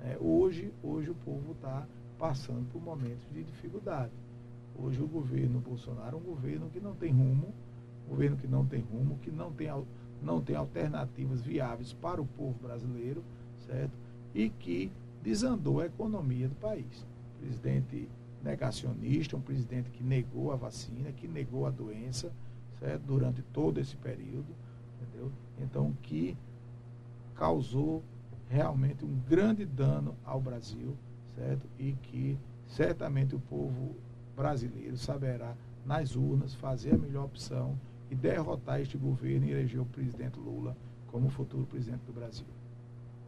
É, 0.02 0.16
hoje, 0.20 0.72
hoje 0.82 1.10
o 1.10 1.14
povo 1.14 1.52
está 1.52 1.86
passando 2.18 2.70
por 2.70 2.82
momentos 2.82 3.26
de 3.32 3.42
dificuldade. 3.42 4.12
Hoje 4.76 5.00
o 5.00 5.06
governo 5.06 5.60
Bolsonaro 5.60 6.16
é 6.16 6.20
um 6.20 6.22
governo 6.22 6.68
que 6.70 6.80
não 6.80 6.94
tem 6.94 7.12
rumo, 7.12 7.54
um 8.06 8.10
governo 8.10 8.36
que 8.36 8.46
não 8.46 8.66
tem 8.66 8.80
rumo, 8.80 9.18
que 9.22 9.30
não 9.30 9.52
tem, 9.52 9.68
não 10.20 10.40
tem 10.40 10.56
alternativas 10.56 11.40
viáveis 11.40 11.92
para 11.92 12.20
o 12.20 12.26
povo 12.26 12.58
brasileiro, 12.60 13.22
certo? 13.66 13.92
E 14.34 14.48
que 14.48 14.90
desandou 15.22 15.80
a 15.80 15.86
economia 15.86 16.48
do 16.48 16.54
país. 16.56 17.06
O 17.36 17.40
presidente 17.40 18.08
negacionista, 18.42 19.36
um 19.36 19.40
presidente 19.40 19.90
que 19.90 20.02
negou 20.02 20.52
a 20.52 20.56
vacina, 20.56 21.12
que 21.12 21.26
negou 21.26 21.66
a 21.66 21.70
doença, 21.70 22.30
certo? 22.78 23.02
Durante 23.02 23.42
todo 23.52 23.80
esse 23.80 23.96
período, 23.96 24.46
entendeu? 25.00 25.32
Então, 25.60 25.92
que 26.02 26.36
causou 27.34 28.02
realmente 28.48 29.04
um 29.04 29.18
grande 29.28 29.64
dano 29.64 30.14
ao 30.24 30.40
Brasil, 30.40 30.94
certo? 31.34 31.66
E 31.78 31.92
que 31.92 32.38
certamente 32.68 33.34
o 33.34 33.40
povo 33.40 33.96
brasileiro 34.36 34.96
saberá 34.96 35.54
nas 35.84 36.14
urnas 36.16 36.54
fazer 36.54 36.94
a 36.94 36.98
melhor 36.98 37.24
opção 37.24 37.78
e 38.10 38.14
derrotar 38.14 38.80
este 38.80 38.96
governo 38.96 39.46
e 39.46 39.52
eleger 39.52 39.80
o 39.80 39.86
presidente 39.86 40.38
Lula 40.38 40.76
como 41.10 41.28
futuro 41.28 41.66
presidente 41.66 42.02
do 42.06 42.12
Brasil. 42.12 42.46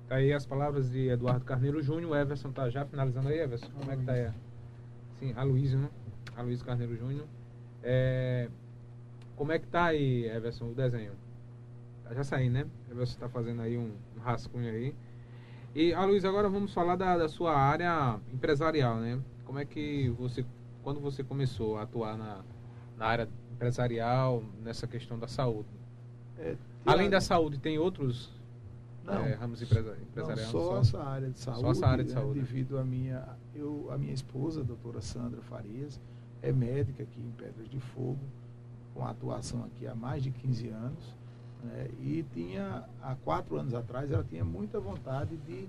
Tá 0.09 0.17
aí 0.17 0.33
as 0.33 0.47
palavras 0.47 0.91
de 0.91 1.09
Eduardo 1.09 1.45
Carneiro 1.45 1.83
Júnior. 1.83 2.13
O 2.13 2.17
Everson 2.17 2.53
tá 2.53 2.71
já 2.71 2.85
finalizando 2.85 3.29
aí, 3.29 3.41
Everson. 3.41 3.69
Como 3.77 3.91
é 3.91 3.97
que 3.97 4.05
tá 4.05 4.13
aí? 4.13 4.31
Sim, 5.19 5.33
Aloysio, 5.37 5.79
né? 5.79 5.91
Aloysio 6.37 6.65
Carneiro 6.65 6.97
Júnior. 6.97 7.27
É, 7.83 8.49
como 9.35 9.51
é 9.53 9.59
que 9.59 9.67
tá 9.67 9.87
aí, 9.87 10.29
Everson, 10.29 10.71
o 10.71 10.75
desenho? 10.75 11.13
Já 12.13 12.23
saí, 12.23 12.49
né? 12.49 12.67
Você 12.89 13.15
está 13.15 13.29
fazendo 13.29 13.63
aí 13.63 13.77
um, 13.77 13.93
um 14.17 14.21
rascunho 14.21 14.71
aí. 14.71 14.95
E, 15.75 15.93
a 15.93 16.05
Luiz, 16.05 16.25
agora 16.25 16.49
vamos 16.49 16.73
falar 16.73 16.97
da, 16.97 17.19
da, 17.19 17.29
sua 17.29 17.55
área 17.55 18.19
empresarial, 18.33 18.97
né? 18.97 19.21
Como 19.45 19.59
é 19.59 19.65
que 19.65 20.09
você, 20.11 20.45
quando 20.83 21.01
você 21.01 21.23
começou 21.23 21.77
a 21.77 21.83
atuar 21.83 22.17
na, 22.17 22.43
na 22.97 23.07
área 23.07 23.29
empresarial, 23.53 24.43
nessa 24.63 24.87
questão 24.87 25.19
da 25.19 25.27
saúde? 25.27 25.69
É, 26.39 26.57
Além 26.87 27.11
da 27.11 27.21
saúde, 27.21 27.59
tem 27.59 27.79
outros 27.79 28.33
não, 29.15 29.25
é, 29.25 29.35
ramos 29.35 29.63
empresariais? 29.63 30.07
Não, 30.15 30.37
só, 30.37 30.79
essa 30.79 31.03
área 31.03 31.31
de 31.31 31.39
saúde. 31.39 31.61
Só 31.61 31.71
essa 31.71 31.87
área 31.87 32.05
de 32.05 32.11
né, 32.11 32.21
saúde. 32.21 32.41
Devido 32.41 32.79
a 32.79 32.85
minha, 32.85 33.25
eu, 33.55 33.89
a 33.91 33.99
minha 33.99 34.13
esposa, 34.13 34.61
a 34.61 34.65
doutora 34.65 35.01
Sandra 35.01 35.41
Farias, 35.43 36.01
é 36.43 36.53
médica 36.53 37.03
aqui 37.03 37.21
em 37.21 37.31
Pedras 37.33 37.69
de 37.69 37.81
Fogo, 37.81 38.19
com 38.95 39.07
atuação 39.07 39.65
aqui 39.65 39.87
há 39.87 39.95
mais 39.95 40.23
de 40.23 40.31
15 40.31 40.69
anos. 40.69 41.17
Né, 41.63 41.89
e 42.01 42.25
tinha, 42.35 42.85
há 43.03 43.15
quatro 43.17 43.57
anos 43.57 43.75
atrás, 43.75 44.11
ela 44.11 44.25
tinha 44.25 44.45
muita 44.45 44.79
vontade 44.79 45.37
de, 45.39 45.69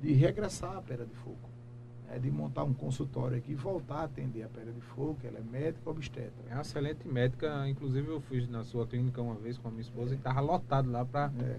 de 0.00 0.12
regressar 0.12 0.76
à 0.76 0.82
Pedra 0.82 1.06
de 1.06 1.14
Fogo 1.14 1.52
é 2.12 2.18
de 2.18 2.30
montar 2.30 2.62
um 2.62 2.74
consultório 2.74 3.38
aqui 3.38 3.52
e 3.52 3.54
voltar 3.54 4.00
a 4.00 4.04
atender 4.04 4.42
a 4.42 4.48
Pedra 4.48 4.70
de 4.70 4.82
Fogo, 4.82 5.16
que 5.18 5.26
ela 5.26 5.38
é 5.38 5.42
médica 5.42 5.88
obstetra. 5.88 6.44
É 6.50 6.52
uma 6.52 6.60
excelente 6.60 7.08
médica, 7.08 7.66
inclusive 7.66 8.06
eu 8.06 8.20
fui 8.20 8.46
na 8.48 8.62
sua 8.64 8.86
clínica 8.86 9.22
uma 9.22 9.34
vez 9.34 9.56
com 9.56 9.68
a 9.68 9.70
minha 9.70 9.80
esposa 9.80 10.10
é. 10.10 10.14
e 10.14 10.18
estava 10.18 10.40
lotado 10.40 10.90
lá 10.90 11.06
para. 11.06 11.32
É. 11.40 11.58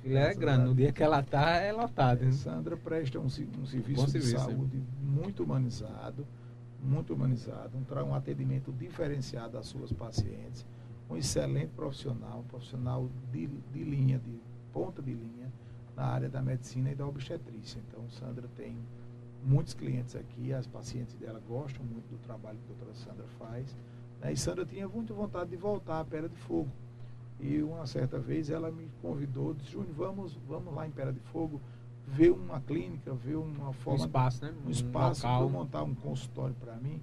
A 0.00 0.02
fila 0.02 0.20
é 0.20 0.34
grande, 0.34 0.64
no 0.64 0.74
dia 0.74 0.90
que 0.92 1.02
ela 1.02 1.20
está, 1.20 1.56
é 1.56 1.72
lotado. 1.72 2.24
É, 2.24 2.32
Sandra 2.32 2.74
presta 2.74 3.18
um, 3.18 3.26
um 3.26 3.28
serviço 3.28 4.06
de 4.06 4.10
serviço, 4.12 4.38
saúde 4.38 4.78
é. 4.78 5.04
muito 5.04 5.44
humanizado, 5.44 6.26
muito 6.82 7.12
humanizado, 7.12 7.76
um, 7.76 8.08
um 8.08 8.14
atendimento 8.14 8.72
diferenciado 8.72 9.58
às 9.58 9.66
suas 9.66 9.92
pacientes, 9.92 10.64
um 11.10 11.18
excelente 11.18 11.72
profissional, 11.74 12.40
um 12.40 12.44
profissional 12.44 13.10
de, 13.30 13.46
de 13.46 13.84
linha, 13.84 14.18
de 14.18 14.40
ponta 14.72 15.02
de 15.02 15.12
linha 15.12 15.52
na 15.94 16.04
área 16.04 16.30
da 16.30 16.40
medicina 16.40 16.90
e 16.90 16.94
da 16.94 17.06
obstetrícia. 17.06 17.78
Então, 17.86 18.08
Sandra 18.08 18.48
tem 18.56 18.74
muitos 19.44 19.74
clientes 19.74 20.16
aqui, 20.16 20.50
as 20.54 20.66
pacientes 20.66 21.14
dela 21.16 21.42
gostam 21.46 21.84
muito 21.84 22.08
do 22.08 22.18
trabalho 22.18 22.56
que 22.58 22.72
a 22.72 22.74
doutora 22.74 22.94
Sandra 22.94 23.26
faz. 23.38 23.76
Né? 24.22 24.32
E 24.32 24.36
Sandra 24.36 24.64
tinha 24.64 24.88
muita 24.88 25.12
vontade 25.12 25.50
de 25.50 25.56
voltar 25.56 26.00
à 26.00 26.04
Pera 26.06 26.28
de 26.28 26.36
Fogo. 26.36 26.70
E 27.42 27.62
uma 27.62 27.86
certa 27.86 28.18
vez 28.18 28.50
ela 28.50 28.70
me 28.70 28.88
convidou, 29.00 29.54
disse, 29.54 29.72
Júnior, 29.72 29.94
vamos, 29.94 30.38
vamos 30.46 30.74
lá 30.74 30.86
em 30.86 30.90
Pera 30.90 31.12
de 31.12 31.20
Fogo 31.20 31.60
ver 32.06 32.30
uma 32.30 32.60
clínica, 32.60 33.14
ver 33.14 33.36
uma 33.36 33.72
forma. 33.72 34.00
Um 34.00 34.06
espaço, 34.06 34.44
né? 34.44 34.54
Um, 34.66 34.70
espaço 34.70 35.22
para 35.22 35.46
montar 35.46 35.82
um 35.82 35.94
consultório 35.94 36.54
para 36.60 36.74
mim. 36.76 37.00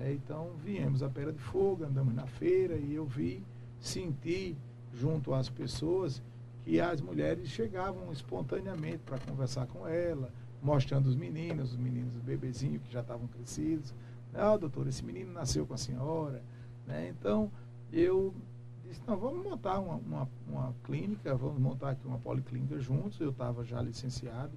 É, 0.00 0.12
então 0.12 0.50
viemos 0.64 1.02
a 1.02 1.08
Pera 1.08 1.32
de 1.32 1.38
Fogo, 1.38 1.84
andamos 1.84 2.14
na 2.14 2.26
feira 2.26 2.76
e 2.76 2.94
eu 2.94 3.04
vi, 3.04 3.42
senti 3.80 4.56
junto 4.92 5.34
às 5.34 5.48
pessoas 5.48 6.22
que 6.64 6.80
as 6.80 7.00
mulheres 7.00 7.48
chegavam 7.48 8.12
espontaneamente 8.12 8.98
para 8.98 9.18
conversar 9.18 9.66
com 9.66 9.86
ela, 9.86 10.30
mostrando 10.62 11.06
os 11.06 11.16
meninos, 11.16 11.72
os 11.72 11.76
meninos, 11.76 12.14
os 12.16 12.22
bebezinhos 12.22 12.82
que 12.82 12.92
já 12.92 13.00
estavam 13.00 13.26
crescidos. 13.28 13.94
Não, 14.32 14.58
doutor, 14.58 14.86
esse 14.86 15.04
menino 15.04 15.32
nasceu 15.32 15.66
com 15.66 15.74
a 15.74 15.78
senhora. 15.78 16.42
Né? 16.86 17.08
Então, 17.08 17.50
eu 17.92 18.34
disse, 18.88 19.02
não, 19.06 19.16
vamos 19.16 19.44
montar 19.44 19.78
uma, 19.78 19.96
uma, 19.96 20.28
uma, 20.48 20.74
clínica, 20.84 21.34
vamos 21.34 21.60
montar 21.60 21.90
aqui 21.90 22.06
uma 22.06 22.18
policlínica 22.18 22.78
juntos. 22.78 23.20
Eu 23.20 23.30
estava 23.30 23.64
já 23.64 23.80
licenciado 23.80 24.52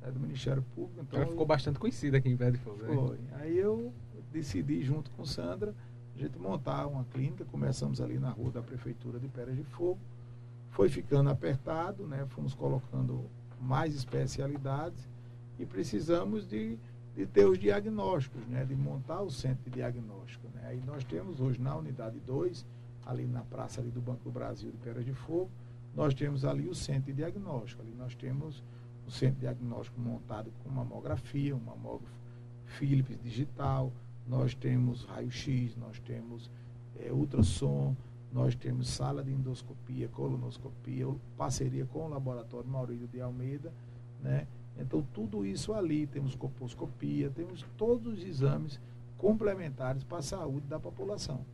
né, 0.00 0.10
do 0.10 0.18
Ministério 0.18 0.62
Público. 0.74 1.00
Então 1.02 1.20
Ela 1.20 1.30
ficou 1.30 1.46
bastante 1.46 1.78
conhecida 1.78 2.18
aqui 2.18 2.28
em 2.28 2.36
Fogo. 2.36 2.82
Né? 2.82 2.94
Foi. 2.94 3.18
Aí 3.40 3.56
eu 3.56 3.92
decidi, 4.32 4.82
junto 4.82 5.10
com 5.12 5.24
Sandra, 5.24 5.74
a 6.14 6.18
gente 6.18 6.38
montar 6.38 6.86
uma 6.86 7.04
clínica. 7.04 7.44
Começamos 7.44 8.00
ali 8.00 8.18
na 8.18 8.30
rua 8.30 8.50
da 8.50 8.62
Prefeitura 8.62 9.18
de 9.18 9.28
Pérez 9.28 9.56
de 9.56 9.64
Fogo. 9.64 10.00
Foi 10.70 10.88
ficando 10.88 11.30
apertado, 11.30 12.06
né? 12.06 12.26
fomos 12.30 12.54
colocando 12.54 13.30
mais 13.60 13.94
especialidades 13.94 15.08
e 15.58 15.64
precisamos 15.64 16.46
de, 16.46 16.76
de 17.14 17.26
ter 17.26 17.46
os 17.46 17.58
diagnósticos, 17.58 18.44
né? 18.46 18.64
de 18.64 18.74
montar 18.74 19.22
o 19.22 19.30
centro 19.30 19.62
de 19.64 19.70
diagnóstico. 19.70 20.48
Né? 20.54 20.62
Aí 20.68 20.82
nós 20.84 21.04
temos 21.04 21.40
hoje 21.40 21.60
na 21.60 21.76
unidade 21.76 22.18
2, 22.20 22.66
ali 23.06 23.26
na 23.26 23.42
praça 23.42 23.80
ali 23.80 23.90
do 23.90 24.00
Banco 24.00 24.24
do 24.24 24.30
Brasil 24.30 24.70
de 24.70 24.76
Pedras 24.78 25.04
de 25.04 25.12
Fogo, 25.12 25.50
nós 25.94 26.14
temos 26.14 26.44
ali 26.44 26.68
o 26.68 26.74
centro 26.74 27.04
de 27.04 27.12
diagnóstico. 27.12 27.82
Ali 27.82 27.94
nós 27.94 28.14
temos 28.14 28.62
o 29.06 29.10
centro 29.10 29.36
de 29.36 29.40
diagnóstico 29.42 30.00
montado 30.00 30.50
com 30.62 30.70
mamografia, 30.70 31.54
um 31.54 31.60
mamógrafo 31.60 32.24
Philips 32.66 33.18
digital, 33.22 33.92
nós 34.26 34.54
temos 34.54 35.04
raio-x, 35.04 35.76
nós 35.76 36.00
temos 36.00 36.50
é, 36.98 37.12
ultrassom, 37.12 37.94
nós 38.32 38.54
temos 38.54 38.88
sala 38.88 39.22
de 39.22 39.30
endoscopia, 39.30 40.08
colonoscopia, 40.08 41.06
parceria 41.36 41.86
com 41.86 42.06
o 42.06 42.08
laboratório 42.08 42.68
Maurílio 42.68 43.06
de 43.06 43.20
Almeida, 43.20 43.72
né? 44.20 44.46
Então, 44.76 45.06
tudo 45.12 45.46
isso 45.46 45.72
ali, 45.72 46.04
temos 46.06 46.34
coposcopia, 46.34 47.30
temos 47.30 47.64
todos 47.76 48.18
os 48.18 48.24
exames 48.24 48.80
complementares 49.16 50.02
para 50.02 50.18
a 50.18 50.22
saúde 50.22 50.66
da 50.66 50.80
população. 50.80 51.44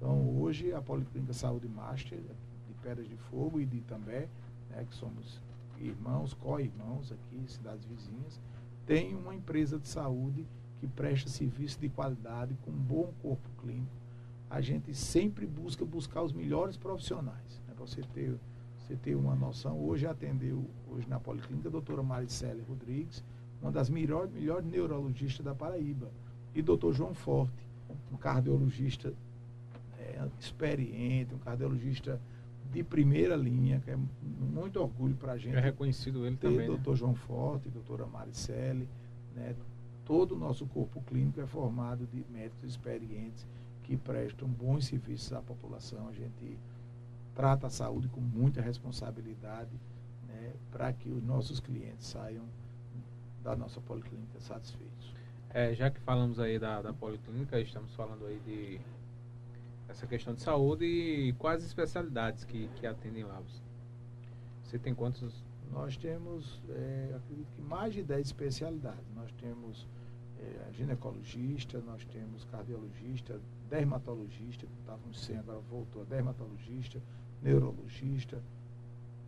Então, 0.00 0.40
hoje, 0.40 0.72
a 0.72 0.80
Policlínica 0.80 1.34
Saúde 1.34 1.68
Master, 1.68 2.18
de 2.18 2.74
Pedras 2.82 3.06
de 3.06 3.16
Fogo 3.16 3.60
e 3.60 3.66
de 3.66 3.76
Itambé, 3.76 4.30
né, 4.70 4.86
que 4.88 4.94
somos 4.94 5.42
irmãos, 5.78 6.32
co-irmãos 6.32 7.12
aqui, 7.12 7.44
cidades 7.46 7.84
vizinhas, 7.84 8.40
tem 8.86 9.14
uma 9.14 9.34
empresa 9.34 9.78
de 9.78 9.86
saúde 9.86 10.46
que 10.78 10.86
presta 10.86 11.28
serviço 11.28 11.78
de 11.78 11.90
qualidade, 11.90 12.56
com 12.62 12.70
um 12.70 12.82
bom 12.82 13.12
corpo 13.20 13.46
clínico. 13.60 13.92
A 14.48 14.62
gente 14.62 14.94
sempre 14.94 15.46
busca 15.46 15.84
buscar 15.84 16.22
os 16.22 16.32
melhores 16.32 16.78
profissionais. 16.78 17.60
Né, 17.68 17.74
para 17.76 17.86
você 17.86 18.00
ter 18.00 18.38
você 18.78 18.96
ter 18.96 19.14
uma 19.14 19.36
noção, 19.36 19.78
hoje 19.78 20.06
atendeu, 20.06 20.64
hoje 20.88 21.06
na 21.08 21.20
Policlínica, 21.20 21.68
a 21.68 21.70
doutora 21.70 22.02
Maricele 22.02 22.64
Rodrigues, 22.66 23.22
uma 23.60 23.70
das 23.70 23.90
melhores, 23.90 24.32
melhores 24.32 24.66
neurologistas 24.66 25.44
da 25.44 25.54
Paraíba. 25.54 26.10
E 26.54 26.62
doutor 26.62 26.94
João 26.94 27.14
Forte, 27.14 27.68
um 28.10 28.16
cardiologista 28.16 29.12
experiente, 30.38 31.34
um 31.34 31.38
cardiologista 31.38 32.20
de 32.70 32.84
primeira 32.84 33.36
linha, 33.36 33.80
que 33.80 33.90
é 33.90 33.98
muito 34.22 34.80
orgulho 34.80 35.14
para 35.16 35.32
a 35.32 35.38
gente. 35.38 35.56
É 35.56 35.60
reconhecido 35.60 36.26
ele 36.26 36.36
ter 36.36 36.48
também. 36.48 36.66
Doutor 36.66 36.92
né? 36.92 36.96
João 36.96 37.14
Forte, 37.14 37.68
doutora 37.68 38.06
Maricele, 38.06 38.88
né? 39.34 39.54
todo 40.04 40.34
o 40.34 40.38
nosso 40.38 40.66
corpo 40.66 41.00
clínico 41.02 41.40
é 41.40 41.46
formado 41.46 42.06
de 42.06 42.24
médicos 42.30 42.70
experientes 42.70 43.46
que 43.82 43.96
prestam 43.96 44.48
bons 44.48 44.86
serviços 44.86 45.32
à 45.32 45.40
população. 45.40 46.08
A 46.08 46.12
gente 46.12 46.58
trata 47.34 47.66
a 47.66 47.70
saúde 47.70 48.08
com 48.08 48.20
muita 48.20 48.60
responsabilidade 48.60 49.70
né, 50.28 50.52
para 50.70 50.92
que 50.92 51.08
os 51.10 51.22
nossos 51.22 51.60
clientes 51.60 52.06
saiam 52.06 52.44
da 53.42 53.56
nossa 53.56 53.80
policlínica 53.80 54.40
satisfeitos. 54.40 55.14
É, 55.48 55.74
já 55.74 55.90
que 55.90 56.00
falamos 56.00 56.38
aí 56.38 56.58
da, 56.58 56.82
da 56.82 56.92
policlínica, 56.92 57.58
estamos 57.58 57.94
falando 57.94 58.26
aí 58.26 58.38
de 58.44 58.80
essa 59.90 60.06
questão 60.06 60.34
de 60.34 60.40
saúde 60.40 60.84
e 60.84 61.32
quais 61.34 61.64
especialidades 61.64 62.44
que, 62.44 62.68
que 62.76 62.86
atendem 62.86 63.24
lá. 63.24 63.42
Você 64.62 64.78
tem 64.78 64.94
quantos? 64.94 65.44
Nós 65.70 65.96
temos, 65.96 66.60
é, 66.68 67.14
acredito 67.16 67.52
que 67.54 67.62
mais 67.62 67.92
de 67.92 68.02
10 68.02 68.26
especialidades. 68.26 69.04
Nós 69.14 69.30
temos 69.32 69.86
é, 70.38 70.72
ginecologista, 70.72 71.80
nós 71.80 72.04
temos 72.04 72.44
cardiologista, 72.44 73.40
dermatologista, 73.68 74.66
que 74.66 74.72
estávamos 74.80 75.20
sem, 75.20 75.36
agora 75.36 75.58
voltou 75.70 76.02
a 76.02 76.04
dermatologista, 76.04 77.00
neurologista, 77.42 78.42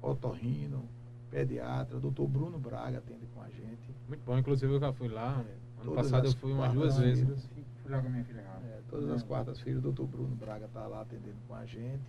otorrino, 0.00 0.88
pediatra, 1.30 1.98
doutor 1.98 2.28
Bruno 2.28 2.58
Braga 2.58 2.98
atende 2.98 3.26
com 3.34 3.40
a 3.40 3.48
gente. 3.48 3.94
Muito 4.08 4.22
bom, 4.24 4.38
inclusive 4.38 4.72
eu 4.72 4.80
já 4.80 4.92
fui 4.92 5.08
lá. 5.08 5.44
É, 5.46 5.82
ano 5.82 5.94
passado 5.94 6.26
eu 6.26 6.32
fui 6.32 6.52
umas 6.52 6.72
duas 6.72 6.98
vezes. 6.98 7.48
Fui 7.82 7.90
lá 7.90 8.00
com 8.00 8.06
a 8.06 8.10
minha 8.10 8.24
filha. 8.24 8.40
É, 8.40 8.80
todas 8.88 9.10
as 9.10 9.22
quartas-feiras 9.22 9.80
o 9.80 9.82
doutor 9.82 10.06
Bruno 10.06 10.34
Braga 10.36 10.66
está 10.66 10.86
lá 10.86 11.02
atendendo 11.02 11.36
com 11.46 11.54
a 11.54 11.66
gente. 11.66 12.02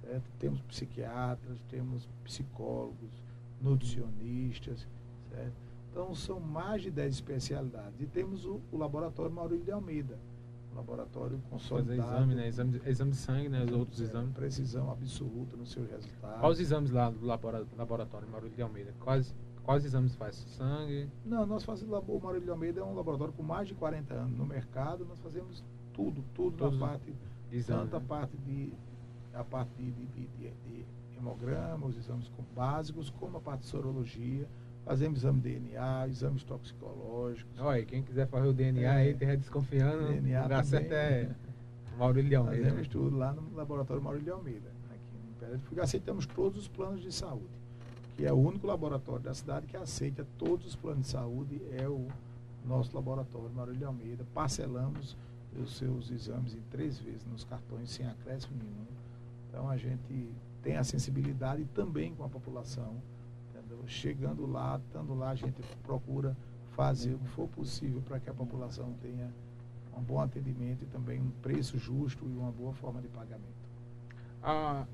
Certo? 0.00 0.24
Temos 0.38 0.60
psiquiatras, 0.62 1.60
temos 1.68 2.08
psicólogos, 2.24 3.22
nutricionistas, 3.60 4.86
certo? 5.30 5.54
Então 5.90 6.14
são 6.14 6.40
mais 6.40 6.82
de 6.82 6.90
10 6.90 7.14
especialidades. 7.14 8.00
E 8.00 8.06
temos 8.06 8.44
o, 8.44 8.60
o 8.72 8.76
laboratório 8.78 9.30
Maurício 9.30 9.64
de 9.64 9.70
Almeida 9.70 10.18
laboratório 10.74 11.40
consolidado. 11.50 12.02
Fazer 12.02 12.14
exame, 12.14 12.34
né? 12.34 12.48
Exame, 12.48 12.82
exame 12.86 13.10
de 13.10 13.16
sangue, 13.16 13.48
né? 13.48 13.64
Os 13.64 13.72
outros 13.72 14.00
é, 14.00 14.04
exames. 14.04 14.32
Precisão 14.32 14.90
absoluta 14.90 15.56
no 15.56 15.66
seu 15.66 15.84
resultado. 15.86 16.40
Quais 16.40 16.54
os 16.54 16.60
exames 16.60 16.90
lá 16.90 17.10
do 17.10 17.26
laboratório 17.76 18.28
Maurílio 18.28 18.54
de 18.54 18.62
Almeida? 18.62 18.94
Quais, 19.00 19.34
quais 19.62 19.84
exames 19.84 20.14
faz? 20.14 20.36
Sangue? 20.56 21.08
Não, 21.24 21.46
nós 21.46 21.64
fazemos 21.64 21.92
o 22.06 22.18
Maurílio 22.18 22.44
de 22.44 22.50
Almeida 22.50 22.80
é 22.80 22.84
um 22.84 22.94
laboratório 22.94 23.32
com 23.34 23.42
mais 23.42 23.68
de 23.68 23.74
40 23.74 24.14
anos 24.14 24.36
no 24.36 24.46
mercado. 24.46 25.04
Nós 25.04 25.18
fazemos 25.20 25.64
tudo, 25.92 26.24
tudo 26.34 26.56
Todos 26.56 26.78
na 26.78 26.86
parte, 26.86 27.14
exames, 27.50 27.90
tanto 27.90 27.92
né? 27.92 28.04
a 28.04 28.08
parte 28.08 28.36
de 28.38 28.72
a 29.34 29.44
parte 29.44 29.70
de, 29.78 29.90
de, 29.90 30.06
de, 30.06 30.50
de 30.50 30.86
hemograma, 31.16 31.86
os 31.86 31.96
exames 31.96 32.30
básicos, 32.54 33.08
como 33.10 33.38
a 33.38 33.40
parte 33.40 33.60
de 33.60 33.66
sorologia 33.66 34.46
Fazemos 34.84 35.20
exame 35.20 35.40
de 35.40 35.60
DNA, 35.60 36.08
exames 36.08 36.42
toxicológicos. 36.42 37.60
Olha, 37.60 37.84
quem 37.84 38.02
quiser 38.02 38.26
fazer 38.26 38.48
o 38.48 38.52
DNA 38.52 38.82
é, 38.82 38.88
aí, 38.88 39.10
esteja 39.12 39.36
desconfiando, 39.36 40.08
DNA 40.08 40.42
lugar 40.42 40.64
certo 40.64 40.92
é 40.92 41.30
Maurílio 41.96 42.28
de 42.28 42.34
Almeida. 42.34 42.64
Fazemos 42.64 42.88
tudo 42.88 43.16
lá 43.16 43.32
no 43.32 43.54
laboratório 43.54 44.02
Maurílio 44.02 44.24
de 44.24 44.30
Almeida, 44.32 44.72
aqui 44.90 45.16
em 45.24 45.30
Império 45.30 45.58
de 45.58 45.64
Fogo, 45.64 45.80
aceitamos 45.80 46.26
todos 46.26 46.58
os 46.58 46.68
planos 46.68 47.00
de 47.00 47.12
saúde, 47.12 47.46
que 48.22 48.26
é 48.26 48.32
o 48.32 48.36
único 48.36 48.68
laboratório 48.68 49.20
da 49.20 49.34
cidade 49.34 49.66
que 49.66 49.76
aceita 49.76 50.24
todos 50.38 50.64
os 50.64 50.76
planos 50.76 51.06
de 51.06 51.08
saúde, 51.08 51.60
é 51.72 51.88
o 51.88 52.06
nosso 52.64 52.94
laboratório, 52.94 53.50
Maurílio 53.50 53.88
Almeida. 53.88 54.24
Parcelamos 54.32 55.16
os 55.60 55.76
seus 55.76 56.08
exames 56.08 56.54
em 56.54 56.60
três 56.70 57.00
vezes 57.00 57.26
nos 57.26 57.42
cartões, 57.42 57.90
sem 57.90 58.06
acréscimo 58.06 58.56
nenhum. 58.56 58.86
Então 59.48 59.68
a 59.68 59.76
gente 59.76 60.32
tem 60.62 60.76
a 60.76 60.84
sensibilidade 60.84 61.64
também 61.74 62.14
com 62.14 62.22
a 62.22 62.28
população. 62.28 62.94
Entendeu? 63.50 63.82
Chegando 63.88 64.46
lá, 64.46 64.80
estando 64.86 65.14
lá, 65.14 65.30
a 65.30 65.34
gente 65.34 65.60
procura 65.82 66.36
fazer 66.76 67.14
o 67.14 67.18
que 67.18 67.26
for 67.26 67.48
possível 67.48 68.00
para 68.02 68.20
que 68.20 68.30
a 68.30 68.34
população 68.34 68.94
tenha 69.02 69.34
um 69.98 70.00
bom 70.00 70.20
atendimento 70.20 70.84
e 70.84 70.86
também 70.86 71.20
um 71.20 71.30
preço 71.42 71.76
justo 71.76 72.24
e 72.24 72.36
uma 72.36 72.52
boa 72.52 72.72
forma 72.72 73.02
de 73.02 73.08
pagamento. 73.08 73.66
Ah, 74.40 74.86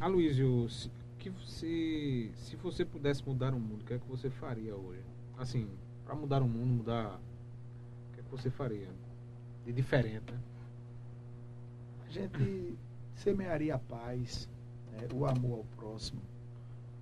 Aloysio, 0.00 0.68
que 1.30 1.50
se, 1.50 2.30
se 2.34 2.56
você 2.56 2.84
pudesse 2.84 3.26
mudar 3.26 3.54
o 3.54 3.60
mundo, 3.60 3.82
o 3.82 3.84
que 3.84 3.94
é 3.94 3.98
que 3.98 4.08
você 4.08 4.30
faria 4.30 4.74
hoje? 4.74 5.02
Assim, 5.36 5.68
para 6.04 6.14
mudar 6.14 6.42
o 6.42 6.48
mundo, 6.48 6.66
mudar. 6.66 7.20
O 8.10 8.14
que 8.14 8.20
é 8.20 8.22
que 8.22 8.30
você 8.30 8.50
faria? 8.50 8.88
De 9.64 9.72
diferente, 9.72 10.32
né? 10.32 10.40
A 12.06 12.10
gente 12.10 12.78
semearia 13.14 13.74
a 13.74 13.78
paz, 13.78 14.48
né, 14.92 15.06
o 15.12 15.26
amor 15.26 15.58
ao 15.58 15.64
próximo, 15.76 16.22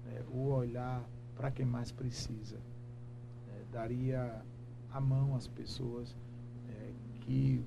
né, 0.05 0.23
o 0.33 0.49
olhar 0.49 1.05
para 1.37 1.51
quem 1.51 1.65
mais 1.65 1.93
precisa. 1.93 2.57
né, 3.47 3.65
daria 3.71 4.43
a 4.91 5.01
mão 5.01 5.37
às 5.37 5.47
pessoas 5.47 6.17
né, 6.67 6.93
que 7.21 7.65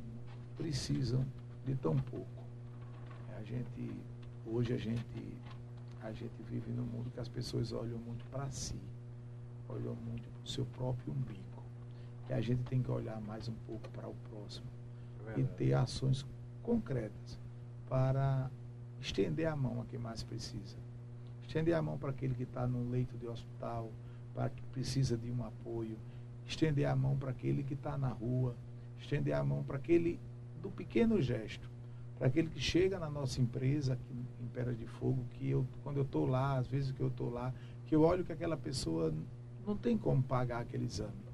precisam 0.58 1.26
de 1.66 1.76
tão 1.76 1.96
pouco. 1.96 2.44
A 3.38 3.44
gente, 3.44 3.92
hoje 4.46 4.74
a 4.74 4.78
gente, 4.78 5.40
a 6.02 6.12
gente 6.12 6.42
vive 6.44 6.72
num 6.72 6.86
mundo 6.86 7.12
que 7.12 7.20
as 7.20 7.28
pessoas 7.28 7.72
olham 7.72 7.98
muito 7.98 8.26
para 8.26 8.50
si, 8.52 8.80
olham 9.68 9.96
muito 9.96 10.30
para 10.30 10.44
o 10.44 10.48
seu 10.48 10.66
próprio 10.66 11.14
umbigo. 11.14 11.64
E 12.30 12.34
a 12.34 12.42
gente 12.42 12.64
tem 12.64 12.82
que 12.82 12.92
olhar 12.92 13.20
mais 13.22 13.48
um 13.48 13.56
pouco 13.66 13.90
para 13.90 14.08
o 14.08 14.16
próximo 14.30 14.68
e 15.38 15.44
ter 15.44 15.74
ações 15.74 16.26
concretas 16.64 17.40
para 17.88 18.50
estender 19.02 19.48
a 19.48 19.56
mão 19.56 19.82
a 19.82 19.86
quem 19.86 20.00
mais 20.00 20.24
precisa. 20.24 20.78
Estender 21.46 21.76
a 21.76 21.82
mão 21.82 21.98
para 21.98 22.12
aquele 22.12 22.36
que 22.36 22.44
está 22.44 22.68
no 22.68 22.90
leito 22.90 23.18
de 23.18 23.28
hospital, 23.28 23.92
para 24.34 24.50
que 24.50 24.62
precisa 24.68 25.18
de 25.18 25.32
um 25.32 25.44
apoio. 25.44 25.98
Estender 26.46 26.88
a 26.88 26.96
mão 26.96 27.18
para 27.18 27.32
aquele 27.32 27.64
que 27.64 27.74
está 27.74 27.98
na 27.98 28.10
rua. 28.10 28.56
Estender 29.00 29.34
a 29.34 29.44
mão 29.44 29.64
para 29.64 29.78
aquele 29.78 30.20
do 30.62 30.70
pequeno 30.70 31.22
gesto. 31.22 31.70
Para 32.20 32.28
aquele 32.28 32.50
que 32.50 32.60
chega 32.60 33.00
na 33.00 33.10
nossa 33.10 33.42
empresa, 33.42 33.94
aqui 33.94 34.26
em 34.42 34.48
Pera 34.48 34.76
de 34.76 34.86
Fogo, 34.86 35.26
que 35.32 35.50
eu, 35.50 35.66
quando 35.84 35.98
eu 35.98 36.04
estou 36.04 36.26
lá, 36.26 36.58
às 36.58 36.68
vezes 36.68 36.92
que 36.92 37.00
eu 37.00 37.08
estou 37.08 37.30
lá, 37.30 37.54
que 37.88 37.96
eu 37.96 38.02
olho 38.02 38.26
que 38.26 38.34
aquela 38.34 38.58
pessoa 38.58 39.14
não 39.66 39.78
tem 39.78 39.98
como 39.98 40.22
pagar 40.22 40.60
aquele 40.60 40.86
exame. 40.86 41.30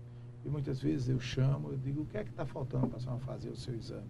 E 0.45 0.49
muitas 0.49 0.79
vezes 0.79 1.09
eu 1.09 1.19
chamo, 1.19 1.71
eu 1.71 1.77
digo, 1.77 2.03
o 2.03 2.05
que 2.05 2.19
é 2.19 2.23
que 2.23 2.29
está 2.29 2.45
faltando 2.45 2.87
para 2.87 2.97
a 2.97 2.99
senhora 2.99 3.19
fazer 3.21 3.49
o 3.49 3.55
seu 3.55 3.73
exame? 3.73 4.07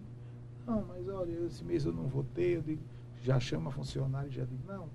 Não, 0.68 0.84
mas 0.86 1.08
olha, 1.08 1.32
esse 1.46 1.64
mês 1.64 1.86
eu 1.86 1.94
não 1.94 2.08
vou 2.08 2.26
ter, 2.26 2.58
eu 2.58 2.62
digo, 2.62 2.82
já 3.24 3.40
chama 3.40 3.70
a 3.70 3.74
funcionária 3.74 4.28
e 4.28 4.32
já 4.32 4.44
digo, 4.44 4.62
não, 4.68 4.90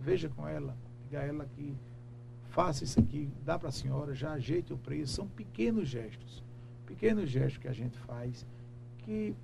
veja 0.00 0.28
com 0.28 0.46
ela, 0.46 0.76
diga 1.02 1.18
a 1.18 1.24
ela 1.24 1.46
que 1.46 1.74
faça 2.50 2.84
isso 2.84 3.00
aqui, 3.00 3.28
dá 3.44 3.58
para 3.58 3.70
a 3.70 3.72
senhora, 3.72 4.14
já 4.14 4.32
ajeite 4.32 4.72
o 4.72 4.78
preço, 4.78 5.14
são 5.14 5.26
pequenos 5.26 5.88
gestos, 5.88 6.44
pequenos 6.86 7.28
gestos 7.28 7.58
que 7.58 7.68
a 7.68 7.72
gente 7.72 7.98
faz 7.98 8.46
que 8.98 9.34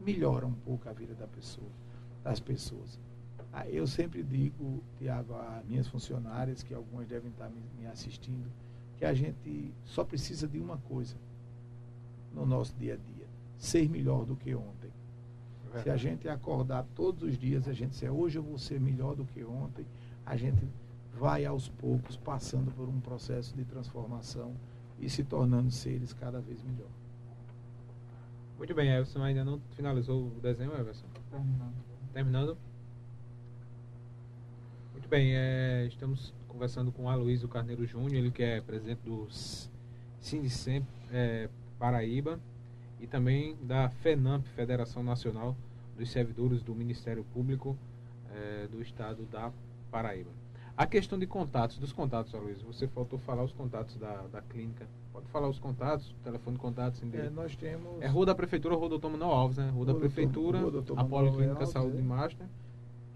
melhoram 0.00 0.48
um 0.48 0.54
pouco 0.54 0.88
a 0.88 0.92
vida 0.92 1.14
da 1.14 1.26
pessoa, 1.26 1.70
das 2.22 2.40
pessoas. 2.40 2.98
Ah, 3.52 3.68
Eu 3.68 3.86
sempre 3.86 4.22
digo, 4.22 4.82
Tiago, 4.98 5.34
a 5.34 5.62
minhas 5.66 5.88
funcionárias, 5.88 6.62
que 6.62 6.72
algumas 6.72 7.06
devem 7.08 7.30
estar 7.30 7.48
me, 7.48 7.60
me 7.78 7.86
assistindo, 7.86 8.50
que 8.96 9.04
a 9.04 9.12
gente 9.14 9.72
só 9.84 10.04
precisa 10.04 10.46
de 10.46 10.58
uma 10.58 10.78
coisa 10.78 11.16
no 12.32 12.46
nosso 12.46 12.74
dia 12.76 12.94
a 12.94 12.96
dia: 12.96 13.26
ser 13.58 13.88
melhor 13.88 14.24
do 14.24 14.36
que 14.36 14.54
ontem. 14.54 14.90
Se 15.82 15.90
a 15.90 15.96
gente 15.96 16.28
acordar 16.28 16.84
todos 16.96 17.22
os 17.22 17.38
dias, 17.38 17.68
a 17.68 17.72
gente 17.72 17.90
disser, 17.90 18.12
hoje 18.12 18.38
eu 18.38 18.42
vou 18.42 18.58
ser 18.58 18.80
melhor 18.80 19.14
do 19.14 19.24
que 19.24 19.44
ontem, 19.44 19.86
a 20.26 20.36
gente 20.36 20.66
vai 21.16 21.44
aos 21.44 21.68
poucos 21.68 22.16
passando 22.16 22.72
por 22.72 22.88
um 22.88 23.00
processo 23.00 23.54
de 23.54 23.64
transformação 23.64 24.52
e 24.98 25.08
se 25.08 25.22
tornando 25.22 25.70
seres 25.70 26.12
cada 26.12 26.40
vez 26.40 26.62
melhor. 26.62 26.88
Muito 28.60 28.74
bem, 28.74 28.90
Everson 28.90 29.22
ainda 29.22 29.42
não 29.42 29.58
finalizou 29.74 30.26
o 30.26 30.38
desenho, 30.38 30.70
Everson? 30.74 31.06
Terminando? 32.12 32.58
Muito 34.92 35.08
bem, 35.08 35.34
é, 35.34 35.86
estamos 35.86 36.34
conversando 36.46 36.92
com 36.92 37.04
o 37.04 37.08
Aloysio 37.08 37.48
Carneiro 37.48 37.86
Júnior, 37.86 38.12
ele 38.12 38.30
que 38.30 38.42
é 38.42 38.60
presidente 38.60 39.00
do 39.00 39.26
Sindicem 40.20 40.86
é, 41.10 41.48
Paraíba 41.78 42.38
e 43.00 43.06
também 43.06 43.56
da 43.62 43.88
FENAMP, 43.88 44.46
Federação 44.48 45.02
Nacional 45.02 45.56
dos 45.96 46.10
Servidores 46.10 46.62
do 46.62 46.74
Ministério 46.74 47.24
Público 47.32 47.78
é, 48.30 48.68
do 48.70 48.82
Estado 48.82 49.24
da 49.24 49.50
Paraíba. 49.90 50.30
A 50.76 50.86
questão 50.86 51.18
de 51.18 51.26
contatos, 51.26 51.78
dos 51.78 51.92
contatos, 51.92 52.34
Aloysio, 52.34 52.66
você 52.66 52.86
faltou 52.88 53.18
falar 53.18 53.42
os 53.42 53.52
contatos 53.52 53.96
da, 53.96 54.22
da 54.32 54.40
clínica. 54.40 54.86
Pode 55.12 55.26
falar 55.28 55.48
os 55.48 55.58
contatos, 55.58 56.14
telefone 56.24 56.56
de 56.56 56.62
contatos, 56.62 57.02
É, 57.12 57.28
nós 57.28 57.54
temos. 57.54 58.00
É 58.00 58.06
Rua 58.06 58.24
da 58.26 58.34
Prefeitura 58.34 58.74
Rua 58.76 58.88
Doutor 58.88 59.10
Manuel 59.10 59.30
Alves, 59.30 59.58
né? 59.58 59.64
Rua 59.64 59.72
da 59.72 59.76
Rua 59.76 59.84
Doutor- 59.86 60.00
Prefeitura, 60.00 60.58
Rua 60.60 60.70
Doutor 60.70 60.98
a 60.98 61.04
Policlínica 61.04 61.52
Alves, 61.54 61.68
Saúde 61.70 61.96
é. 61.96 62.00
de 62.00 62.02
Master, 62.06 62.46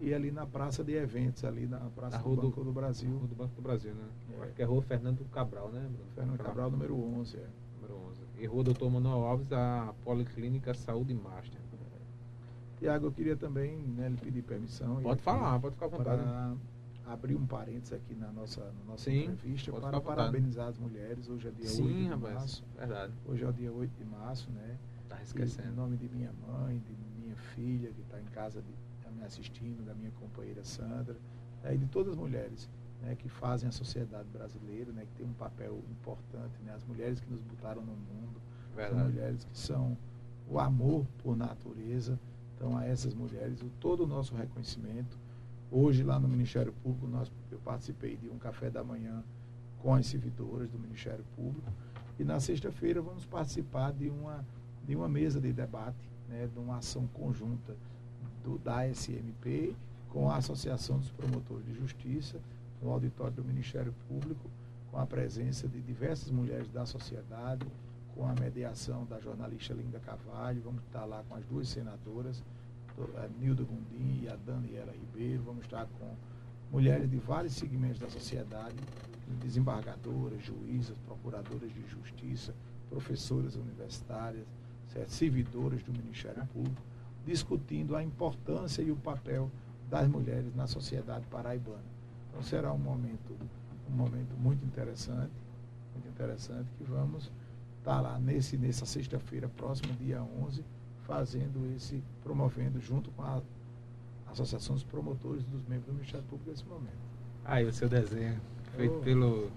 E 0.01 0.13
ali 0.13 0.31
na 0.31 0.45
praça 0.45 0.85
de 0.85 0.93
eventos, 0.93 1.45
ali 1.45 1.67
na 1.67 1.79
Praça 1.79 2.19
do 2.19 2.37
do- 2.37 2.43
Banco 2.43 2.65
do 2.65 2.73
Brasil, 2.73 3.11
Rua 3.17 3.29
do 3.29 3.35
Banco 3.35 3.55
do 3.55 3.63
Brasil, 3.63 3.95
né? 3.95 4.05
É. 4.39 4.43
Acho 4.45 4.53
que 4.55 4.63
é 4.63 4.65
Rua 4.67 4.83
Fernando 4.83 5.25
Cabral, 5.31 5.71
né? 5.71 5.81
Bruno? 5.81 6.11
Fernando 6.15 6.39
Cabral, 6.39 6.71
número 6.71 6.95
11. 6.97 7.37
É. 7.39 7.47
Número 7.81 7.95
11. 8.11 8.21
E 8.39 8.47
Rua 8.47 8.65
Doutor 8.65 8.91
Manuel 8.91 9.25
Alves, 9.25 9.51
a 9.53 9.95
Policlínica 10.05 10.75
Saúde 10.75 11.15
Master. 11.15 11.61
Tiago, 12.79 13.07
eu 13.07 13.13
queria 13.13 13.37
também 13.37 13.77
né, 13.79 14.09
lhe 14.11 14.17
pedir 14.17 14.43
permissão. 14.43 15.01
Pode 15.01 15.23
falar, 15.23 15.59
pode 15.61 15.75
ficar 15.75 15.87
à 15.87 15.89
vontade. 15.89 16.23
Para 16.23 16.53
abrir 17.07 17.37
um 17.37 17.47
parênteses 17.47 17.93
aqui 17.93 18.15
na 18.15 18.33
nossa, 18.33 18.65
na 18.65 18.85
nossa 18.93 19.05
Sim, 19.11 19.25
entrevista, 19.27 19.73
para 19.73 20.01
parabenizar 20.01 20.69
as 20.69 20.79
mulheres. 20.79 21.29
Hoje 21.29 21.49
é 21.49 21.51
dia 21.51 21.67
8 21.67 21.77
Sim, 21.77 21.95
de 22.05 22.05
rapaz. 22.09 22.35
março. 22.35 22.65
Verdade. 22.77 23.13
Hoje 23.27 23.45
é 23.45 23.49
o 23.49 23.53
dia 23.53 23.73
8 23.73 23.91
de 23.97 24.05
março, 24.05 24.51
né? 24.51 24.79
Tá 25.09 25.17
E, 25.17 25.21
em 25.21 25.23
esquecendo. 25.23 25.73
nome 25.75 25.97
de 25.97 26.09
minha 26.09 26.33
mãe, 26.47 26.79
de 26.79 26.97
minha 27.21 27.37
filha, 27.37 27.91
que 27.93 28.01
está 28.01 28.21
em 28.21 28.25
casa 28.27 28.63
de, 28.63 28.73
tá 29.03 29.11
me 29.11 29.23
assistindo, 29.25 29.85
da 29.85 29.95
minha 29.95 30.11
companheira 30.13 30.65
Sandra, 30.65 31.17
né, 31.63 31.75
e 31.75 31.79
de 31.79 31.87
todas 31.87 32.13
as 32.13 32.19
mulheres 32.19 32.69
né, 33.03 33.15
que 33.15 33.29
fazem 33.29 33.69
a 33.69 33.73
sociedade 33.73 34.29
brasileira, 34.31 34.91
né, 34.93 35.05
que 35.05 35.13
tem 35.15 35.27
um 35.27 35.33
papel 35.35 35.83
importante, 35.91 36.59
né, 36.63 36.73
as 36.75 36.85
mulheres 36.85 37.21
que 37.21 37.31
nos 37.31 37.43
botaram 37.43 37.83
no 37.83 37.93
mundo, 37.95 38.41
são 38.71 38.77
Verdade. 38.77 39.05
mulheres 39.13 39.45
que 39.45 39.59
são 39.59 39.97
o 40.49 40.59
amor 40.59 41.07
por 41.19 41.37
natureza. 41.37 42.19
Então, 42.57 42.77
a 42.79 42.85
essas 42.87 43.15
mulheres, 43.15 43.61
o, 43.61 43.69
todo 43.81 44.05
o 44.05 44.07
nosso 44.07 44.35
reconhecimento. 44.35 45.19
Hoje, 45.77 46.05
lá 46.05 46.21
no 46.21 46.29
Ministério 46.29 46.73
Público, 46.85 47.09
nós, 47.09 47.33
eu 47.51 47.59
participei 47.59 48.17
de 48.17 48.29
um 48.29 48.39
café 48.39 48.71
da 48.71 48.85
manhã 48.85 49.25
com 49.83 49.93
as 49.93 50.07
servidoras 50.07 50.71
do 50.71 50.79
Ministério 50.79 51.25
Público. 51.35 51.69
E 52.17 52.23
na 52.23 52.39
sexta-feira 52.39 53.03
vamos 53.03 53.25
participar 53.27 53.93
de 53.93 54.09
uma, 54.09 54.47
de 54.87 54.95
uma 54.95 55.09
mesa 55.09 55.41
de 55.41 55.53
debate, 55.53 56.09
né, 56.29 56.47
de 56.47 56.57
uma 56.61 56.77
ação 56.77 57.09
conjunta 57.09 57.75
do, 58.45 58.57
da 58.59 58.89
SMP 58.89 59.75
com 60.11 60.31
a 60.31 60.37
Associação 60.37 61.01
dos 61.01 61.11
Promotores 61.11 61.67
de 61.67 61.75
Justiça, 61.75 62.39
no 62.81 62.93
auditório 62.93 63.35
do 63.35 63.45
Ministério 63.45 63.93
Público, 64.07 64.49
com 64.93 64.99
a 65.01 65.07
presença 65.07 65.67
de 65.67 65.81
diversas 65.81 66.31
mulheres 66.31 66.71
da 66.71 66.87
sociedade, 66.87 67.67
com 68.15 68.25
a 68.25 68.35
mediação 68.35 69.05
da 69.07 69.19
jornalista 69.19 69.75
Linda 69.75 69.99
Carvalho, 69.99 70.63
vamos 70.63 70.85
estar 70.85 71.05
lá 71.05 71.25
com 71.29 71.35
as 71.35 71.45
duas 71.47 71.69
senadoras, 71.69 72.45
a 73.17 73.29
Nilda 73.41 73.65
Gundim 73.65 74.23
e 74.23 74.29
a 74.29 74.37
Daniela 74.37 74.93
Ribeiro, 74.93 75.43
vamos 75.43 75.65
estar 75.65 75.87
com 75.99 76.15
mulheres 76.71 77.11
de 77.11 77.17
vários 77.17 77.55
segmentos 77.55 77.99
da 77.99 78.09
sociedade, 78.09 78.77
desembargadoras, 79.41 80.43
juízas, 80.43 80.97
procuradoras 81.07 81.73
de 81.73 81.87
justiça, 81.89 82.55
professoras 82.89 83.57
universitárias, 83.57 84.47
certo? 84.93 85.11
servidoras 85.11 85.83
do 85.83 85.93
Ministério 85.93 86.47
Público, 86.47 86.83
discutindo 87.25 87.97
a 87.97 88.03
importância 88.03 88.83
e 88.83 88.91
o 88.91 88.97
papel 88.97 89.51
das 89.89 90.07
mulheres 90.09 90.55
na 90.55 90.67
sociedade 90.67 91.27
paraibana. 91.27 91.83
Então 92.29 92.43
será 92.43 92.73
um 92.73 92.79
momento, 92.79 93.37
um 93.91 93.95
momento 93.95 94.37
muito 94.37 94.65
interessante, 94.65 95.33
muito 95.93 96.09
interessante 96.09 96.69
que 96.77 96.85
vamos 96.85 97.31
estar 97.79 98.01
lá 98.01 98.19
nesse 98.19 98.57
nessa 98.57 98.87
sexta-feira, 98.87 99.49
próximo 99.49 99.93
dia 99.95 100.23
11, 100.23 100.65
fazendo 101.07 101.75
esse 101.77 102.03
promovendo 102.23 102.81
junto 102.81 103.11
com 103.13 103.23
a 103.23 103.41
Associação 104.31 104.75
dos 104.75 104.85
Promotores 104.85 105.45
dos 105.45 105.63
membros 105.67 105.87
do 105.87 105.93
Ministério 105.93 106.25
Público 106.27 106.51
nesse 106.51 106.65
momento. 106.65 107.05
Aí 107.45 107.65
o 107.67 107.73
seu 107.73 107.89
desenho, 107.89 108.41
feito 108.77 108.97
Oh. 108.97 109.01
pelo 109.03 109.51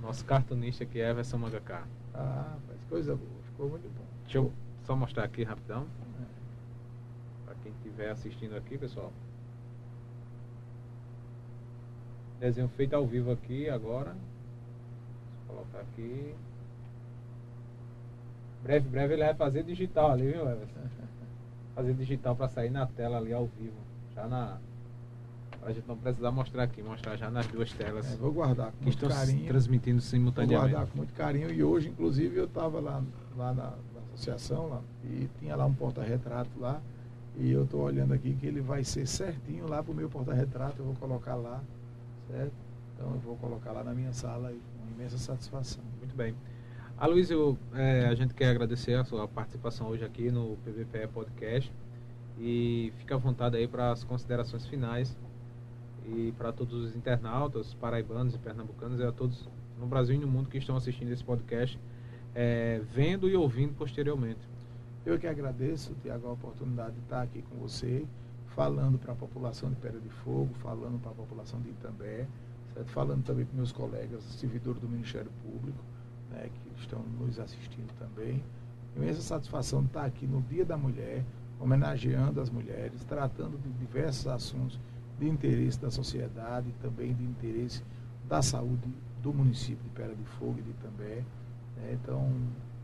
nosso 0.00 0.24
cartunista 0.24 0.84
que 0.84 1.00
é 1.00 1.10
Everson 1.10 1.38
Mangaká. 1.38 1.86
Ah, 2.14 2.56
faz 2.66 2.84
coisa 2.88 3.16
boa, 3.16 3.42
ficou 3.44 3.68
muito 3.70 3.88
bom. 3.88 4.04
Deixa 4.22 4.38
eu 4.38 4.52
só 4.84 4.94
mostrar 4.94 5.24
aqui 5.24 5.42
rapidão, 5.42 5.86
É. 6.20 6.24
para 7.46 7.54
quem 7.56 7.72
estiver 7.72 8.10
assistindo 8.10 8.54
aqui, 8.56 8.76
pessoal. 8.78 9.12
Desenho 12.38 12.68
feito 12.68 12.94
ao 12.94 13.06
vivo 13.06 13.32
aqui 13.32 13.68
agora. 13.68 14.14
Vou 15.46 15.56
colocar 15.56 15.80
aqui. 15.80 16.34
Breve, 18.62 18.88
breve 18.88 19.14
ele 19.14 19.24
vai 19.24 19.34
fazer 19.34 19.62
digital 19.62 20.12
ali, 20.12 20.32
viu, 20.32 20.42
Everson? 20.48 20.80
Fazer 21.74 21.94
digital 21.94 22.34
para 22.34 22.48
sair 22.48 22.70
na 22.70 22.86
tela 22.86 23.18
ali 23.18 23.32
ao 23.32 23.46
vivo. 23.58 23.76
Já 24.14 24.26
na. 24.26 24.58
A 25.62 25.72
gente 25.72 25.86
não 25.86 25.96
precisar 25.96 26.30
mostrar 26.30 26.62
aqui, 26.64 26.82
mostrar 26.82 27.16
já 27.16 27.30
nas 27.30 27.46
duas 27.46 27.72
telas. 27.72 28.12
É, 28.12 28.16
vou 28.16 28.32
guardar 28.32 28.72
com 28.72 28.78
que 28.78 28.84
muito 28.84 29.08
carinho. 29.08 29.46
transmitindo 29.46 30.00
Vou 30.00 30.08
simultaneamente. 30.08 30.70
guardar 30.72 30.90
com 30.90 30.96
muito 30.96 31.12
carinho. 31.14 31.50
E 31.52 31.62
hoje, 31.62 31.88
inclusive, 31.88 32.36
eu 32.36 32.44
estava 32.44 32.80
lá, 32.80 33.02
lá 33.36 33.52
na, 33.52 33.64
na 33.64 33.72
associação 34.14 34.68
lá, 34.68 34.80
e 35.04 35.28
tinha 35.38 35.54
lá 35.56 35.66
um 35.66 35.74
porta-retrato 35.74 36.50
lá. 36.58 36.80
E 37.36 37.50
eu 37.52 37.64
estou 37.64 37.82
olhando 37.82 38.14
aqui 38.14 38.34
que 38.34 38.46
ele 38.46 38.60
vai 38.60 38.82
ser 38.82 39.06
certinho 39.06 39.68
lá 39.68 39.82
para 39.82 39.92
o 39.92 39.94
meu 39.94 40.08
porta-retrato. 40.08 40.76
Eu 40.78 40.86
vou 40.86 40.94
colocar 40.94 41.36
lá, 41.36 41.60
certo? 42.28 42.52
Então 42.94 43.10
eu 43.12 43.20
vou 43.20 43.36
colocar 43.36 43.72
lá 43.72 43.84
na 43.84 43.92
minha 43.92 44.12
sala 44.12 44.52
e 44.52 44.56
com 44.56 44.94
imensa 44.94 45.18
satisfação. 45.18 45.82
Muito 45.98 46.16
bem. 46.16 46.34
Aloysio, 47.00 47.56
é, 47.74 48.08
a 48.08 48.14
gente 48.16 48.34
quer 48.34 48.48
agradecer 48.48 48.94
a 48.94 49.04
sua 49.04 49.28
participação 49.28 49.86
hoje 49.86 50.04
aqui 50.04 50.32
no 50.32 50.56
PVPE 50.64 51.06
Podcast 51.14 51.72
e 52.36 52.92
fica 52.98 53.14
à 53.14 53.18
vontade 53.18 53.56
aí 53.56 53.68
para 53.68 53.92
as 53.92 54.02
considerações 54.02 54.66
finais 54.66 55.16
e 56.08 56.34
para 56.36 56.50
todos 56.50 56.74
os 56.74 56.96
internautas 56.96 57.72
paraibanos 57.74 58.34
e 58.34 58.38
pernambucanos 58.38 58.98
e 58.98 59.04
a 59.04 59.12
todos 59.12 59.48
no 59.78 59.86
Brasil 59.86 60.16
e 60.16 60.18
no 60.18 60.26
mundo 60.26 60.48
que 60.48 60.58
estão 60.58 60.76
assistindo 60.76 61.12
esse 61.12 61.22
podcast, 61.22 61.78
é, 62.34 62.80
vendo 62.92 63.30
e 63.30 63.36
ouvindo 63.36 63.74
posteriormente. 63.74 64.40
Eu 65.06 65.20
que 65.20 65.28
agradeço, 65.28 65.94
Tiago, 66.02 66.26
a 66.26 66.32
oportunidade 66.32 66.96
de 66.96 67.02
estar 67.02 67.22
aqui 67.22 67.42
com 67.42 67.58
você, 67.58 68.04
falando 68.56 68.98
para 68.98 69.12
a 69.12 69.16
população 69.16 69.70
de 69.70 69.76
Pedra 69.76 70.00
de 70.00 70.10
Fogo, 70.10 70.52
falando 70.54 71.00
para 71.00 71.12
a 71.12 71.14
população 71.14 71.60
de 71.60 71.68
Itambé, 71.68 72.26
certo? 72.74 72.90
falando 72.90 73.22
também 73.24 73.46
com 73.46 73.56
meus 73.56 73.70
colegas 73.70 74.24
servidores 74.24 74.80
do 74.80 74.88
Ministério 74.88 75.30
Público, 75.44 75.78
né, 76.30 76.48
que 76.52 76.80
estão 76.80 77.00
nos 77.20 77.38
assistindo 77.38 77.92
também. 77.98 78.42
Imensa 78.96 79.20
satisfação 79.20 79.80
de 79.82 79.86
estar 79.88 80.04
aqui 80.04 80.26
no 80.26 80.42
Dia 80.42 80.64
da 80.64 80.76
Mulher, 80.76 81.24
homenageando 81.60 82.40
as 82.40 82.50
mulheres, 82.50 83.04
tratando 83.04 83.58
de 83.58 83.68
diversos 83.78 84.26
assuntos 84.26 84.78
de 85.18 85.28
interesse 85.28 85.78
da 85.80 85.90
sociedade 85.90 86.68
e 86.68 86.72
também 86.82 87.12
de 87.14 87.24
interesse 87.24 87.82
da 88.28 88.40
saúde 88.42 88.88
do 89.22 89.32
município 89.32 89.82
de 89.82 89.90
Pedra 89.90 90.14
de 90.14 90.24
Fogo 90.24 90.56
e 90.58 90.62
de 90.62 90.70
Itambé. 90.70 91.24
né? 91.76 91.92
Então, 91.92 92.30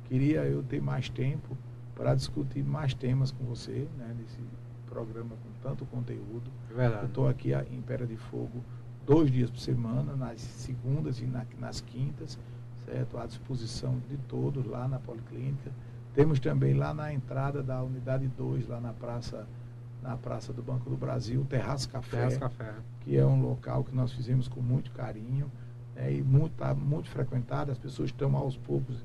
queria 0.05 0.45
eu 0.45 0.63
ter 0.63 0.83
mais 0.83 1.09
tempo 1.09 1.57
para 1.95 2.15
discutir 2.15 2.63
mais 2.65 2.93
temas 2.95 3.31
com 3.31 3.45
você, 3.45 3.87
né, 3.97 4.15
nesse 4.19 4.41
programa 4.89 5.31
com 5.37 5.69
tanto 5.69 5.85
conteúdo. 5.87 6.51
É 6.69 6.73
Eu 6.73 6.77
verdade. 6.77 7.07
estou 7.07 7.29
aqui 7.29 7.53
em 7.55 7.81
Pera 7.83 8.05
de 8.07 8.17
Fogo 8.17 8.63
dois 9.07 9.31
dias 9.31 9.51
por 9.51 9.61
semana, 9.61 10.17
nas 10.17 10.41
segundas 10.41 11.21
e 11.21 11.25
na- 11.27 11.47
nas 11.61 11.81
quintas, 11.81 12.39
certo? 12.85 13.19
À 13.19 13.27
disposição 13.27 13.99
de 14.09 14.17
todos 14.29 14.65
lá 14.67 14.87
na 14.89 14.99
Policlínica. 14.99 15.71
Temos 16.15 16.39
também 16.39 16.75
lá 16.75 16.95
na 16.95 17.13
entrada 17.13 17.63
da 17.63 17.83
unidade 17.83 18.29
2, 18.29 18.69
lá 18.69 18.81
na 18.81 18.93
praça, 18.93 19.47
na 20.03 20.17
praça 20.17 20.53
do 20.53 20.63
Banco 20.63 20.89
do 20.89 20.97
Brasil, 20.97 21.41
o 21.41 21.45
Terraço 21.45 21.89
Café 21.89 22.17
Terras 22.17 22.37
Café. 22.37 22.75
que 23.01 23.17
é 23.17 23.27
um 23.27 23.41
local 23.43 23.83
que 23.83 23.95
nós 23.95 24.13
fizemos 24.13 24.47
com 24.47 24.61
muito 24.61 24.93
carinho 24.93 25.51
né, 25.95 26.13
e 26.13 26.23
muito, 26.23 26.53
tá 26.57 26.75
muito 26.75 27.09
frequentado. 27.09 27.73
As 27.73 27.79
pessoas 27.79 28.11
estão 28.11 28.37
aos 28.37 28.57
poucos 28.57 29.05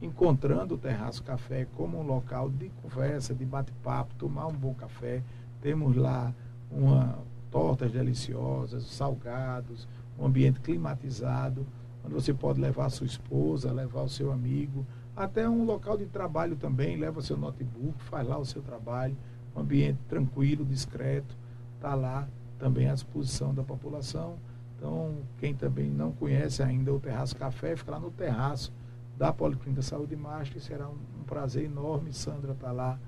encontrando 0.00 0.74
o 0.74 0.78
Terraço 0.78 1.22
Café 1.22 1.66
como 1.76 2.00
um 2.00 2.02
local 2.02 2.48
de 2.48 2.70
conversa, 2.82 3.34
de 3.34 3.44
bate-papo, 3.44 4.14
tomar 4.14 4.46
um 4.46 4.52
bom 4.52 4.74
café. 4.74 5.22
Temos 5.60 5.96
lá 5.96 6.32
uma 6.70 7.18
tortas 7.50 7.92
deliciosas, 7.92 8.84
salgados, 8.84 9.88
um 10.18 10.26
ambiente 10.26 10.60
climatizado, 10.60 11.66
onde 12.06 12.14
você 12.14 12.32
pode 12.32 12.60
levar 12.60 12.86
a 12.86 12.90
sua 12.90 13.06
esposa, 13.06 13.72
levar 13.72 14.02
o 14.02 14.08
seu 14.08 14.32
amigo, 14.32 14.86
até 15.16 15.48
um 15.48 15.64
local 15.64 15.98
de 15.98 16.06
trabalho 16.06 16.54
também, 16.56 16.96
leva 16.96 17.20
seu 17.20 17.36
notebook, 17.36 18.00
faz 18.04 18.26
lá 18.26 18.38
o 18.38 18.44
seu 18.44 18.62
trabalho, 18.62 19.16
um 19.54 19.60
ambiente 19.60 19.98
tranquilo, 20.08 20.64
discreto, 20.64 21.36
está 21.74 21.94
lá 21.94 22.28
também 22.58 22.88
à 22.88 22.94
disposição 22.94 23.52
da 23.52 23.62
população. 23.62 24.36
Então, 24.76 25.16
quem 25.38 25.54
também 25.54 25.90
não 25.90 26.12
conhece 26.12 26.62
ainda 26.62 26.92
o 26.92 27.00
Terraço 27.00 27.34
Café, 27.34 27.74
fica 27.76 27.90
lá 27.90 27.98
no 27.98 28.10
terraço 28.10 28.72
da 29.16 29.32
Policlínica 29.32 29.82
Saúde 29.82 30.14
Master, 30.14 30.58
e 30.58 30.60
será 30.60 30.86
um, 30.88 30.98
um 31.20 31.24
prazer 31.24 31.64
enorme. 31.64 32.12
Sandra 32.12 32.52
está 32.52 32.70
lá 32.70 32.98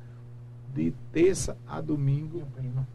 de 0.74 0.92
terça 1.12 1.56
a 1.66 1.80
domingo. 1.80 2.42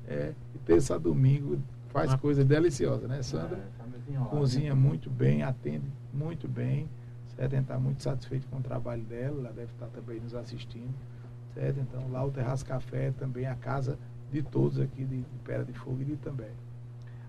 É, 0.08 0.34
de 0.52 0.60
terça 0.60 0.96
a 0.96 0.98
domingo 0.98 1.60
faz 1.94 2.12
Ah. 2.14 2.18
coisas 2.18 2.44
deliciosas, 2.46 3.08
né, 3.08 3.22
Sandra? 3.22 3.58
É, 3.58 3.62
tá 3.78 4.26
Cozinha 4.26 4.76
muito 4.76 5.10
bem, 5.10 5.44
atende 5.44 5.86
muito 6.14 6.48
bem. 6.48 6.90
Certo? 7.36 7.56
Está 7.56 7.80
muito 7.80 8.04
satisfeito 8.04 8.48
com 8.48 8.58
o 8.58 8.62
trabalho 8.62 9.04
dela, 9.04 9.40
ela 9.40 9.52
deve 9.52 9.72
estar 9.72 9.88
também 9.88 10.20
nos 10.20 10.36
assistindo. 10.36 10.94
Certo? 11.54 11.80
Então, 11.80 12.12
lá 12.12 12.24
o 12.24 12.32
Terraço 12.32 12.66
Café 12.66 13.08
é 13.08 13.12
também 13.12 13.46
a 13.46 13.56
casa 13.56 13.98
de 14.32 14.42
todos 14.42 14.80
aqui 14.80 15.04
de, 15.04 15.18
de 15.18 15.40
Pera 15.44 15.64
de 15.64 15.74
Fogo 15.74 16.02
e 16.02 16.06
de 16.06 16.16
também. 16.18 16.50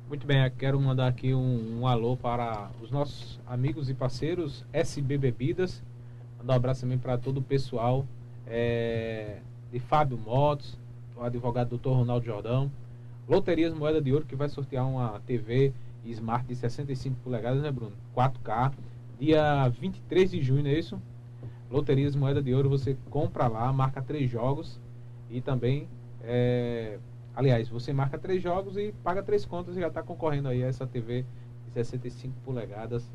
Muito 0.08 0.26
bem, 0.26 0.50
quero 0.58 0.78
mandar 0.78 1.06
aqui 1.08 1.34
um, 1.34 1.80
um 1.80 1.86
alô 1.86 2.16
para 2.16 2.70
os 2.82 2.90
nossos 2.90 3.40
amigos 3.46 3.88
e 3.88 3.94
parceiros 3.94 4.64
SB 4.72 5.16
Bebidas. 5.16 5.82
Mandar 6.38 6.54
um 6.54 6.56
abraço 6.56 6.82
também 6.82 6.98
para 6.98 7.16
todo 7.16 7.38
o 7.38 7.42
pessoal 7.42 8.06
é, 8.46 9.38
de 9.72 9.78
Fábio 9.78 10.18
Motos, 10.18 10.78
o 11.16 11.22
advogado 11.22 11.70
doutor 11.70 11.94
Ronaldo 11.94 12.26
Jordão. 12.26 12.70
Loterias 13.28 13.72
Moeda 13.72 14.00
de 14.00 14.12
Ouro, 14.12 14.26
que 14.26 14.36
vai 14.36 14.48
sortear 14.48 14.86
uma 14.86 15.20
TV 15.26 15.72
Smart 16.04 16.46
de 16.46 16.54
65 16.54 17.16
polegadas, 17.24 17.62
né, 17.62 17.70
Bruno? 17.70 17.92
4K. 18.14 18.72
Dia 19.18 19.68
23 19.68 20.30
de 20.30 20.42
junho, 20.42 20.62
não 20.62 20.70
é 20.70 20.78
isso? 20.78 21.00
Loterias 21.70 22.14
Moeda 22.14 22.42
de 22.42 22.54
Ouro, 22.54 22.68
você 22.68 22.96
compra 23.10 23.46
lá, 23.48 23.72
marca 23.72 24.02
três 24.02 24.30
jogos 24.30 24.78
e 25.30 25.40
também 25.40 25.88
é, 26.22 26.98
Aliás, 27.36 27.68
você 27.68 27.92
marca 27.92 28.16
três 28.16 28.40
jogos 28.40 28.76
e 28.76 28.94
paga 29.02 29.20
três 29.20 29.44
contas 29.44 29.76
e 29.76 29.80
já 29.80 29.88
está 29.88 30.02
concorrendo 30.02 30.48
aí 30.48 30.62
a 30.62 30.68
essa 30.68 30.86
TV 30.86 31.24
de 31.66 31.72
65 31.72 32.32
polegadas, 32.44 33.10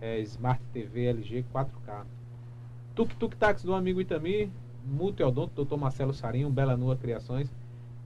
é, 0.00 0.20
Smart 0.20 0.62
TV 0.72 1.06
LG 1.06 1.44
4K. 1.52 2.04
Tuk 2.94 3.16
Tuk 3.16 3.36
Táxi 3.36 3.66
do 3.66 3.74
amigo 3.74 4.00
Itami, 4.00 4.52
Multiodonto, 4.86 5.64
Dr. 5.64 5.76
Marcelo 5.76 6.14
Sarinho, 6.14 6.48
Bela 6.48 6.76
Nua 6.76 6.96
Criações, 6.96 7.52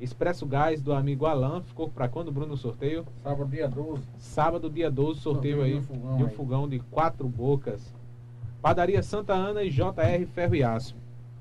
Expresso 0.02 0.44
Gás 0.44 0.82
do 0.82 0.92
amigo 0.92 1.26
Alan, 1.26 1.62
ficou 1.62 1.88
para 1.88 2.08
quando, 2.08 2.32
Bruno, 2.32 2.54
o 2.54 2.56
sorteio? 2.56 3.06
Sábado, 3.22 3.48
dia 3.48 3.68
12. 3.68 4.02
Sábado, 4.18 4.68
dia 4.68 4.90
12, 4.90 5.20
sorteio 5.20 5.58
Sorteio 5.58 5.62
aí 5.62 5.72
de 5.74 5.78
um 5.78 5.82
fogão 5.96 6.16
de 6.16 6.24
um 6.24 6.28
fogão 6.30 6.68
de 6.68 6.78
quatro 6.80 7.28
bocas. 7.28 7.94
Padaria 8.60 9.00
Santa 9.00 9.32
Ana 9.32 9.62
e 9.62 9.70
JR 9.70 10.26
Ferro 10.34 10.56
e 10.56 10.64
Aço. 10.64 10.96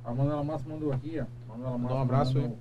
A 0.05 0.14
Manuela 0.14 0.43
Massa 0.43 0.70
mandou 0.70 0.93
aqui, 0.93 1.20
ó. 1.20 1.26
Manuela 1.51 1.76
Mandou 1.78 1.80
Massa 1.89 1.95
um 1.95 2.01
abraço 2.03 2.34
mandando- 2.36 2.55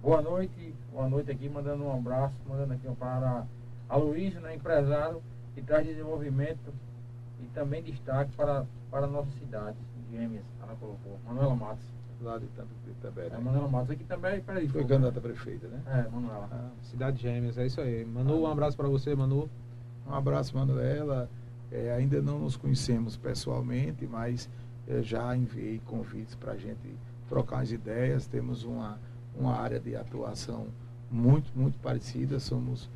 Boa 0.00 0.22
noite, 0.22 0.74
boa 0.92 1.08
noite 1.08 1.30
aqui, 1.32 1.48
mandando 1.48 1.82
um 1.84 1.92
abraço, 1.96 2.34
mandando 2.48 2.74
aqui 2.74 2.86
para 2.96 3.44
a 3.88 3.96
Luísa, 3.96 4.38
né, 4.38 4.54
empresário, 4.54 5.20
que 5.54 5.62
traz 5.62 5.84
desenvolvimento 5.84 6.72
e 7.42 7.46
também 7.54 7.82
destaque 7.82 8.30
para, 8.36 8.66
para 8.88 9.06
a 9.06 9.08
nossa 9.08 9.30
cidade, 9.38 9.76
Gêmeas, 10.12 10.44
ela 10.62 10.76
colocou. 10.78 11.18
Manuela 11.26 11.56
Matos. 11.56 11.82
Lá 12.22 12.38
de 12.38 12.46
de 12.46 12.94
També, 13.02 13.22
É, 13.22 13.30
né? 13.30 13.38
Manuela 13.38 13.68
Matos 13.68 13.90
aqui 13.90 14.04
também, 14.04 14.40
peraí. 14.40 14.68
Foi 14.68 14.84
candidata 14.84 15.18
a 15.18 15.22
prefeita, 15.22 15.68
né? 15.68 15.82
É, 15.86 16.08
Manuela. 16.10 16.48
Ah, 16.50 16.70
Cidade 16.82 17.20
Gêmeas, 17.20 17.58
é 17.58 17.66
isso 17.66 17.80
aí. 17.80 18.04
Manu, 18.04 18.42
um 18.42 18.46
abraço 18.46 18.76
para 18.76 18.88
você, 18.88 19.14
Manu. 19.14 19.48
Um 20.06 20.14
abraço, 20.14 20.56
Manuela. 20.56 21.28
É, 21.70 21.92
ainda 21.92 22.22
não 22.22 22.38
nos 22.38 22.56
conhecemos 22.56 23.16
pessoalmente, 23.16 24.06
mas 24.06 24.48
eh, 24.86 25.02
já 25.02 25.34
enviei 25.36 25.80
convites 25.86 26.34
para 26.34 26.52
a 26.52 26.56
gente 26.56 26.94
trocar 27.28 27.60
as 27.60 27.72
ideias. 27.72 28.26
Temos 28.26 28.62
uma, 28.64 28.98
uma 29.36 29.56
área 29.56 29.80
de 29.80 29.96
atuação 29.96 30.68
muito, 31.10 31.50
muito 31.56 31.78
parecida. 31.78 32.38
Somos 32.38 32.88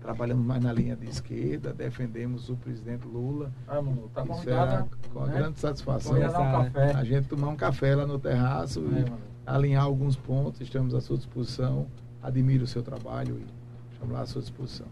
trabalhamos 0.00 0.44
mais 0.44 0.62
na 0.62 0.72
linha 0.72 0.96
de 0.96 1.06
esquerda, 1.08 1.72
defendemos 1.72 2.48
o 2.48 2.56
presidente 2.56 3.06
Lula. 3.06 3.52
Ah, 3.68 3.80
Manu, 3.82 4.08
tá 4.14 4.22
Isso 4.22 4.32
convidada. 4.32 4.88
é 4.90 5.08
com 5.12 5.26
né? 5.26 5.34
grande 5.34 5.60
satisfação. 5.60 6.16
Um 6.16 6.20
café. 6.20 6.92
A 6.94 7.04
gente 7.04 7.28
tomar 7.28 7.48
um 7.48 7.56
café 7.56 7.94
lá 7.94 8.06
no 8.06 8.18
terraço 8.18 8.80
É, 8.80 8.82
e 8.82 9.02
Manu. 9.10 9.18
alinhar 9.46 9.84
alguns 9.84 10.16
pontos. 10.16 10.60
Estamos 10.60 10.94
à 10.94 11.00
sua 11.00 11.16
disposição. 11.16 11.86
Admiro 12.22 12.64
o 12.64 12.66
seu 12.66 12.82
trabalho 12.82 13.38
e 13.40 13.46
estamos 13.92 14.14
lá 14.14 14.22
à 14.22 14.26
sua 14.26 14.40
disposição. 14.42 14.86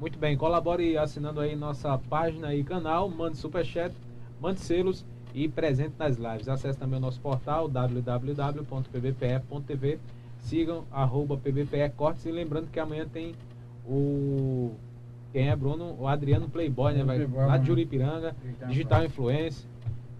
Muito 0.00 0.18
bem, 0.18 0.36
colabore 0.36 0.96
assinando 0.98 1.38
aí 1.40 1.54
nossa 1.54 1.96
página 1.96 2.52
e 2.54 2.64
canal, 2.64 3.08
mande 3.08 3.36
superchat, 3.38 3.94
mande 4.40 4.58
selos 4.58 5.04
e 5.32 5.48
presente 5.48 5.94
nas 5.96 6.16
lives. 6.16 6.48
Acesse 6.48 6.76
também 6.78 6.98
o 6.98 7.00
nosso 7.02 7.20
portal 7.20 7.68
www.pbpe.tv. 8.72 9.98
Sigam 10.40 10.84
arroba 10.90 11.36
PBPE 11.36 11.90
Cortes 11.96 12.26
e 12.26 12.32
lembrando 12.32 12.68
que 12.68 12.80
amanhã 12.80 13.06
tem 13.06 13.32
o 13.86 14.74
quem 15.32 15.48
é 15.48 15.56
Bruno? 15.56 15.96
O 15.98 16.06
Adriano 16.06 16.48
Playboy, 16.48 16.92
né? 16.92 17.04
Vai, 17.04 17.16
Playboy, 17.16 17.38
lá 17.38 17.46
de 17.46 17.52
amanhã. 17.52 17.64
Juripiranga, 17.64 18.36
Digital 18.42 18.68
Digital 18.68 19.04
Influence. 19.04 19.66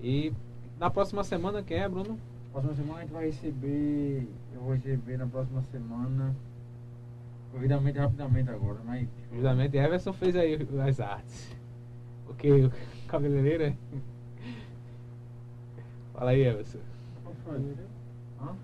E 0.02 0.32
na 0.80 0.90
próxima 0.90 1.22
semana 1.22 1.62
quem 1.62 1.78
é, 1.78 1.88
Bruno? 1.88 2.18
Próxima 2.50 2.74
semana 2.74 2.98
a 2.98 3.02
gente 3.02 3.12
vai 3.12 3.26
receber. 3.26 4.28
Eu 4.54 4.60
vou 4.62 4.72
receber 4.72 5.18
na 5.18 5.26
próxima 5.26 5.62
semana. 5.70 6.34
Convidamente 7.52 7.98
rapidamente 7.98 8.50
agora, 8.50 8.78
mas. 8.84 9.06
Convidamente, 9.28 9.76
Everson 9.76 10.12
fez 10.14 10.34
aí 10.34 10.66
as 10.86 11.00
artes. 11.00 11.54
O 12.28 12.34
que? 12.34 12.50
O 12.50 12.72
cabeleireiro, 13.06 13.64
é? 13.64 13.74
Fala 16.14 16.30
aí, 16.30 16.42
Everson. 16.42 16.78
Qual 17.22 17.34
foi? 17.44 17.56
Hã? 18.40 18.56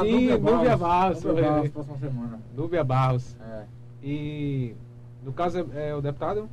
Sim, 0.00 0.38
Núbia 0.38 0.76
Barros. 0.76 1.24
Núbia 1.24 1.42
Barros, 1.42 1.70
próxima 1.70 1.98
semana. 1.98 2.40
Núbia 2.54 2.84
Barros. 2.84 3.36
É. 3.40 3.64
E 4.02 4.74
no 5.22 5.32
caso 5.32 5.66
é, 5.74 5.90
é 5.90 5.94
o 5.94 6.00
deputado? 6.00 6.48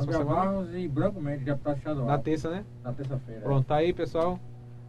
Semana? 0.00 0.24
Barros 0.24 0.74
e 0.74 0.88
Branco 0.88 1.20
Mendes, 1.20 1.44
deputado 1.44 1.76
estadual. 1.76 2.06
Na 2.06 2.18
terça, 2.18 2.50
né? 2.50 2.64
Na 2.82 2.92
terça-feira. 2.92 3.40
Pronto, 3.42 3.66
tá 3.66 3.76
aí, 3.76 3.92
pessoal. 3.92 4.40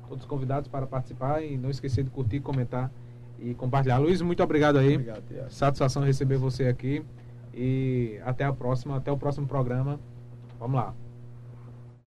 Todos 0.07 0.25
convidados 0.25 0.67
para 0.67 0.87
participar 0.87 1.43
e 1.43 1.57
não 1.57 1.69
esquecer 1.69 2.03
de 2.03 2.09
curtir, 2.09 2.39
comentar 2.39 2.91
e 3.39 3.53
compartilhar. 3.53 3.97
Luiz, 3.97 4.21
muito 4.21 4.41
obrigado 4.41 4.77
aí. 4.77 4.95
Obrigado, 4.95 5.21
Tiago. 5.27 5.51
Satisfação 5.51 6.03
receber 6.03 6.37
você 6.37 6.65
aqui. 6.65 7.05
E 7.53 8.19
até 8.25 8.43
a 8.43 8.53
próxima, 8.53 8.97
até 8.97 9.11
o 9.11 9.17
próximo 9.17 9.47
programa. 9.47 9.99
Vamos 10.59 10.75
lá. 10.75 10.93